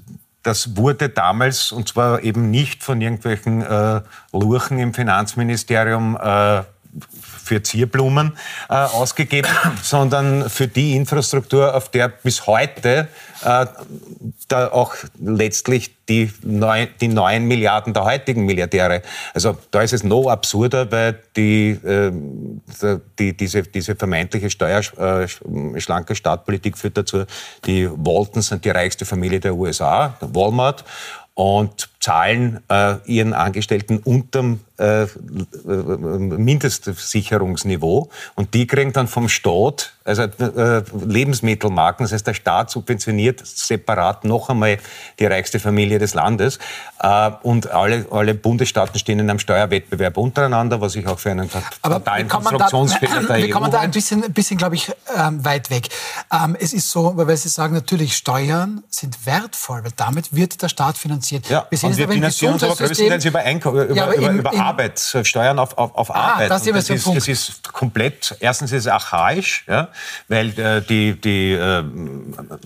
das 0.43 0.77
wurde 0.77 1.09
damals, 1.09 1.73
und 1.73 1.89
zwar 1.89 2.23
eben 2.23 2.51
nicht 2.51 2.83
von 2.83 3.01
irgendwelchen 3.01 3.63
äh, 3.63 4.01
Lurchen 4.33 4.79
im 4.79 4.93
Finanzministerium 4.93 6.19
äh, 6.21 6.63
für 7.21 7.63
Zierblumen 7.63 8.37
äh, 8.69 8.75
ausgegeben, 8.75 9.49
sondern 9.83 10.49
für 10.49 10.69
die 10.69 10.97
Infrastruktur, 10.97 11.75
auf 11.75 11.91
der 11.91 12.09
bis 12.09 12.47
heute 12.47 13.09
äh, 13.45 13.67
da 14.49 14.69
auch 14.69 14.95
letztlich 15.19 15.95
die, 16.09 16.31
neun, 16.43 16.89
die 17.01 17.09
neun 17.09 17.47
Milliarden 17.47 17.95
der 17.95 18.05
heutigen 18.05 18.45
Milliardäre. 18.45 19.03
Also 19.35 19.57
da 19.71 19.83
ist 19.83 19.93
es 19.93 20.05
noch 20.05 20.29
absurder, 20.29 20.91
weil 20.93 21.19
die, 21.37 21.71
äh, 21.71 22.13
die, 23.19 23.37
diese, 23.37 23.63
diese 23.63 23.97
vermeintliche 23.97 24.51
steuerschlanke 24.51 26.13
äh, 26.13 26.17
Staatspolitik 26.17 26.77
führt 26.79 26.99
dazu, 26.99 27.25
die 27.67 27.89
Waltons 27.91 28.49
sind 28.49 28.65
die 28.65 28.71
reichste 28.71 29.05
Familie 29.05 29.41
der 29.41 29.55
USA, 29.55 30.17
Walmart, 30.21 30.85
und 31.35 31.89
zahlen 31.99 32.61
äh, 32.69 32.97
ihren 33.07 33.33
Angestellten 33.33 33.99
unterm 33.99 34.61
äh, 34.83 35.07
Mindestsicherungsniveau 35.67 38.09
und 38.35 38.55
die 38.55 38.67
kriegen 38.67 38.93
dann 38.93 39.07
vom 39.07 39.29
Staat, 39.29 39.93
also 40.05 40.23
äh, 40.23 40.83
Lebensmittelmarken, 41.07 42.05
das 42.05 42.13
heißt 42.13 42.27
der 42.27 42.35
Staat 42.35 42.71
subventioniert 42.71 43.47
separat 43.47 44.25
noch 44.25 44.51
einmal 44.51 44.79
die 45.21 45.27
reichste 45.27 45.61
Familie 45.61 46.01
des 46.01 46.15
Landes 46.15 46.59
äh, 47.01 47.31
und 47.43 47.71
alle, 47.71 48.07
alle 48.11 48.35
Bundesstaaten 48.35 48.99
stehen 48.99 49.21
in 49.21 49.31
einem 49.31 49.39
Steuerwettbewerb 49.39 50.17
untereinander, 50.17 50.81
was 50.81 50.97
ich 50.97 51.07
auch 51.07 51.19
für 51.19 51.31
einen 51.31 51.49
totalen 51.83 52.29
Konstruktionsfehler 52.29 53.23
da, 53.29 53.37
Wir 53.37 53.51
kommen 53.51 53.71
da 53.71 53.81
ein 53.81 53.93
bisschen, 53.93 54.25
ein 54.25 54.33
bisschen 54.33 54.57
glaube 54.57 54.75
ich, 54.75 54.91
ähm, 55.17 55.45
weit 55.45 55.71
weg. 55.71 55.91
Ähm, 56.33 56.57
es 56.59 56.73
ist 56.73 56.91
so, 56.91 57.13
weil 57.17 57.37
Sie 57.37 57.49
sagen, 57.49 57.75
natürlich 57.75 58.17
Steuern 58.17 58.83
sind 58.91 59.27
wertvoll, 59.27 59.85
weil 59.85 59.93
damit 59.97 60.35
wird 60.35 60.61
der 60.61 60.69
Staat 60.69 60.99
finanziert. 60.99 61.49
Ja, 61.49 61.67
und 61.71 61.97
wir 61.97 62.09
finanzieren 62.09 62.55
uns 62.55 62.65
aber 62.65 62.75
größtenteils 62.75 63.25
über, 63.25 63.39
Einko 63.41 63.71
über, 63.71 63.95
ja, 63.95 64.13
über, 64.13 64.31
über 64.31 64.72
Arbeit, 64.73 65.27
Steuern 65.27 65.59
auf, 65.59 65.77
auf, 65.79 65.95
auf 65.95 66.15
ah, 66.15 66.33
Arbeit. 66.33 66.51
Das, 66.51 66.65
das, 66.65 66.91
ist, 66.91 67.07
das, 67.07 67.29
ist, 67.29 67.73
komplett, 67.73 68.37
erstens 68.41 68.73
ist 68.73 68.87
es 68.87 68.93
archaisch, 68.93 69.65
ja, 69.69 69.89
weil 70.29 70.59
äh, 70.59 70.83
die, 70.83 71.21
die 71.21 71.53
äh, 71.53 71.85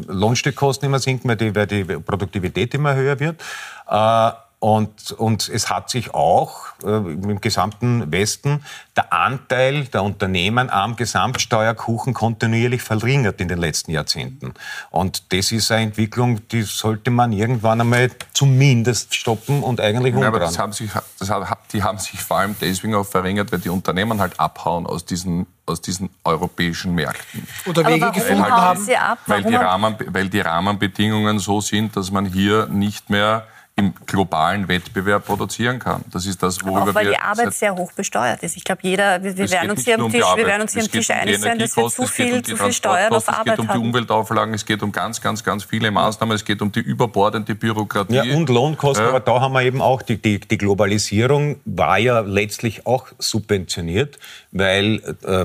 Lohnstückkosten 0.06 0.86
immer 0.86 0.98
sinken, 0.98 1.28
weil 1.28 1.36
die, 1.36 1.54
weil 1.54 1.66
die 1.66 1.84
Produktivität 1.84 2.74
immer 2.74 2.94
höher 2.94 3.18
wird. 3.20 3.40
Äh, 3.88 4.30
und, 4.58 5.12
und 5.12 5.48
es 5.50 5.68
hat 5.68 5.90
sich 5.90 6.14
auch 6.14 6.66
äh, 6.82 6.88
im 6.88 7.40
gesamten 7.42 8.10
Westen 8.10 8.64
der 8.96 9.12
Anteil 9.12 9.84
der 9.84 10.02
Unternehmen 10.02 10.70
am 10.70 10.96
Gesamtsteuerkuchen 10.96 12.14
kontinuierlich 12.14 12.80
verringert 12.80 13.40
in 13.40 13.48
den 13.48 13.58
letzten 13.58 13.90
Jahrzehnten. 13.90 14.54
Und 14.90 15.32
das 15.32 15.52
ist 15.52 15.70
eine 15.70 15.82
Entwicklung, 15.82 16.48
die 16.48 16.62
sollte 16.62 17.10
man 17.10 17.32
irgendwann 17.32 17.82
einmal 17.82 18.10
zumindest 18.32 19.14
stoppen 19.14 19.62
und 19.62 19.78
eigentlich 19.80 20.14
umdrehen. 20.14 20.22
Ja, 20.22 20.28
aber 20.28 20.40
das 20.40 20.58
haben 20.58 20.72
sich, 20.72 20.90
das 21.18 21.30
hat, 21.30 21.58
die 21.72 21.82
haben 21.82 21.98
sich 21.98 22.18
vor 22.18 22.38
allem 22.38 22.56
deswegen 22.58 22.94
auch 22.94 23.06
verringert, 23.06 23.52
weil 23.52 23.60
die 23.60 23.68
Unternehmen 23.68 24.20
halt 24.20 24.40
abhauen 24.40 24.86
aus 24.86 25.04
diesen 25.04 25.46
aus 25.68 25.80
diesen 25.80 26.10
europäischen 26.22 26.94
Märkten. 26.94 27.46
Oder 27.66 27.84
Wege 27.86 28.12
gefunden 28.12 28.44
haben. 28.44 28.80
Sie 28.80 28.96
ab? 28.96 29.18
Weil 29.26 29.42
die, 29.42 29.56
Rahmen, 29.56 29.96
weil 30.06 30.28
die 30.28 30.38
Rahmenbedingungen 30.38 31.40
so 31.40 31.60
sind, 31.60 31.96
dass 31.96 32.12
man 32.12 32.24
hier 32.24 32.66
nicht 32.66 33.10
mehr 33.10 33.48
im 33.78 33.92
globalen 34.06 34.68
Wettbewerb 34.68 35.26
produzieren 35.26 35.78
kann. 35.78 36.02
Das 36.10 36.24
ist 36.24 36.42
das, 36.42 36.64
worüber 36.64 36.82
auch 36.82 36.94
weil 36.94 37.08
wir 37.08 37.12
die 37.12 37.18
Arbeit 37.18 37.52
sehr 37.52 37.76
hoch 37.76 37.92
besteuert 37.92 38.42
ist. 38.42 38.56
Ich 38.56 38.64
glaube, 38.64 38.80
jeder, 38.82 39.22
wir, 39.22 39.36
wir 39.36 39.50
werden 39.50 39.70
uns 39.70 39.84
hier 39.84 40.00
am 40.00 40.10
Tisch, 40.10 40.24
um 40.24 40.38
wir 40.38 40.46
werden 40.46 40.62
uns 40.62 40.72
hier 40.72 40.82
am 40.82 40.90
Tisch 40.90 41.10
einig 41.10 41.38
sein, 41.38 41.58
dass 41.58 41.76
wir 41.76 41.86
zu 41.90 42.06
viel, 42.06 42.36
um 42.36 42.44
zu 42.44 42.56
viel 42.56 42.72
Steuern 42.72 43.12
auf 43.12 43.28
Arbeit 43.28 43.38
haben. 43.38 43.48
Es 43.48 43.56
geht 43.56 43.68
um 43.68 43.82
die 43.82 43.86
Umweltauflagen, 43.88 44.54
es 44.54 44.64
geht 44.64 44.82
um 44.82 44.92
ganz, 44.92 45.20
ganz, 45.20 45.44
ganz 45.44 45.64
viele 45.64 45.90
Maßnahmen, 45.90 46.34
es 46.34 46.46
geht 46.46 46.62
um 46.62 46.72
die 46.72 46.80
überbordende 46.80 47.54
Bürokratie. 47.54 48.14
Ja, 48.14 48.34
und 48.34 48.48
Lohnkosten, 48.48 49.04
ja. 49.04 49.10
aber 49.10 49.20
da 49.20 49.42
haben 49.42 49.52
wir 49.52 49.60
eben 49.60 49.82
auch, 49.82 50.00
die, 50.00 50.16
die, 50.16 50.40
die 50.40 50.56
Globalisierung 50.56 51.60
war 51.66 51.98
ja 51.98 52.20
letztlich 52.20 52.86
auch 52.86 53.08
subventioniert, 53.18 54.18
weil 54.52 55.02
äh, 55.22 55.44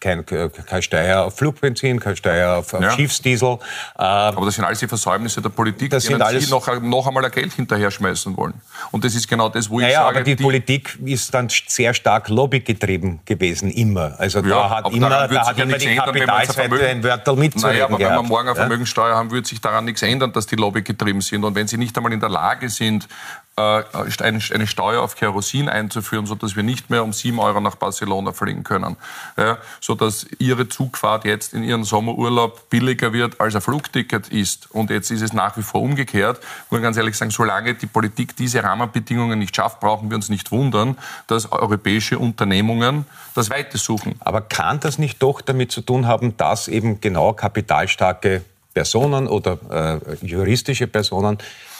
kein, 0.00 0.26
kein 0.26 0.82
Steuer 0.82 1.22
auf 1.22 1.36
Flugbenzin, 1.36 2.00
kein 2.00 2.16
Steuer 2.16 2.56
auf, 2.56 2.74
auf 2.74 2.82
ja. 2.82 2.90
Schiffsdiesel. 2.90 3.58
Äh, 3.96 4.02
aber 4.02 4.46
das 4.46 4.56
sind 4.56 4.64
alles 4.64 4.80
die 4.80 4.88
Versäumnisse 4.88 5.40
der 5.40 5.50
Politik, 5.50 5.90
das 5.90 6.02
sind 6.02 6.20
alles, 6.20 6.46
Sie 6.46 6.50
noch, 6.50 6.66
noch 6.80 7.06
einmal 7.06 7.22
erkennen 7.22 7.43
Geld 7.44 7.54
hinterher 7.54 7.90
schmeißen 7.90 8.36
wollen. 8.36 8.54
Und 8.90 9.04
das 9.04 9.14
ist 9.14 9.28
genau 9.28 9.48
das, 9.48 9.68
wo 9.68 9.80
ich 9.80 9.86
naja, 9.86 10.02
sage... 10.02 10.16
aber 10.16 10.24
die, 10.24 10.36
die, 10.36 10.42
Politik 10.42 10.98
ist 11.04 11.32
dann 11.32 11.48
sehr 11.48 11.94
stark 11.94 12.28
lobbygetrieben 12.28 13.20
gewesen, 13.24 13.70
immer. 13.70 14.14
Also 14.18 14.40
ja, 14.40 14.48
da 14.48 14.70
hat 14.70 14.92
immer, 14.92 15.10
da 15.10 15.46
hat 15.46 15.58
immer 15.58 15.78
die 15.78 15.94
Kapitalseite 15.94 16.86
ein 16.88 17.02
Wörter 17.02 17.36
mitzureden 17.36 17.72
Naja, 17.72 17.84
aber 17.86 17.98
gehabt. 17.98 18.16
wenn 18.16 18.22
wir 18.24 18.28
morgen 18.28 18.48
eine 18.48 18.56
Vermögensteuer 18.56 19.14
haben, 19.14 19.30
wird 19.30 19.46
sich 19.46 19.60
daran 19.60 19.84
nichts 19.84 20.02
ändern, 20.02 20.32
dass 20.32 20.46
die 20.46 20.56
Lobby 20.56 20.82
getrieben 20.82 21.20
sind. 21.20 21.44
Und 21.44 21.54
wenn 21.54 21.68
sie 21.68 21.76
nicht 21.76 21.96
einmal 21.96 22.12
in 22.12 22.20
der 22.20 22.30
Lage 22.30 22.68
sind, 22.68 23.08
eine 23.56 24.66
Steuer 24.66 25.00
auf 25.02 25.14
Kerosin 25.14 25.68
einzuführen, 25.68 26.26
sodass 26.26 26.56
wir 26.56 26.64
nicht 26.64 26.90
mehr 26.90 27.04
um 27.04 27.12
7 27.12 27.38
Euro 27.38 27.60
nach 27.60 27.76
Barcelona 27.76 28.32
fliegen 28.32 28.64
können. 28.64 28.96
Ja, 29.36 29.58
sodass 29.80 30.26
Ihre 30.38 30.68
Zugfahrt 30.68 31.24
jetzt 31.24 31.54
in 31.54 31.62
Ihren 31.62 31.84
Sommerurlaub 31.84 32.68
billiger 32.68 33.12
wird, 33.12 33.40
als 33.40 33.54
ein 33.54 33.60
Flugticket 33.60 34.28
ist. 34.28 34.70
Und 34.72 34.90
jetzt 34.90 35.10
ist 35.12 35.22
es 35.22 35.32
nach 35.32 35.56
wie 35.56 35.62
vor 35.62 35.82
umgekehrt. 35.82 36.40
Ich 36.64 36.70
muss 36.72 36.82
ganz 36.82 36.96
ehrlich 36.96 37.16
sagen, 37.16 37.30
solange 37.30 37.74
die 37.74 37.86
Politik 37.86 38.34
diese 38.36 38.62
Rahmenbedingungen 38.62 39.38
nicht 39.38 39.54
schafft, 39.54 39.78
brauchen 39.78 40.10
wir 40.10 40.16
uns 40.16 40.28
nicht 40.28 40.50
wundern, 40.50 40.98
dass 41.28 41.50
europäische 41.52 42.18
Unternehmungen 42.18 43.06
das 43.34 43.50
Weite 43.50 43.78
suchen. 43.78 44.16
Aber 44.20 44.40
kann 44.40 44.80
das 44.80 44.98
nicht 44.98 45.22
doch 45.22 45.40
damit 45.40 45.70
zu 45.70 45.80
tun 45.80 46.08
haben, 46.08 46.36
dass 46.36 46.66
eben 46.66 47.00
genau 47.00 47.34
kapitalstarke 47.34 48.44
Personen 48.72 49.28
oder 49.28 50.00
äh, 50.02 50.26
juristische 50.26 50.88
Personen 50.88 51.38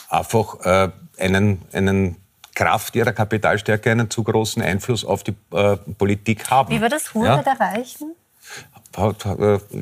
einfach 0.08 0.60
äh, 0.64 0.90
einen, 1.18 1.62
einen 1.72 2.16
Kraft 2.54 2.94
ihrer 2.94 3.12
Kapitalstärke 3.12 3.90
einen 3.90 4.10
zu 4.10 4.22
großen 4.22 4.62
Einfluss 4.62 5.04
auf 5.04 5.24
die 5.24 5.34
äh, 5.52 5.76
Politik 5.76 6.50
haben. 6.50 6.70
Wie 6.70 6.80
war 6.80 6.88
das 6.88 7.08
100 7.08 7.46
ja? 7.46 7.52
erreichen? 7.52 8.14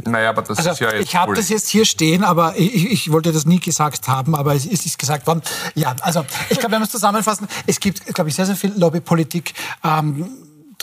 Naja, 0.04 0.30
aber 0.30 0.42
das 0.42 0.58
also, 0.58 0.70
ist 0.70 0.80
ja 0.80 0.92
jetzt 0.92 1.02
Ich 1.02 1.16
habe 1.16 1.34
das 1.34 1.50
jetzt 1.50 1.68
hier 1.68 1.84
stehen, 1.84 2.24
aber 2.24 2.54
ich, 2.56 2.90
ich, 2.90 3.12
wollte 3.12 3.30
das 3.30 3.44
nie 3.44 3.60
gesagt 3.60 4.08
haben, 4.08 4.34
aber 4.34 4.54
es 4.54 4.64
ist 4.64 4.98
gesagt 4.98 5.26
worden. 5.26 5.42
Ja, 5.74 5.94
also 6.00 6.24
ich 6.48 6.58
glaube, 6.58 6.72
wenn 6.72 6.80
wir 6.80 6.86
es 6.86 6.90
zusammenfassen, 6.90 7.46
es 7.66 7.78
gibt, 7.78 8.06
glaube 8.14 8.30
ich, 8.30 8.36
sehr, 8.36 8.46
sehr 8.46 8.56
viel 8.56 8.72
Lobbypolitik. 8.74 9.52
Ähm, 9.84 10.30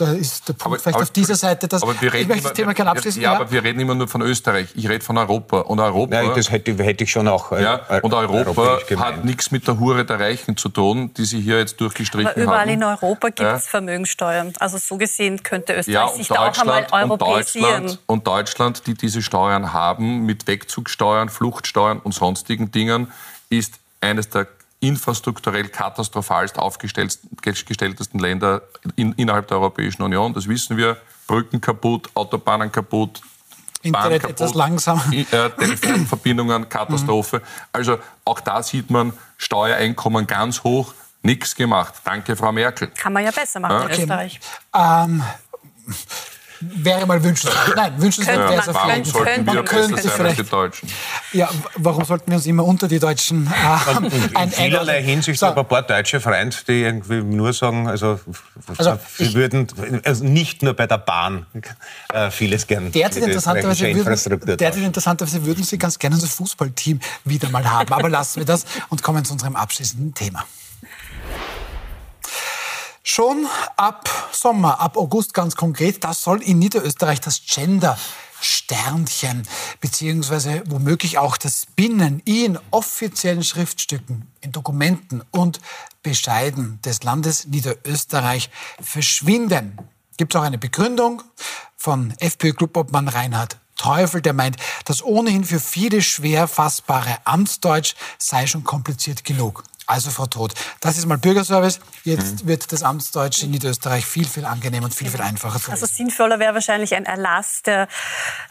da 0.00 0.12
ist 0.12 0.48
der 0.48 0.54
Punkt 0.54 0.66
aber, 0.66 0.78
vielleicht 0.78 0.94
aber, 0.96 1.02
auf 1.02 1.10
dieser 1.10 1.34
Seite, 1.34 1.68
dass 1.68 1.82
aber 1.82 2.00
wir 2.00 2.12
reden 2.12 2.32
ich 2.32 2.42
das 2.42 2.52
Thema 2.54 2.72
gerne 2.72 2.90
abschließen. 2.92 3.20
Ja, 3.20 3.32
ja, 3.32 3.40
aber 3.40 3.50
wir 3.50 3.62
reden 3.62 3.80
immer 3.80 3.94
nur 3.94 4.08
von 4.08 4.22
Österreich. 4.22 4.68
Ich 4.74 4.88
rede 4.88 5.04
von 5.04 5.18
Europa. 5.18 5.60
Und 5.60 5.78
Europa. 5.78 6.22
Ja, 6.22 6.34
das 6.34 6.50
hätte, 6.50 6.72
hätte 6.82 7.04
ich 7.04 7.10
schon 7.10 7.28
auch. 7.28 7.52
Äh, 7.52 7.62
ja, 7.62 8.00
und 8.02 8.14
Europa 8.14 8.78
hat 8.96 9.24
nichts 9.24 9.50
mit 9.50 9.66
der 9.68 9.78
Hure 9.78 10.04
der 10.04 10.18
Reichen 10.18 10.56
zu 10.56 10.70
tun, 10.70 11.12
die 11.14 11.24
Sie 11.24 11.40
hier 11.40 11.58
jetzt 11.58 11.80
durchgestrichen 11.80 12.28
aber 12.28 12.40
überall 12.40 12.60
haben. 12.60 12.74
Überall 12.74 12.94
in 12.94 13.02
Europa 13.02 13.28
gibt 13.28 13.40
es 13.40 13.66
Vermögenssteuern. 13.66 14.52
Also 14.58 14.78
so 14.78 14.96
gesehen 14.96 15.42
könnte 15.42 15.74
Österreich 15.74 16.10
sich 16.12 16.28
da 16.28 16.48
auch 16.48 16.58
einmal 16.58 16.86
europäisieren. 16.90 17.82
Und 17.82 17.86
Deutschland, 17.86 18.00
und 18.06 18.26
Deutschland, 18.26 18.86
die 18.86 18.94
diese 18.94 19.22
Steuern 19.22 19.72
haben, 19.72 20.24
mit 20.24 20.46
Wegzugsteuern, 20.46 21.28
Fluchtsteuern 21.28 21.98
und 21.98 22.12
sonstigen 22.12 22.70
Dingen, 22.70 23.12
ist 23.50 23.74
eines 24.00 24.30
der 24.30 24.46
infrastrukturell 24.80 25.68
katastrophalst 25.68 26.58
aufgestelltesten 26.58 28.18
Länder 28.18 28.62
in, 28.96 29.12
innerhalb 29.12 29.46
der 29.48 29.58
Europäischen 29.58 30.02
Union. 30.02 30.32
Das 30.32 30.48
wissen 30.48 30.76
wir. 30.76 30.96
Brücken 31.26 31.60
kaputt, 31.60 32.10
Autobahnen 32.14 32.72
kaputt, 32.72 33.20
Internet 33.82 34.22
kaputt, 34.22 34.40
etwas 34.40 34.54
langsam. 34.54 35.00
Äh, 35.12 35.24
Telefonverbindungen, 35.50 36.68
Katastrophe. 36.68 37.42
Also 37.72 37.98
auch 38.24 38.40
da 38.40 38.62
sieht 38.62 38.90
man 38.90 39.12
Steuereinkommen 39.36 40.26
ganz 40.26 40.64
hoch. 40.64 40.94
Nichts 41.22 41.54
gemacht. 41.54 41.94
Danke, 42.04 42.34
Frau 42.34 42.50
Merkel. 42.50 42.88
Kann 42.96 43.12
man 43.12 43.22
ja 43.22 43.30
besser 43.30 43.60
machen 43.60 43.88
ja? 43.88 43.94
in 43.94 44.00
Österreich. 44.00 44.40
Ähm, 44.74 45.22
wäre 46.60 47.06
mal 47.06 47.22
wünschenswert. 47.22 47.72
Nein, 47.76 47.92
wünschenswert 48.00 48.38
wäre 48.38 48.60
es 48.60 48.68
auf 48.68 48.86
jeden 48.86 49.04
Fall. 49.04 49.26
Warum 49.26 49.44
man 49.44 49.64
könnte 49.64 50.08
vielleicht, 50.08 50.38
die 50.38 50.44
Deutschen? 50.44 50.88
Ja, 51.32 51.48
warum 51.76 52.04
sollten 52.04 52.30
wir 52.30 52.36
uns 52.36 52.46
immer 52.46 52.64
unter 52.64 52.88
die 52.88 52.98
Deutschen 52.98 53.46
äh, 53.46 53.96
und, 53.96 54.04
und 54.12 54.34
In 54.34 54.50
vielerlei 54.50 55.02
Hinsicht 55.02 55.40
so. 55.40 55.46
habe 55.46 55.60
ein 55.60 55.66
paar 55.66 55.82
deutsche 55.82 56.20
Freunde, 56.20 56.56
die 56.66 56.82
irgendwie 56.82 57.22
nur 57.22 57.52
sagen, 57.52 57.88
also, 57.88 58.20
also 58.76 58.98
sie 59.16 59.24
ich, 59.24 59.34
würden 59.34 59.66
also 60.04 60.24
nicht 60.24 60.62
nur 60.62 60.74
bei 60.74 60.86
der 60.86 60.98
Bahn 60.98 61.46
äh, 62.12 62.30
vieles 62.30 62.66
gerne. 62.66 62.90
Derzeit 62.90 63.24
interessanterweise, 63.24 63.94
würden, 63.94 64.56
derzeit 64.56 64.82
interessanterweise 64.82 65.44
würden 65.44 65.64
sie 65.64 65.78
ganz 65.78 65.98
gerne 65.98 66.16
unser 66.16 66.28
Fußballteam 66.28 67.00
wieder 67.24 67.48
mal 67.48 67.68
haben. 67.68 67.92
Aber 67.92 68.08
lassen 68.08 68.40
wir 68.40 68.46
das 68.46 68.64
und 68.88 69.02
kommen 69.02 69.24
zu 69.24 69.32
unserem 69.32 69.56
abschließenden 69.56 70.14
Thema. 70.14 70.44
Schon 73.12 73.48
ab 73.76 74.08
Sommer, 74.30 74.78
ab 74.78 74.96
August 74.96 75.34
ganz 75.34 75.56
konkret, 75.56 76.04
das 76.04 76.22
soll 76.22 76.44
in 76.44 76.60
Niederösterreich 76.60 77.20
das 77.20 77.42
Gender 77.44 77.98
Sternchen 78.40 79.48
beziehungsweise 79.80 80.62
womöglich 80.66 81.18
auch 81.18 81.36
das 81.36 81.66
Binnen 81.74 82.22
in 82.24 82.56
offiziellen 82.70 83.42
Schriftstücken, 83.42 84.30
in 84.42 84.52
Dokumenten 84.52 85.24
und 85.32 85.58
Bescheiden 86.04 86.80
des 86.82 87.02
Landes 87.02 87.48
Niederösterreich 87.48 88.48
verschwinden. 88.80 89.76
Gibt 90.16 90.32
es 90.32 90.40
auch 90.40 90.44
eine 90.44 90.58
Begründung 90.58 91.20
von 91.76 92.14
FPÖ-Clubobmann 92.18 93.08
Reinhard 93.08 93.58
Teufel, 93.74 94.22
der 94.22 94.34
meint, 94.34 94.56
das 94.84 95.02
ohnehin 95.02 95.42
für 95.42 95.58
viele 95.58 96.00
schwer 96.00 96.46
fassbare 96.46 97.16
Amtsdeutsch 97.24 97.94
sei 98.18 98.46
schon 98.46 98.62
kompliziert 98.62 99.24
genug. 99.24 99.64
Also 99.90 100.10
Frau 100.10 100.26
Todt, 100.26 100.54
das 100.80 100.98
ist 100.98 101.06
mal 101.06 101.18
Bürgerservice. 101.18 101.80
Jetzt 102.04 102.44
mhm. 102.44 102.48
wird 102.48 102.70
das 102.70 102.84
Amtsdeutsch 102.84 103.42
in 103.42 103.50
Niederösterreich 103.50 104.06
viel, 104.06 104.24
viel 104.24 104.44
angenehmer 104.44 104.84
und 104.84 104.94
viel, 104.94 105.10
viel 105.10 105.20
einfacher 105.20 105.58
zu 105.58 105.72
Also 105.72 105.86
sinnvoller 105.86 106.38
wäre 106.38 106.54
wahrscheinlich 106.54 106.94
ein 106.94 107.06
Erlass, 107.06 107.62
der 107.62 107.88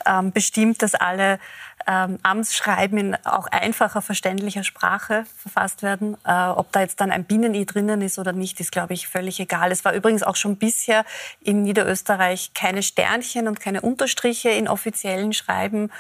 ähm, 0.05 0.33
bestimmt, 0.33 0.81
dass 0.81 0.95
alle 0.95 1.39
ähm, 1.87 2.19
Amtsschreiben 2.23 2.97
in 2.97 3.15
auch 3.25 3.47
einfacher, 3.47 4.01
verständlicher 4.01 4.63
Sprache 4.63 5.25
verfasst 5.37 5.81
werden. 5.81 6.17
Äh, 6.25 6.47
ob 6.47 6.71
da 6.71 6.81
jetzt 6.81 7.01
dann 7.01 7.11
ein 7.11 7.25
Binnen-I 7.25 7.65
drinnen 7.65 8.01
ist 8.01 8.19
oder 8.19 8.33
nicht, 8.33 8.59
ist, 8.59 8.71
glaube 8.71 8.93
ich, 8.93 9.07
völlig 9.07 9.39
egal. 9.39 9.71
Es 9.71 9.85
war 9.85 9.93
übrigens 9.93 10.23
auch 10.23 10.35
schon 10.35 10.57
bisher 10.57 11.05
in 11.41 11.63
Niederösterreich 11.63 12.51
keine 12.53 12.83
Sternchen 12.83 13.47
und 13.47 13.59
keine 13.59 13.81
Unterstriche 13.81 14.49
in 14.49 14.67
offiziellen 14.67 15.33
Schreiben. 15.33 15.91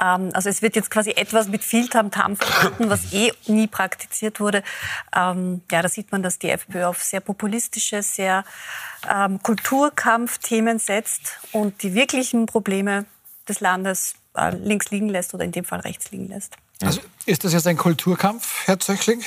Ähm, 0.00 0.30
also 0.32 0.48
es 0.48 0.62
wird 0.62 0.76
jetzt 0.76 0.90
quasi 0.90 1.10
etwas 1.10 1.48
mit 1.48 1.62
viel 1.62 1.88
Tamtam 1.88 2.36
verbunden, 2.36 2.90
was 2.90 3.12
eh 3.12 3.32
nie 3.46 3.66
praktiziert 3.66 4.40
wurde. 4.40 4.62
Ähm, 5.16 5.62
ja, 5.70 5.82
da 5.82 5.88
sieht 5.88 6.12
man, 6.12 6.22
dass 6.22 6.38
die 6.38 6.50
FPÖ 6.50 6.84
auf 6.84 7.02
sehr 7.02 7.20
populistische, 7.20 8.02
sehr 8.02 8.44
ähm, 9.10 9.42
Kulturkampfthemen 9.42 10.78
setzt 10.78 11.38
und 11.52 11.82
die 11.82 11.94
wirklichen 11.94 12.46
Probleme 12.46 13.06
des 13.48 13.60
Landes 13.60 14.14
links 14.62 14.90
liegen 14.90 15.08
lässt 15.08 15.34
oder 15.34 15.44
in 15.44 15.52
dem 15.52 15.64
Fall 15.64 15.80
rechts 15.80 16.10
liegen 16.10 16.28
lässt. 16.28 16.56
Also 16.82 17.00
ist 17.26 17.44
das 17.44 17.52
jetzt 17.52 17.66
ein 17.66 17.76
Kulturkampf, 17.76 18.66
Herr 18.66 18.78
Zöchling? 18.78 19.22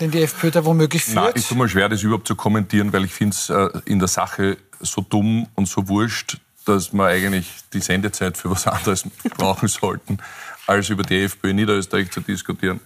den 0.00 0.10
die 0.10 0.22
FPÖ 0.22 0.50
da 0.50 0.64
womöglich 0.64 1.04
führt? 1.04 1.16
Nein, 1.16 1.32
ich 1.34 1.48
tue 1.48 1.56
mal 1.56 1.68
schwer, 1.68 1.88
das 1.88 2.02
überhaupt 2.02 2.28
zu 2.28 2.36
kommentieren, 2.36 2.92
weil 2.92 3.04
ich 3.04 3.12
finde 3.12 3.34
es 3.34 3.48
äh, 3.48 3.68
in 3.86 3.98
der 3.98 4.08
Sache 4.08 4.58
so 4.80 5.00
dumm 5.00 5.48
und 5.54 5.68
so 5.68 5.88
wurscht, 5.88 6.38
dass 6.64 6.92
wir 6.92 7.06
eigentlich 7.06 7.48
die 7.72 7.80
Sendezeit 7.80 8.36
für 8.36 8.50
was 8.50 8.66
anderes 8.66 9.04
brauchen 9.36 9.68
sollten, 9.68 10.18
als 10.66 10.90
über 10.90 11.02
die 11.02 11.22
FPÖ 11.22 11.50
in 11.50 11.56
Niederösterreich 11.56 12.10
zu 12.10 12.20
diskutieren. 12.20 12.80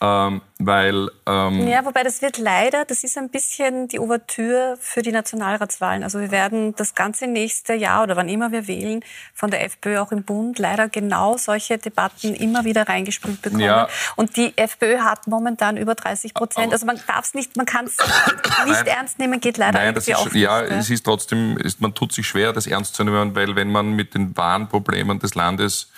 Ähm, 0.00 0.42
weil 0.60 1.08
ähm 1.26 1.68
ja, 1.68 1.84
wobei 1.84 2.02
das 2.02 2.22
wird 2.22 2.38
leider, 2.38 2.84
das 2.84 3.04
ist 3.04 3.16
ein 3.18 3.30
bisschen 3.30 3.88
die 3.88 3.98
Ouvertüre 3.98 4.76
für 4.80 5.02
die 5.02 5.12
Nationalratswahlen. 5.12 6.02
Also 6.02 6.20
wir 6.20 6.30
werden 6.30 6.74
das 6.76 6.94
ganze 6.94 7.26
nächste 7.26 7.74
Jahr 7.74 8.04
oder 8.04 8.16
wann 8.16 8.28
immer 8.28 8.52
wir 8.52 8.66
wählen 8.66 9.04
von 9.34 9.50
der 9.50 9.64
FPÖ 9.64 9.98
auch 9.98 10.12
im 10.12 10.22
Bund 10.24 10.58
leider 10.58 10.88
genau 10.88 11.36
solche 11.36 11.78
Debatten 11.78 12.34
immer 12.34 12.64
wieder 12.64 12.88
reingespült 12.88 13.42
bekommen. 13.42 13.62
Ja. 13.62 13.88
Und 14.16 14.36
die 14.36 14.56
FPÖ 14.56 14.98
hat 14.98 15.26
momentan 15.26 15.76
über 15.76 15.94
30 15.94 16.34
Prozent. 16.34 16.72
Also 16.72 16.86
man 16.86 17.00
darf 17.06 17.24
es 17.24 17.34
nicht, 17.34 17.56
man 17.56 17.66
kann 17.66 17.86
es 17.86 17.96
nicht 18.66 18.84
Nein. 18.84 18.86
ernst 18.86 19.18
nehmen, 19.18 19.40
geht 19.40 19.58
leider 19.58 19.78
Nein, 19.78 19.94
das 19.94 20.06
ist, 20.06 20.16
auch 20.16 20.32
Ja, 20.32 20.62
nicht, 20.62 20.72
es 20.72 20.90
ist 20.90 21.04
trotzdem, 21.04 21.56
ist, 21.56 21.80
man 21.80 21.94
tut 21.94 22.12
sich 22.12 22.26
schwer, 22.26 22.52
das 22.52 22.66
ernst 22.66 22.94
zu 22.94 23.04
nehmen, 23.04 23.34
weil 23.34 23.56
wenn 23.56 23.70
man 23.70 23.92
mit 23.92 24.14
den 24.14 24.36
wahren 24.36 24.68
Problemen 24.68 25.18
des 25.18 25.34
Landes 25.34 25.90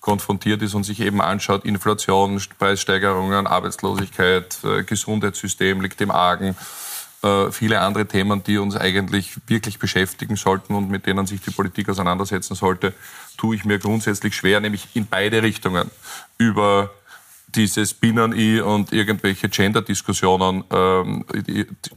konfrontiert 0.00 0.62
ist 0.62 0.74
und 0.74 0.84
sich 0.84 1.00
eben 1.00 1.20
anschaut, 1.20 1.64
Inflation, 1.64 2.40
Preissteigerungen, 2.58 3.46
Arbeitslosigkeit, 3.46 4.58
äh, 4.64 4.82
Gesundheitssystem 4.84 5.80
liegt 5.80 6.00
im 6.00 6.10
Argen, 6.10 6.56
äh, 7.22 7.50
viele 7.50 7.80
andere 7.80 8.06
Themen, 8.06 8.44
die 8.44 8.58
uns 8.58 8.76
eigentlich 8.76 9.36
wirklich 9.46 9.78
beschäftigen 9.78 10.36
sollten 10.36 10.74
und 10.74 10.88
mit 10.88 11.06
denen 11.06 11.26
sich 11.26 11.40
die 11.40 11.50
Politik 11.50 11.88
auseinandersetzen 11.88 12.54
sollte, 12.54 12.94
tue 13.36 13.56
ich 13.56 13.64
mir 13.64 13.78
grundsätzlich 13.78 14.36
schwer, 14.36 14.60
nämlich 14.60 14.88
in 14.94 15.06
beide 15.06 15.42
Richtungen. 15.42 15.90
Über 16.38 16.90
dieses 17.48 17.94
Binnen-I 17.94 18.60
und 18.60 18.92
irgendwelche 18.92 19.48
Gender-Diskussionen 19.48 20.64
ähm, 20.70 21.24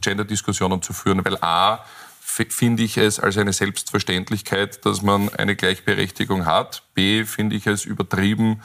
Gender-Diskussionen 0.00 0.82
zu 0.82 0.92
führen, 0.92 1.24
weil 1.24 1.36
A, 1.40 1.84
finde 2.32 2.82
ich 2.82 2.96
es 2.96 3.20
als 3.20 3.36
eine 3.36 3.52
Selbstverständlichkeit, 3.52 4.84
dass 4.86 5.02
man 5.02 5.28
eine 5.30 5.54
Gleichberechtigung 5.54 6.46
hat. 6.46 6.82
B, 6.94 7.24
finde 7.24 7.56
ich 7.56 7.66
es 7.66 7.84
übertrieben, 7.84 8.62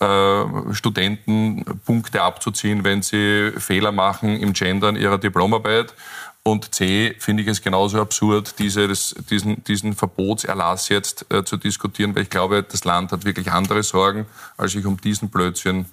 äh, 0.00 0.44
Studenten 0.72 1.64
Punkte 1.84 2.22
abzuziehen, 2.22 2.84
wenn 2.84 3.02
sie 3.02 3.52
Fehler 3.58 3.92
machen 3.92 4.40
im 4.40 4.52
Gendern 4.52 4.96
ihrer 4.96 5.18
Diplomarbeit. 5.18 5.94
Und 6.42 6.74
C, 6.74 7.14
finde 7.18 7.42
ich 7.42 7.48
es 7.48 7.62
genauso 7.62 8.00
absurd, 8.00 8.58
dieses, 8.58 9.14
diesen, 9.30 9.64
diesen 9.64 9.94
Verbotserlass 9.94 10.88
jetzt 10.90 11.26
äh, 11.32 11.44
zu 11.44 11.56
diskutieren, 11.56 12.14
weil 12.14 12.24
ich 12.24 12.30
glaube, 12.30 12.62
das 12.62 12.84
Land 12.84 13.12
hat 13.12 13.24
wirklich 13.24 13.50
andere 13.50 13.82
Sorgen, 13.82 14.26
als 14.56 14.72
sich 14.72 14.84
um 14.84 15.00
diesen 15.00 15.30
Blödsinn 15.30 15.86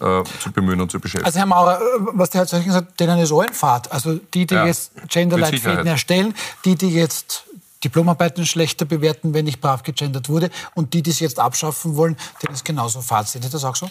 äh, 0.00 0.22
zu 0.40 0.52
bemühen 0.52 0.80
und 0.80 0.90
zu 0.90 1.00
beschäftigen. 1.00 1.26
Also 1.26 1.38
Herr 1.38 1.46
Maurer, 1.46 1.78
äh, 1.78 1.82
was 2.12 2.30
der 2.30 2.40
Herr 2.40 2.46
Zeichen 2.46 2.66
gesagt 2.66 2.98
denen 3.00 3.18
ist 3.18 3.32
allen 3.32 3.52
Fahrt. 3.52 3.90
Also 3.92 4.14
die, 4.34 4.46
die 4.46 4.54
ja, 4.54 4.66
jetzt 4.66 4.92
Genderleitfäden 5.08 5.86
erstellen, 5.86 6.34
die, 6.64 6.76
die 6.76 6.90
jetzt 6.90 7.44
Diplomarbeiten 7.84 8.44
schlechter 8.44 8.84
bewerten, 8.84 9.34
wenn 9.34 9.44
nicht 9.44 9.60
brav 9.60 9.82
gegendert 9.82 10.28
wurde. 10.28 10.50
Und 10.74 10.94
die, 10.94 11.02
die 11.02 11.10
es 11.10 11.20
jetzt 11.20 11.38
abschaffen 11.38 11.96
wollen, 11.96 12.16
denen 12.42 12.54
ist 12.54 12.64
genauso 12.64 13.00
Fahrt. 13.00 13.28
Seht 13.28 13.44
ihr 13.44 13.50
das 13.50 13.64
auch 13.64 13.76
so? 13.76 13.88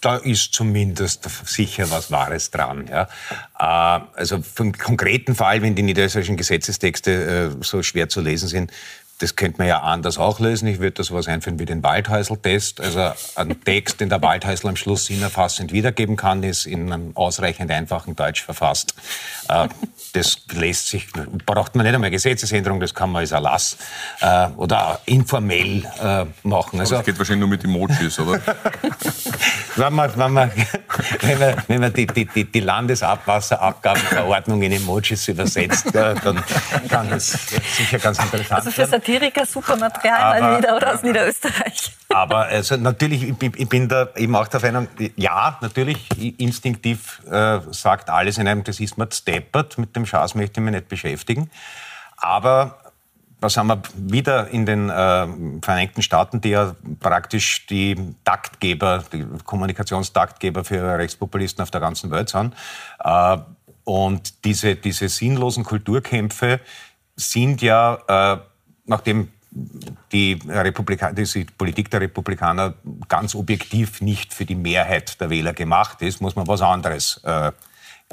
Da 0.00 0.16
ist 0.16 0.54
zumindest 0.54 1.28
sicher 1.46 1.90
was 1.90 2.10
Wahres 2.10 2.50
dran. 2.50 2.88
Ja. 2.88 3.08
Äh, 3.58 4.04
also 4.14 4.40
vom 4.42 4.72
konkreten 4.72 5.34
Fall, 5.34 5.60
wenn 5.62 5.74
die 5.74 5.82
niederösterreichischen 5.82 6.36
Gesetzestexte 6.36 7.56
so 7.60 7.82
schwer 7.82 8.08
zu 8.08 8.20
lesen 8.20 8.48
sind, 8.48 8.72
das 9.18 9.34
könnte 9.34 9.58
man 9.58 9.66
ja 9.66 9.80
anders 9.80 10.18
auch 10.18 10.38
lösen. 10.38 10.68
Ich 10.68 10.78
würde 10.78 10.92
das 10.92 11.10
was 11.10 11.26
einführen 11.26 11.58
wie 11.58 11.64
den 11.64 11.82
Waldhäusl-Test. 11.82 12.80
Also 12.80 13.12
ein 13.34 13.60
Text, 13.64 14.00
den 14.00 14.08
der 14.08 14.22
Waldhäusl 14.22 14.68
am 14.68 14.76
Schluss 14.76 15.06
sinnerfassend 15.06 15.72
wiedergeben 15.72 16.16
kann, 16.16 16.44
ist 16.44 16.66
in 16.66 16.92
einem 16.92 17.16
ausreichend 17.16 17.70
einfachen 17.72 18.14
Deutsch 18.14 18.44
verfasst. 18.44 18.94
Äh, 19.48 19.68
das 20.12 20.38
lässt 20.52 20.88
sich, 20.88 21.08
braucht 21.44 21.74
man 21.74 21.84
nicht 21.84 21.94
einmal 21.94 22.10
Gesetzesänderung, 22.10 22.80
das 22.80 22.94
kann 22.94 23.10
man 23.10 23.20
als 23.20 23.32
Erlass 23.32 23.76
äh, 24.20 24.46
oder 24.56 25.00
informell 25.04 25.84
äh, 26.00 26.24
machen. 26.44 26.80
Also, 26.80 26.96
das 26.96 27.04
geht 27.04 27.18
wahrscheinlich 27.18 27.40
nur 27.40 27.48
mit 27.48 27.64
Emojis, 27.64 28.18
oder? 28.20 28.40
wenn 29.76 29.92
man, 29.92 30.16
wenn 30.16 30.32
man, 30.32 30.50
wenn 31.20 31.38
man, 31.38 31.62
wenn 31.66 31.80
man 31.80 31.92
die, 31.92 32.06
die, 32.06 32.44
die 32.44 32.60
Landesabwasserabgabenverordnung 32.60 34.62
in 34.62 34.72
Emojis 34.72 35.28
übersetzt, 35.28 35.86
dann 35.92 36.42
kann 36.88 37.10
das 37.10 37.36
sicher 37.76 37.98
ganz 37.98 38.18
interessant 38.18 38.66
also 38.66 38.70
sein. 38.70 38.90
Satiriker 39.08 39.46
super 39.46 39.76
Material 39.76 40.40
mal 40.40 40.58
wieder 40.58 40.76
oder 40.76 40.94
aus 40.94 41.02
Niederösterreich. 41.02 41.92
Aber 42.10 42.46
also 42.46 42.76
natürlich, 42.76 43.22
ich 43.22 43.68
bin 43.68 43.88
da 43.88 44.08
eben 44.16 44.36
auch 44.36 44.48
der 44.48 44.60
Meinung, 44.60 44.88
ja, 45.16 45.58
natürlich, 45.60 46.38
instinktiv 46.38 47.22
äh, 47.30 47.60
sagt 47.70 48.10
alles 48.10 48.38
in 48.38 48.46
einem, 48.46 48.64
das 48.64 48.80
ist 48.80 48.98
mir 48.98 49.08
steppert, 49.10 49.78
mit 49.78 49.96
dem 49.96 50.04
Schaß 50.04 50.34
möchte 50.34 50.60
ich 50.60 50.64
mich 50.64 50.74
nicht 50.74 50.88
beschäftigen. 50.88 51.50
Aber 52.16 52.78
was 53.40 53.56
haben 53.56 53.68
wir 53.68 53.82
wieder 53.94 54.48
in 54.48 54.66
den 54.66 54.90
äh, 54.90 55.26
Vereinigten 55.62 56.02
Staaten, 56.02 56.40
die 56.40 56.50
ja 56.50 56.74
praktisch 57.00 57.66
die 57.66 58.14
Taktgeber, 58.24 59.04
die 59.12 59.24
Kommunikationstaktgeber 59.44 60.64
für 60.64 60.98
Rechtspopulisten 60.98 61.62
auf 61.62 61.70
der 61.70 61.80
ganzen 61.80 62.10
Welt 62.10 62.28
sind. 62.28 62.54
Äh, 63.02 63.38
und 63.84 64.44
diese, 64.44 64.76
diese 64.76 65.08
sinnlosen 65.08 65.64
Kulturkämpfe 65.64 66.60
sind 67.16 67.62
ja 67.62 67.98
äh, 68.34 68.38
nachdem 68.88 69.28
die, 70.12 70.38
die 70.38 71.44
Politik 71.56 71.90
der 71.90 72.00
Republikaner 72.00 72.74
ganz 73.08 73.34
objektiv 73.34 74.00
nicht 74.00 74.34
für 74.34 74.44
die 74.44 74.54
Mehrheit 74.54 75.20
der 75.20 75.30
Wähler 75.30 75.52
gemacht 75.52 76.02
ist, 76.02 76.20
muss 76.20 76.36
man 76.36 76.46
was 76.46 76.60
anderes 76.60 77.20
äh, 77.24 77.52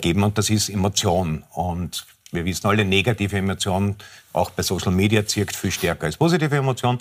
geben 0.01 0.23
und 0.23 0.38
das 0.38 0.49
ist 0.49 0.69
Emotion. 0.69 1.43
Und 1.51 2.05
wir 2.32 2.45
wissen 2.45 2.67
alle, 2.67 2.86
negative 2.86 3.38
Emotion 3.38 3.95
auch 4.34 4.49
bei 4.51 4.63
Social 4.63 4.91
Media 4.91 5.26
zirkt 5.26 5.55
viel 5.55 5.71
stärker 5.71 6.05
als 6.05 6.17
positive 6.17 6.55
Emotion. 6.55 6.99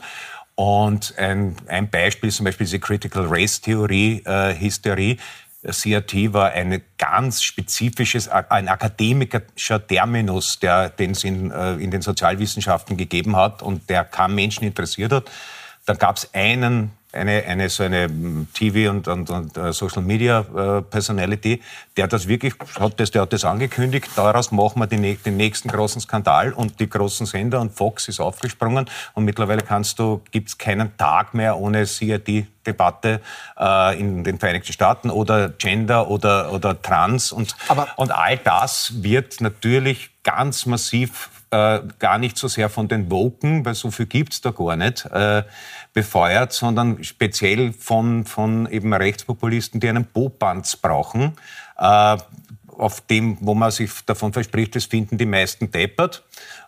Und 0.56 1.14
ein, 1.18 1.56
ein 1.66 1.90
Beispiel 1.90 2.28
ist 2.28 2.36
zum 2.36 2.44
Beispiel 2.44 2.66
diese 2.66 2.78
Critical 2.78 3.26
Race 3.26 3.60
Theorie, 3.60 4.22
äh, 4.24 4.54
Hysterie. 4.54 5.16
CRT 5.72 6.32
war 6.32 6.50
ein 6.50 6.82
ganz 6.98 7.42
spezifisches, 7.42 8.28
ein 8.28 8.68
akademischer 8.68 9.86
Terminus, 9.86 10.58
der, 10.58 10.90
den 10.90 11.12
es 11.12 11.24
in, 11.24 11.50
äh, 11.50 11.74
in 11.74 11.90
den 11.90 12.02
Sozialwissenschaften 12.02 12.96
gegeben 12.96 13.36
hat 13.36 13.62
und 13.62 13.88
der 13.88 14.04
kaum 14.04 14.34
Menschen 14.34 14.64
interessiert 14.64 15.12
hat. 15.12 15.30
Dann 15.86 15.98
gab 15.98 16.16
es 16.16 16.32
einen 16.34 16.90
eine, 17.14 17.44
eine 17.44 17.68
so 17.68 17.82
eine 17.82 18.04
hm, 18.04 18.48
TV 18.52 18.90
und, 18.90 19.08
und, 19.08 19.30
und 19.30 19.56
uh, 19.56 19.72
Social 19.72 20.02
Media 20.02 20.40
uh, 20.40 20.82
Personality, 20.82 21.62
der 21.96 22.08
das 22.08 22.28
wirklich 22.28 22.54
hat, 22.78 22.98
das, 23.00 23.10
der 23.10 23.22
hat 23.22 23.32
das 23.32 23.44
angekündigt. 23.44 24.08
Daraus 24.16 24.50
machen 24.52 24.80
wir 24.80 24.86
die, 24.86 25.16
den 25.16 25.36
nächsten 25.36 25.68
großen 25.68 26.00
Skandal 26.00 26.52
und 26.52 26.80
die 26.80 26.88
großen 26.88 27.26
Sender 27.26 27.60
und 27.60 27.72
Fox 27.72 28.08
ist 28.08 28.20
aufgesprungen 28.20 28.86
und 29.14 29.24
mittlerweile 29.24 29.62
kannst 29.62 29.98
du 29.98 30.20
gibt's 30.30 30.58
keinen 30.58 30.96
Tag 30.96 31.34
mehr 31.34 31.56
ohne 31.56 31.84
CRT 31.84 32.46
Debatte 32.66 33.20
äh, 33.58 33.98
in 33.98 34.24
den 34.24 34.38
Vereinigten 34.38 34.72
Staaten 34.72 35.10
oder 35.10 35.50
Gender 35.50 36.08
oder, 36.08 36.52
oder 36.52 36.80
Trans 36.80 37.32
und, 37.32 37.54
Aber 37.68 37.88
und 37.96 38.10
all 38.10 38.38
das 38.38 39.02
wird 39.02 39.40
natürlich 39.40 40.10
ganz 40.22 40.66
massiv 40.66 41.30
äh, 41.54 41.82
gar 42.00 42.18
nicht 42.18 42.36
so 42.36 42.48
sehr 42.48 42.68
von 42.68 42.88
den 42.88 43.10
Woken, 43.10 43.64
weil 43.64 43.74
so 43.74 43.92
viel 43.92 44.06
gibt's 44.06 44.40
da 44.40 44.50
gar 44.50 44.74
nicht, 44.76 45.06
äh, 45.06 45.44
befeuert, 45.92 46.52
sondern 46.52 47.04
speziell 47.04 47.72
von, 47.72 48.24
von 48.24 48.66
eben 48.70 48.92
Rechtspopulisten, 48.92 49.78
die 49.78 49.88
einen 49.88 50.04
Popanz 50.04 50.76
brauchen, 50.76 51.36
äh, 51.78 52.16
auf 52.76 53.00
dem, 53.02 53.38
wo 53.40 53.54
man 53.54 53.70
sich 53.70 53.92
davon 54.04 54.32
verspricht, 54.32 54.74
das 54.74 54.86
finden 54.86 55.16
die 55.16 55.26
meisten 55.26 55.70
deppert. 55.70 56.24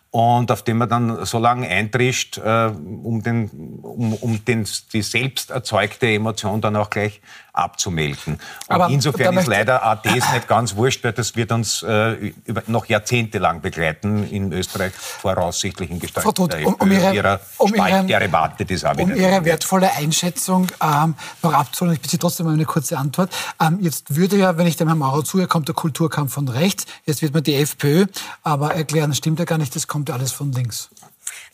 Und 0.09 0.51
auf 0.51 0.63
dem 0.63 0.77
man 0.77 0.87
dann 0.87 1.25
so 1.25 1.37
lange 1.37 1.67
eintrischt, 1.67 2.37
äh, 2.37 2.71
um, 3.03 3.21
den, 3.21 3.49
um, 3.81 4.13
um 4.13 4.45
den, 4.45 4.65
die 4.93 5.01
selbst 5.01 5.51
erzeugte 5.51 6.07
Emotion 6.07 6.61
dann 6.61 6.77
auch 6.77 6.89
gleich 6.89 7.19
abzumelden. 7.57 8.33
Und 8.33 8.41
Aber 8.67 8.89
insofern 8.89 9.37
ist 9.37 9.47
leider 9.47 9.85
ADs 9.85 10.31
nicht 10.33 10.47
ganz 10.47 10.75
wurscht, 10.75 11.03
weil 11.03 11.13
das 11.13 11.35
wird 11.35 11.51
uns 11.51 11.83
äh, 11.83 12.33
noch 12.67 12.85
jahrzehntelang 12.85 13.61
begleiten, 13.61 14.27
in 14.29 14.51
Österreich 14.51 14.93
voraussichtlich 14.93 15.89
in 15.89 15.99
Gestalt 15.99 16.35
Tut, 16.35 16.53
um, 16.65 16.73
um 16.75 16.91
ihre, 16.91 17.13
ihrer 17.13 17.39
um 17.57 17.73
Derivate 17.73 18.65
des 18.65 18.83
Um 18.83 19.15
Ihre 19.15 19.43
wertvolle 19.45 19.91
Einschätzung 19.93 20.67
ähm, 20.81 21.15
noch 21.41 21.53
abzuholen, 21.53 21.95
ich 21.95 22.01
bitte 22.01 22.19
trotzdem 22.19 22.45
mal 22.45 22.53
eine 22.53 22.65
kurze 22.65 22.97
Antwort. 22.97 23.31
Ähm, 23.59 23.79
jetzt 23.81 24.15
würde 24.15 24.37
ja, 24.37 24.57
wenn 24.57 24.67
ich 24.67 24.75
dem 24.75 24.87
Herrn 24.87 24.99
Maurer 24.99 25.23
zuhöre, 25.23 25.47
kommt 25.47 25.67
der 25.67 25.75
Kulturkampf 25.75 26.33
von 26.33 26.47
rechts, 26.47 26.85
jetzt 27.05 27.21
wird 27.21 27.33
man 27.33 27.43
die 27.43 27.55
FPÖ, 27.55 28.05
aber 28.43 28.75
erklären, 28.75 29.13
stimmt 29.13 29.39
ja 29.39 29.45
gar 29.45 29.57
nicht, 29.57 29.75
das 29.75 29.87
kommt 29.87 30.09
ja 30.09 30.15
alles 30.15 30.31
von 30.31 30.51
links. 30.51 30.89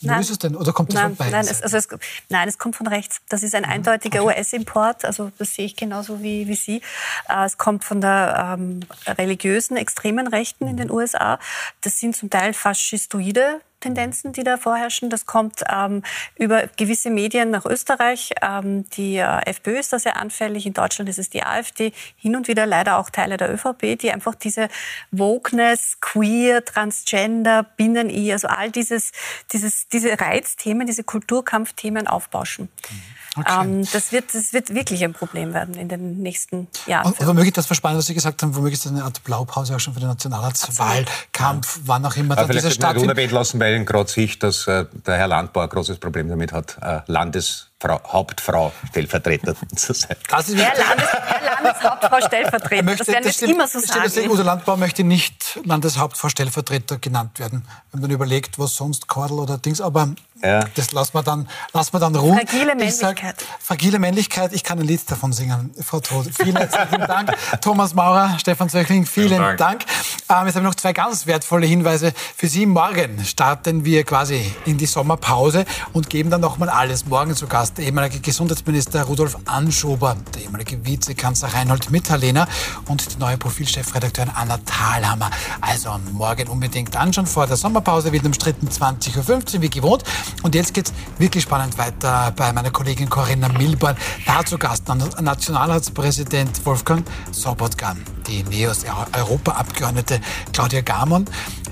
Nein, 0.03 0.21
ist 0.21 0.29
es 0.29 0.39
denn? 0.39 0.55
Oder 0.55 0.73
kommt 0.73 0.89
das 0.89 1.01
nein, 1.01 1.15
von 1.15 1.29
nein 1.29 1.45
es, 1.45 1.61
also 1.61 1.77
es, 1.77 1.87
nein, 2.29 2.47
es 2.47 2.57
kommt 2.57 2.75
von 2.75 2.87
rechts. 2.87 3.21
Das 3.29 3.43
ist 3.43 3.55
ein 3.55 3.65
eindeutiger 3.65 4.23
okay. 4.23 4.37
US-Import. 4.39 5.05
Also 5.05 5.31
das 5.37 5.55
sehe 5.55 5.65
ich 5.65 5.75
genauso 5.75 6.21
wie, 6.21 6.47
wie 6.47 6.55
Sie. 6.55 6.81
Äh, 7.29 7.45
es 7.45 7.57
kommt 7.57 7.83
von 7.83 8.01
der 8.01 8.57
ähm, 8.57 8.81
religiösen, 9.07 9.77
extremen 9.77 10.27
Rechten 10.27 10.67
in 10.67 10.77
den 10.77 10.91
USA. 10.91 11.39
Das 11.81 11.99
sind 11.99 12.15
zum 12.15 12.29
Teil 12.29 12.53
faschistoide 12.53 13.61
Tendenzen, 13.84 14.34
die 14.34 14.43
da 14.43 14.57
vorherrschen. 14.57 15.09
Das 15.09 15.25
kommt 15.25 15.63
ähm, 15.69 16.03
über 16.38 16.67
gewisse 16.77 17.09
Medien 17.09 17.51
nach 17.51 17.65
Österreich. 17.65 18.31
Ähm, 18.41 18.89
die 18.91 19.17
äh, 19.17 19.41
FPÖ 19.45 19.77
ist 19.77 19.93
da 19.93 19.99
sehr 19.99 20.17
anfällig. 20.17 20.65
In 20.65 20.73
Deutschland 20.73 21.09
ist 21.09 21.19
es 21.19 21.29
die 21.29 21.43
AfD. 21.43 21.91
Hin 22.15 22.36
und 22.36 22.47
wieder 22.47 22.65
leider 22.65 22.97
auch 22.97 23.09
Teile 23.09 23.38
der 23.38 23.53
ÖVP, 23.53 23.99
die 23.99 24.11
einfach 24.11 24.36
diese 24.36 24.69
Wokeness, 25.11 25.97
Queer, 25.99 26.63
Transgender, 26.63 27.63
Binnen-I, 27.63 28.31
also 28.31 28.47
all 28.47 28.71
dieses, 28.71 29.11
dieses, 29.51 29.88
diese 29.89 30.19
Reizthemen, 30.19 30.88
diese 30.88 31.03
Kulturkampfthemen 31.03 32.07
aufbauschen. 32.07 32.69
Mhm. 32.89 33.22
Okay. 33.36 33.63
Ähm, 33.63 33.88
das, 33.91 34.11
wird, 34.11 34.34
das 34.34 34.53
wird 34.53 34.73
wirklich 34.73 35.03
ein 35.03 35.13
Problem 35.13 35.53
werden 35.53 35.75
in 35.75 35.89
den 35.89 36.17
nächsten 36.21 36.67
Jahren. 36.86 37.07
Und, 37.07 37.19
und 37.19 37.27
womöglich 37.27 37.53
das 37.53 37.65
Verspannende, 37.65 37.99
was 37.99 38.05
Sie 38.05 38.13
gesagt 38.13 38.43
haben, 38.43 38.55
womöglich 38.55 38.75
ist 38.75 38.86
das 38.86 38.91
eine 38.91 39.03
Art 39.03 39.23
Blaupause 39.23 39.75
auch 39.75 39.79
schon 39.79 39.93
für 39.93 39.99
den 39.99 40.09
Nationalratswahlkampf, 40.09 41.77
ja. 41.77 41.81
wann 41.86 42.05
auch 42.05 42.15
immer 42.15 42.36
dann 42.36 42.49
diese 42.49 42.69
Stadt... 42.71 42.97
unerwähnt 42.97 43.31
lassen, 43.31 43.59
weil 43.59 43.84
gerade 43.86 44.09
sich, 44.09 44.38
dass 44.38 44.67
äh, 44.67 44.86
der 45.05 45.17
Herr 45.17 45.27
Landbauer 45.27 45.63
ein 45.63 45.69
großes 45.69 45.97
Problem 45.97 46.29
damit 46.29 46.51
hat, 46.51 46.77
äh, 46.81 46.99
Landes 47.07 47.71
Frau, 47.84 47.99
Hauptfrau 48.07 48.71
Stellvertreter 48.88 49.55
zu 49.75 49.93
sein. 49.93 50.15
Das 50.29 50.47
ist 50.47 50.57
Herr, 50.57 50.73
Landes, 50.77 51.07
Herr 51.11 51.63
Landeshauptfrau 51.63 52.21
Stellvertreter, 52.25 52.84
möchte, 52.84 52.99
das 52.99 53.07
werden 53.13 53.25
wir 53.25 53.34
stimmt, 53.34 53.51
immer 53.51 53.67
so 53.67 53.79
sagen. 53.79 54.01
Deswegen, 54.05 54.31
Udo 54.31 54.41
Landbau 54.43 54.77
möchte 54.77 55.03
nicht 55.03 55.59
Landeshauptfrau 55.65 56.29
Stellvertreter 56.29 56.97
genannt 56.99 57.39
werden. 57.39 57.65
Wenn 57.91 58.01
man 58.01 58.09
überlegt, 58.09 58.57
was 58.57 58.75
sonst 58.75 59.07
Kordel 59.07 59.38
oder 59.38 59.57
Dings, 59.57 59.81
aber 59.81 60.07
ja. 60.41 60.61
das 60.75 60.93
lassen 60.93 61.13
wir 61.13 61.23
dann, 61.23 61.49
lassen 61.73 61.93
wir 61.93 61.99
dann 61.99 62.15
ruhen. 62.15 62.38
Fragile 62.38 62.75
Männlichkeit. 62.75 63.41
Sag, 63.41 63.47
fragile 63.59 63.99
Männlichkeit, 63.99 64.53
ich 64.53 64.63
kann 64.63 64.79
ein 64.79 64.86
Lied 64.86 65.01
davon 65.11 65.34
singen, 65.34 65.73
Frau 65.81 65.99
Todt. 65.99 66.27
Vielen 66.34 66.55
herzlichen 66.55 67.01
Dank. 67.01 67.31
Thomas 67.61 67.93
Maurer, 67.93 68.38
Stefan 68.39 68.69
Zöchling, 68.69 69.05
vielen, 69.05 69.27
vielen 69.27 69.41
Dank. 69.41 69.57
Dank. 69.57 69.86
Ähm, 70.29 70.45
jetzt 70.47 70.55
haben 70.55 70.63
wir 70.63 70.69
noch 70.69 70.75
zwei 70.75 70.93
ganz 70.93 71.27
wertvolle 71.27 71.65
Hinweise 71.65 72.13
für 72.38 72.47
Sie. 72.47 72.65
Morgen 72.65 73.23
starten 73.25 73.84
wir 73.84 74.05
quasi 74.05 74.53
in 74.65 74.77
die 74.77 74.86
Sommerpause 74.86 75.65
und 75.91 76.09
geben 76.09 76.29
dann 76.29 76.41
nochmal 76.41 76.69
alles. 76.69 77.05
Morgen 77.05 77.36
zu 77.36 77.47
Gast 77.47 77.72
der 77.78 77.86
ehemalige 77.86 78.19
Gesundheitsminister 78.19 79.03
Rudolf 79.03 79.38
Anschober, 79.45 80.15
der 80.34 80.43
ehemalige 80.43 80.86
Vizekanzler 80.86 81.53
Reinhold 81.53 81.89
Mitterlehner 81.91 82.47
und 82.88 83.13
die 83.13 83.19
neue 83.19 83.38
Profilchefredakteurin 83.38 84.32
Anna 84.36 84.57
Thalhammer. 84.59 85.30
Also 85.61 85.97
morgen 86.11 86.47
unbedingt 86.47 86.95
anschauen. 86.95 87.26
Vor 87.26 87.47
der 87.47 87.57
Sommerpause 87.57 88.11
wird 88.11 88.26
umstritten 88.26 88.67
20.15 88.67 89.55
Uhr 89.55 89.61
wie 89.61 89.69
gewohnt. 89.69 90.03
Und 90.43 90.55
jetzt 90.55 90.74
geht 90.74 90.88
es 90.88 90.93
wirklich 91.17 91.43
spannend 91.43 91.78
weiter 91.78 92.32
bei 92.36 92.53
meiner 92.53 92.71
Kollegin 92.71 93.09
Corinna 93.09 93.49
Milborn. 93.49 93.97
Da 94.26 94.45
zu 94.45 94.57
Gast 94.57 94.88
Nationalratspräsident 94.88 96.65
Wolfgang 96.65 97.05
Sobotka, 97.32 97.95
die 98.28 98.43
NEOS-Europaabgeordnete 98.43 100.19
Claudia 100.51 100.82
Gamon, 100.82 101.26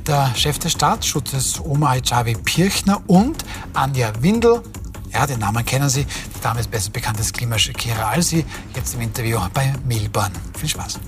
der 0.07 0.33
Chef 0.35 0.57
des 0.59 0.71
Staatsschutzes 0.71 1.59
Omar 1.59 1.95
Hijavi 1.95 2.35
Pirchner 2.35 3.01
und 3.07 3.43
Anja 3.73 4.11
Windel, 4.21 4.61
ja, 5.13 5.27
den 5.27 5.39
Namen 5.39 5.65
kennen 5.65 5.89
Sie. 5.89 6.05
Die 6.05 6.41
Dame 6.41 6.59
ist 6.59 6.71
besser 6.71 6.91
bekannt 6.91 7.17
als 7.17 7.33
Klimaschikera 7.33 8.11
als 8.11 8.29
Sie. 8.29 8.45
Jetzt 8.75 8.93
im 8.95 9.01
Interview 9.01 9.39
bei 9.53 9.73
Milborn. 9.85 10.31
Viel 10.57 10.69
Spaß. 10.69 10.99